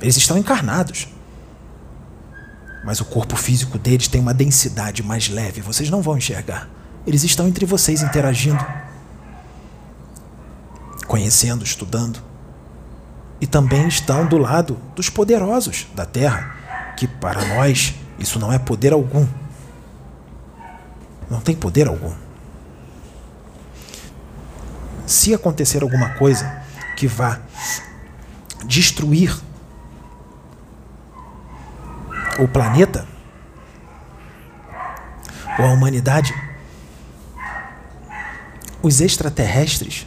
Eles 0.00 0.16
estão 0.16 0.38
encarnados. 0.38 1.08
Mas 2.84 3.00
o 3.00 3.04
corpo 3.04 3.36
físico 3.36 3.78
deles 3.78 4.08
tem 4.08 4.20
uma 4.20 4.34
densidade 4.34 5.02
mais 5.02 5.28
leve, 5.28 5.60
vocês 5.60 5.88
não 5.88 6.02
vão 6.02 6.16
enxergar. 6.16 6.68
Eles 7.06 7.22
estão 7.24 7.46
entre 7.46 7.64
vocês 7.64 8.02
interagindo, 8.02 8.64
conhecendo, 11.06 11.64
estudando. 11.64 12.20
E 13.40 13.46
também 13.46 13.88
estão 13.88 14.26
do 14.26 14.38
lado 14.38 14.78
dos 14.94 15.08
poderosos 15.08 15.86
da 15.94 16.06
Terra, 16.06 16.56
que 16.96 17.06
para 17.06 17.44
nós 17.56 17.94
isso 18.18 18.38
não 18.38 18.52
é 18.52 18.58
poder 18.58 18.92
algum 18.92 19.26
não 21.32 21.40
tem 21.40 21.56
poder 21.56 21.88
algum. 21.88 22.12
Se 25.06 25.32
acontecer 25.32 25.82
alguma 25.82 26.10
coisa 26.10 26.62
que 26.96 27.06
vá 27.06 27.40
destruir 28.66 29.34
o 32.38 32.48
planeta? 32.48 33.06
Ou 35.58 35.66
a 35.66 35.72
humanidade, 35.72 36.34
os 38.82 39.00
extraterrestres, 39.00 40.06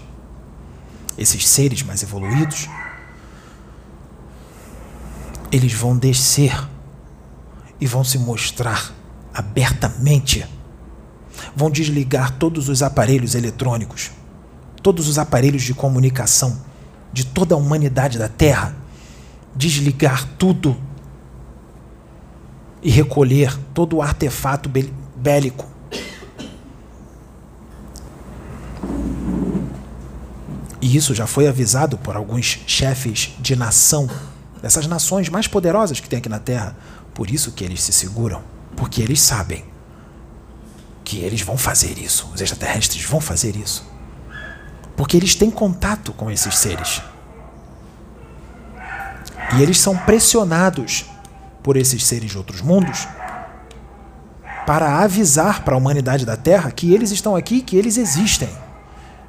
esses 1.17 1.47
seres 1.47 1.83
mais 1.83 2.03
evoluídos, 2.03 2.67
eles 5.51 5.73
vão 5.73 5.97
descer 5.97 6.67
e 7.79 7.85
vão 7.85 8.03
se 8.03 8.17
mostrar 8.17 8.91
abertamente. 9.33 10.45
Vão 11.55 11.69
desligar 11.69 12.31
todos 12.37 12.69
os 12.69 12.81
aparelhos 12.81 13.35
eletrônicos, 13.35 14.11
todos 14.81 15.07
os 15.07 15.17
aparelhos 15.17 15.63
de 15.63 15.73
comunicação 15.73 16.59
de 17.15 17.25
toda 17.25 17.55
a 17.55 17.57
humanidade 17.57 18.17
da 18.17 18.27
Terra, 18.27 18.75
desligar 19.55 20.27
tudo 20.37 20.75
e 22.85 22.91
recolher 22.91 23.57
todo 23.73 23.95
o 23.95 24.01
artefato 24.03 24.69
bélico. 25.15 25.67
E 30.79 30.95
isso 30.95 31.15
já 31.15 31.25
foi 31.25 31.47
avisado 31.47 31.97
por 31.97 32.15
alguns 32.15 32.59
chefes 32.67 33.31
de 33.39 33.55
nação, 33.55 34.07
dessas 34.61 34.85
nações 34.85 35.29
mais 35.29 35.47
poderosas 35.47 35.99
que 35.99 36.07
tem 36.07 36.19
aqui 36.19 36.29
na 36.29 36.37
Terra. 36.37 36.77
Por 37.11 37.31
isso 37.31 37.53
que 37.53 37.63
eles 37.63 37.81
se 37.81 37.91
seguram, 37.91 38.43
porque 38.77 39.01
eles 39.01 39.19
sabem 39.19 39.65
que 41.03 41.17
eles 41.17 41.41
vão 41.41 41.57
fazer 41.57 41.97
isso, 41.97 42.29
os 42.35 42.39
extraterrestres 42.39 43.03
vão 43.03 43.19
fazer 43.19 43.55
isso. 43.55 43.83
Porque 44.95 45.17
eles 45.17 45.33
têm 45.33 45.49
contato 45.49 46.13
com 46.13 46.29
esses 46.29 46.55
seres. 46.55 47.01
E 49.57 49.63
eles 49.63 49.79
são 49.79 49.97
pressionados 49.97 51.14
por 51.65 51.75
esses 51.77 52.05
seres 52.05 52.29
de 52.29 52.37
outros 52.37 52.61
mundos 52.61 53.07
para 54.67 54.99
avisar 54.99 55.63
para 55.63 55.73
a 55.73 55.77
humanidade 55.79 56.23
da 56.23 56.37
Terra 56.37 56.69
que 56.69 56.93
eles 56.93 57.09
estão 57.09 57.35
aqui, 57.35 57.59
que 57.59 57.75
eles 57.75 57.97
existem. 57.97 58.47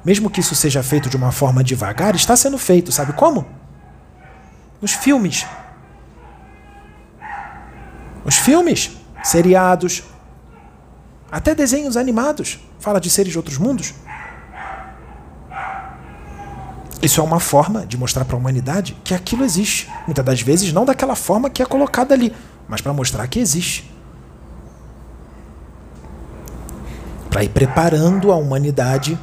Mesmo 0.05 0.29
que 0.29 0.39
isso 0.39 0.53
seja 0.53 0.83
feito 0.83 1.09
de 1.09 1.17
uma 1.17 1.31
forma 1.31 1.63
devagar, 1.63 2.15
está 2.15 2.35
sendo 2.35 2.59
feito, 2.59 2.91
sabe 2.91 3.11
como? 3.13 3.43
Nos 4.79 4.93
filmes. 4.93 5.47
Os 8.23 8.35
filmes, 8.35 8.91
seriados, 9.23 10.03
até 11.31 11.55
desenhos 11.55 11.97
animados 11.97 12.59
fala 12.79 13.01
de 13.01 13.09
seres 13.09 13.31
de 13.31 13.37
outros 13.39 13.57
mundos. 13.57 13.95
Isso 17.01 17.21
é 17.21 17.23
uma 17.23 17.39
forma 17.39 17.85
de 17.85 17.97
mostrar 17.97 18.25
para 18.25 18.35
a 18.35 18.39
humanidade 18.39 18.97
que 19.03 19.13
aquilo 19.13 19.43
existe. 19.43 19.89
Muitas 20.05 20.25
das 20.25 20.41
vezes 20.41 20.73
não 20.73 20.85
daquela 20.85 21.15
forma 21.15 21.49
que 21.49 21.61
é 21.61 21.65
colocada 21.65 22.13
ali, 22.13 22.33
mas 22.67 22.81
para 22.81 22.93
mostrar 22.93 23.27
que 23.27 23.39
existe. 23.39 23.91
Para 27.29 27.43
ir 27.43 27.49
preparando 27.49 28.31
a 28.31 28.35
humanidade, 28.35 29.17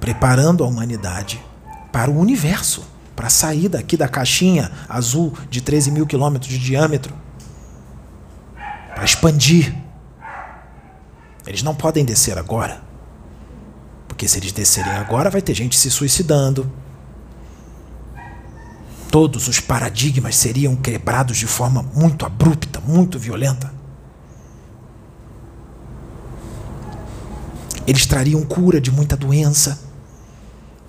preparando 0.00 0.64
a 0.64 0.66
humanidade 0.66 1.42
para 1.92 2.10
o 2.10 2.18
universo, 2.18 2.86
para 3.14 3.28
sair 3.28 3.68
daqui 3.68 3.96
da 3.96 4.08
caixinha 4.08 4.70
azul 4.88 5.32
de 5.50 5.60
13 5.60 5.90
mil 5.90 6.06
quilômetros 6.06 6.50
de 6.50 6.58
diâmetro, 6.58 7.14
para 8.94 9.04
expandir 9.04 9.74
eles 11.46 11.62
não 11.62 11.74
podem 11.74 12.04
descer 12.04 12.36
agora. 12.36 12.82
Porque 14.16 14.26
se 14.26 14.38
eles 14.38 14.50
descerem 14.50 14.92
agora, 14.92 15.28
vai 15.28 15.42
ter 15.42 15.52
gente 15.52 15.76
se 15.76 15.90
suicidando. 15.90 16.72
Todos 19.10 19.46
os 19.46 19.60
paradigmas 19.60 20.36
seriam 20.36 20.74
quebrados 20.74 21.36
de 21.36 21.46
forma 21.46 21.82
muito 21.94 22.24
abrupta, 22.24 22.80
muito 22.80 23.18
violenta. 23.18 23.70
Eles 27.86 28.06
trariam 28.06 28.42
cura 28.42 28.80
de 28.80 28.90
muita 28.90 29.18
doença. 29.18 29.78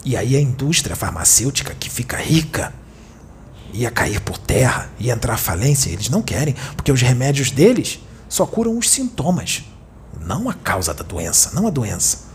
E 0.05 0.15
aí 0.15 0.33
a 0.37 0.39
indústria 0.39 0.95
farmacêutica 0.95 1.75
que 1.75 1.89
fica 1.89 2.15
rica 2.15 2.73
ia 3.73 3.91
cair 3.91 4.21
por 4.21 4.37
terra, 4.37 4.89
ia 4.97 5.11
entrar 5.11 5.35
falência. 5.35 5.89
Eles 5.89 6.07
não 6.07 6.21
querem, 6.21 6.55
porque 6.77 6.93
os 6.93 7.01
remédios 7.01 7.51
deles 7.51 7.99
só 8.29 8.45
curam 8.45 8.77
os 8.77 8.89
sintomas 8.89 9.65
não 10.21 10.49
a 10.49 10.53
causa 10.53 10.93
da 10.93 11.03
doença, 11.03 11.51
não 11.53 11.67
a 11.67 11.69
doença. 11.69 12.26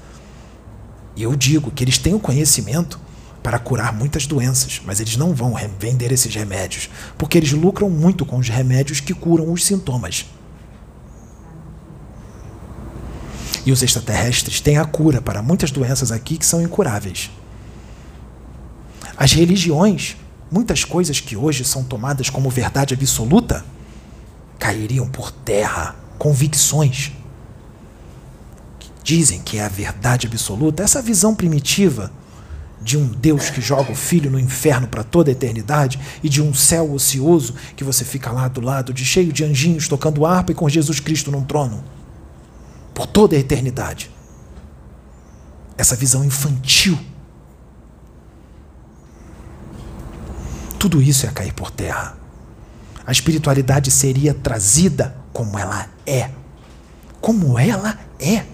E 1.14 1.22
eu 1.22 1.36
digo 1.36 1.70
que 1.70 1.84
eles 1.84 1.98
têm 1.98 2.14
o 2.14 2.20
conhecimento 2.20 2.98
para 3.42 3.58
curar 3.58 3.92
muitas 3.92 4.26
doenças, 4.26 4.80
mas 4.84 5.00
eles 5.00 5.16
não 5.16 5.34
vão 5.34 5.54
vender 5.78 6.12
esses 6.12 6.32
remédios, 6.34 6.88
porque 7.18 7.36
eles 7.36 7.52
lucram 7.52 7.90
muito 7.90 8.24
com 8.24 8.38
os 8.38 8.48
remédios 8.48 9.00
que 9.00 9.12
curam 9.12 9.52
os 9.52 9.64
sintomas. 9.64 10.26
E 13.66 13.72
os 13.72 13.82
extraterrestres 13.82 14.60
têm 14.60 14.78
a 14.78 14.84
cura 14.84 15.20
para 15.20 15.42
muitas 15.42 15.70
doenças 15.70 16.10
aqui 16.10 16.36
que 16.36 16.46
são 16.46 16.62
incuráveis. 16.62 17.30
As 19.16 19.32
religiões, 19.32 20.16
muitas 20.50 20.84
coisas 20.84 21.20
que 21.20 21.36
hoje 21.36 21.64
são 21.64 21.84
tomadas 21.84 22.30
como 22.30 22.50
verdade 22.50 22.94
absoluta, 22.94 23.64
cairiam 24.58 25.08
por 25.08 25.30
terra, 25.30 25.96
convicções 26.18 27.12
dizem 29.02 29.40
que 29.40 29.58
é 29.58 29.64
a 29.64 29.68
verdade 29.68 30.26
absoluta, 30.26 30.82
essa 30.82 31.02
visão 31.02 31.34
primitiva 31.34 32.10
de 32.80 32.98
um 32.98 33.06
Deus 33.06 33.48
que 33.48 33.60
joga 33.60 33.92
o 33.92 33.96
filho 33.96 34.30
no 34.30 34.38
inferno 34.38 34.88
para 34.88 35.04
toda 35.04 35.30
a 35.30 35.32
eternidade 35.32 36.00
e 36.22 36.28
de 36.28 36.42
um 36.42 36.52
céu 36.52 36.92
ocioso 36.92 37.54
que 37.76 37.84
você 37.84 38.04
fica 38.04 38.30
lá 38.32 38.48
do 38.48 38.60
lado, 38.60 38.92
de 38.92 39.04
cheio 39.04 39.32
de 39.32 39.44
anjinhos 39.44 39.88
tocando 39.88 40.26
harpa 40.26 40.52
e 40.52 40.54
com 40.54 40.68
Jesus 40.68 40.98
Cristo 40.98 41.30
num 41.30 41.44
trono 41.44 41.84
por 42.92 43.06
toda 43.06 43.36
a 43.36 43.38
eternidade. 43.38 44.10
Essa 45.78 45.96
visão 45.96 46.24
infantil. 46.24 46.98
Tudo 50.78 51.00
isso 51.00 51.24
ia 51.24 51.32
cair 51.32 51.52
por 51.52 51.70
terra. 51.70 52.16
A 53.06 53.12
espiritualidade 53.12 53.90
seria 53.90 54.34
trazida 54.34 55.16
como 55.32 55.58
ela 55.58 55.88
é. 56.04 56.30
Como 57.20 57.58
ela 57.58 57.98
é 58.18 58.44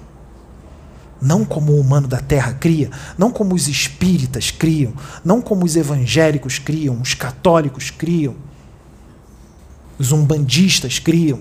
não 1.20 1.44
como 1.44 1.72
o 1.72 1.80
humano 1.80 2.06
da 2.06 2.20
terra 2.20 2.52
cria, 2.52 2.90
não 3.16 3.30
como 3.30 3.54
os 3.54 3.68
espíritas 3.68 4.50
criam, 4.50 4.92
não 5.24 5.40
como 5.40 5.64
os 5.64 5.76
evangélicos 5.76 6.58
criam, 6.58 7.00
os 7.00 7.14
católicos 7.14 7.90
criam, 7.90 8.36
os 9.98 10.12
umbandistas 10.12 10.98
criam. 10.98 11.40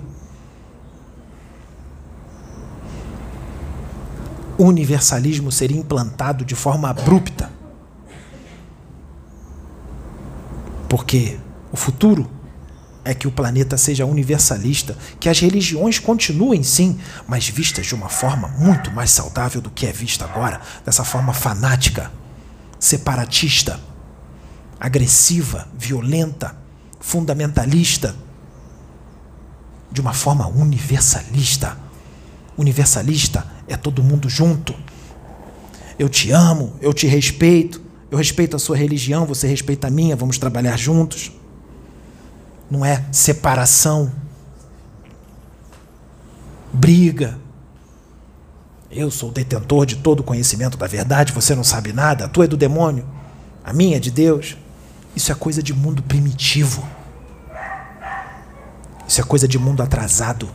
O 4.57 4.63
universalismo 4.63 5.51
seria 5.51 5.77
implantado 5.77 6.43
de 6.43 6.55
forma 6.55 6.89
abrupta. 6.89 7.51
Porque 10.89 11.37
o 11.71 11.77
futuro 11.77 12.36
é 13.07 13.13
que 13.13 13.25
o 13.25 13.31
planeta 13.31 13.77
seja 13.77 14.05
universalista, 14.05 14.97
que 15.17 15.29
as 15.29 15.39
religiões 15.39 15.97
continuem 15.97 16.61
sim, 16.61 16.99
mas 17.25 17.47
vistas 17.47 17.85
de 17.85 17.95
uma 17.95 18.09
forma 18.09 18.49
muito 18.49 18.91
mais 18.91 19.11
saudável 19.11 19.61
do 19.61 19.69
que 19.69 19.88
é 19.88 19.93
vista 19.93 20.25
agora, 20.25 20.59
dessa 20.85 21.05
forma 21.05 21.34
fanática, 21.34 22.11
separatista, 22.77 23.79
agressiva, 24.77 25.69
violenta, 25.77 26.53
fundamentalista, 26.99 28.13
de 29.89 30.01
uma 30.01 30.11
forma 30.11 30.45
universalista. 30.45 31.77
Universalista 32.57 33.47
é 33.69 33.77
todo 33.77 34.03
mundo 34.03 34.27
junto. 34.27 34.75
Eu 35.97 36.09
te 36.09 36.29
amo, 36.31 36.75
eu 36.81 36.93
te 36.93 37.07
respeito, 37.07 37.81
eu 38.11 38.17
respeito 38.17 38.57
a 38.57 38.59
sua 38.59 38.75
religião, 38.75 39.25
você 39.25 39.47
respeita 39.47 39.88
a 39.88 39.89
minha, 39.89 40.13
vamos 40.13 40.38
trabalhar 40.38 40.75
juntos 40.75 41.36
não 42.69 42.85
é 42.85 43.06
separação, 43.11 44.11
briga. 46.72 47.38
Eu 48.89 49.11
sou 49.11 49.30
o 49.30 49.31
detentor 49.31 49.85
de 49.85 49.98
todo 49.98 50.22
o 50.22 50.23
conhecimento 50.23 50.77
da 50.77 50.88
verdade, 50.88 51.34
você 51.34 51.53
não 51.53 51.64
sabe 51.64 51.91
nada, 51.94 52.26
a 52.26 52.27
tua 52.27 52.45
é 52.45 52.48
do 52.48 52.57
demônio, 52.57 53.06
a 53.64 53.73
minha 53.73 53.98
é 53.98 53.99
de 53.99 54.11
Deus. 54.11 54.57
Isso 55.15 55.31
é 55.31 55.35
coisa 55.35 55.64
de 55.64 55.73
mundo 55.73 56.03
primitivo. 56.03 56.88
Isso 59.07 59.19
é 59.19 59.23
coisa 59.23 59.48
de 59.48 59.57
mundo 59.57 59.81
atrasado. 59.81 60.49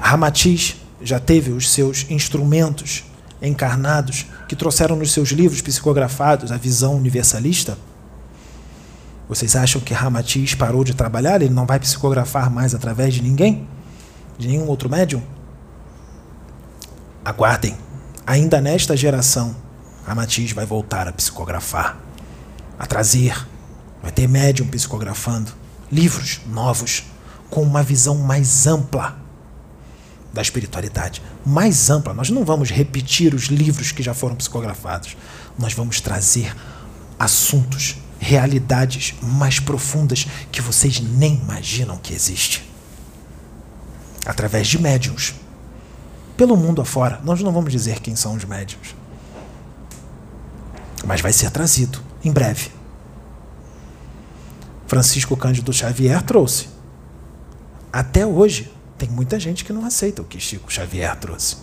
Ramatiz 0.00 0.76
já 1.02 1.20
teve 1.20 1.50
os 1.50 1.70
seus 1.70 2.06
instrumentos 2.08 3.04
encarnados 3.42 4.26
que 4.48 4.56
trouxeram 4.56 4.96
nos 4.96 5.12
seus 5.12 5.30
livros 5.30 5.60
psicografados 5.60 6.50
a 6.50 6.56
visão 6.56 6.94
universalista? 6.96 7.76
Vocês 9.28 9.56
acham 9.56 9.80
que 9.80 9.92
Ramatiz 9.92 10.54
parou 10.54 10.84
de 10.84 10.94
trabalhar? 10.94 11.42
Ele 11.42 11.52
não 11.52 11.66
vai 11.66 11.80
psicografar 11.80 12.50
mais 12.50 12.74
através 12.74 13.14
de 13.14 13.22
ninguém? 13.22 13.66
De 14.38 14.46
nenhum 14.46 14.66
outro 14.66 14.88
médium? 14.88 15.22
Aguardem. 17.24 17.76
Ainda 18.24 18.60
nesta 18.60 18.96
geração, 18.96 19.56
Ramatiz 20.06 20.52
vai 20.52 20.64
voltar 20.64 21.08
a 21.08 21.12
psicografar, 21.12 21.96
a 22.78 22.86
trazer. 22.86 23.46
Vai 24.00 24.12
ter 24.12 24.28
médium 24.28 24.68
psicografando 24.68 25.52
livros 25.90 26.40
novos, 26.46 27.04
com 27.50 27.62
uma 27.62 27.82
visão 27.82 28.16
mais 28.16 28.66
ampla 28.66 29.16
da 30.32 30.42
espiritualidade. 30.42 31.20
Mais 31.44 31.90
ampla. 31.90 32.14
Nós 32.14 32.30
não 32.30 32.44
vamos 32.44 32.70
repetir 32.70 33.34
os 33.34 33.44
livros 33.44 33.90
que 33.90 34.02
já 34.02 34.14
foram 34.14 34.36
psicografados. 34.36 35.16
Nós 35.58 35.72
vamos 35.72 36.00
trazer 36.00 36.54
assuntos 37.18 37.96
realidades 38.26 39.14
mais 39.22 39.60
profundas 39.60 40.26
que 40.50 40.60
vocês 40.60 40.98
nem 40.98 41.36
imaginam 41.36 41.96
que 41.96 42.12
existe. 42.12 42.68
Através 44.26 44.66
de 44.66 44.80
médiums. 44.80 45.34
Pelo 46.36 46.56
mundo 46.56 46.82
afora. 46.82 47.20
Nós 47.22 47.40
não 47.40 47.52
vamos 47.52 47.70
dizer 47.70 48.00
quem 48.00 48.16
são 48.16 48.34
os 48.34 48.44
médiums. 48.44 48.96
Mas 51.06 51.20
vai 51.20 51.32
ser 51.32 51.52
trazido 51.52 52.02
em 52.24 52.32
breve. 52.32 52.72
Francisco 54.88 55.36
Cândido 55.36 55.72
Xavier 55.72 56.20
trouxe. 56.22 56.68
Até 57.92 58.26
hoje, 58.26 58.72
tem 58.98 59.08
muita 59.08 59.38
gente 59.38 59.64
que 59.64 59.72
não 59.72 59.86
aceita 59.86 60.22
o 60.22 60.24
que 60.24 60.40
Chico 60.40 60.72
Xavier 60.72 61.14
trouxe. 61.16 61.58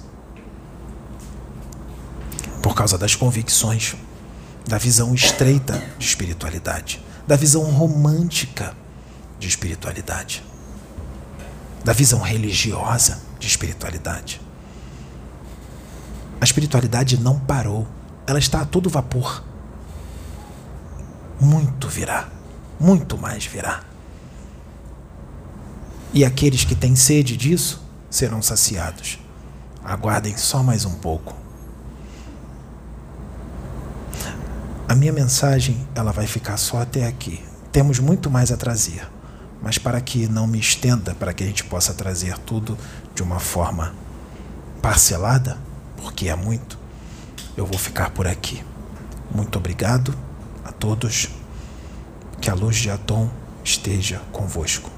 Por 2.62 2.74
causa 2.74 2.98
das 2.98 3.16
convicções 3.16 3.98
da 4.68 4.78
visão 4.78 5.14
estreita 5.14 5.82
de 5.98 6.06
espiritualidade, 6.06 7.04
da 7.28 7.36
visão 7.36 7.64
romântica 7.64 8.76
de 9.40 9.48
espiritualidade, 9.48 10.44
da 11.84 11.94
visão 11.94 12.22
religiosa 12.22 13.22
de 13.40 13.48
espiritualidade. 13.48 14.42
A 16.40 16.44
espiritualidade 16.44 17.20
não 17.20 17.40
parou, 17.40 17.88
ela 18.26 18.40
está 18.40 18.62
a 18.62 18.66
todo 18.66 18.90
vapor. 18.90 19.44
Muito 21.40 21.90
virá, 21.90 22.30
muito 22.80 23.18
mais 23.18 23.46
virá. 23.46 23.84
E 26.14 26.24
aqueles 26.24 26.64
que 26.64 26.76
têm 26.76 26.96
sede 26.96 27.36
disso 27.36 27.82
serão 28.10 28.42
saciados. 28.42 29.20
Aguardem 29.84 30.38
só 30.38 30.62
mais 30.62 30.86
um 30.86 30.94
pouco. 30.94 31.43
A 34.94 34.96
minha 34.96 35.12
mensagem 35.12 35.88
ela 35.96 36.12
vai 36.12 36.28
ficar 36.28 36.56
só 36.56 36.80
até 36.84 37.08
aqui. 37.08 37.44
Temos 37.72 37.98
muito 37.98 38.30
mais 38.30 38.52
a 38.52 38.58
trazer, 38.58 39.10
mas 39.60 39.80
para 39.80 40.00
que 40.00 40.28
não 40.28 40.46
me 40.46 40.60
estenda, 40.60 41.16
para 41.16 41.34
que 41.34 41.44
a 41.44 41.48
gente 41.48 41.64
possa 41.64 41.96
trazer 41.96 42.38
tudo 42.38 42.78
de 43.16 43.24
uma 43.24 43.40
forma 43.40 43.92
parcelada, 44.84 45.58
porque 45.98 46.30
é 46.30 46.36
muito, 46.36 46.78
eu 47.58 47.66
vou 47.66 47.80
ficar 47.80 48.12
por 48.12 48.28
aqui. 48.28 48.64
Muito 49.34 49.58
obrigado 49.58 50.16
a 50.64 50.72
todos. 50.72 51.28
Que 52.40 52.52
a 52.52 52.54
luz 52.54 52.76
de 52.76 52.92
Atom 52.92 53.32
esteja 53.64 54.22
convosco. 54.32 54.93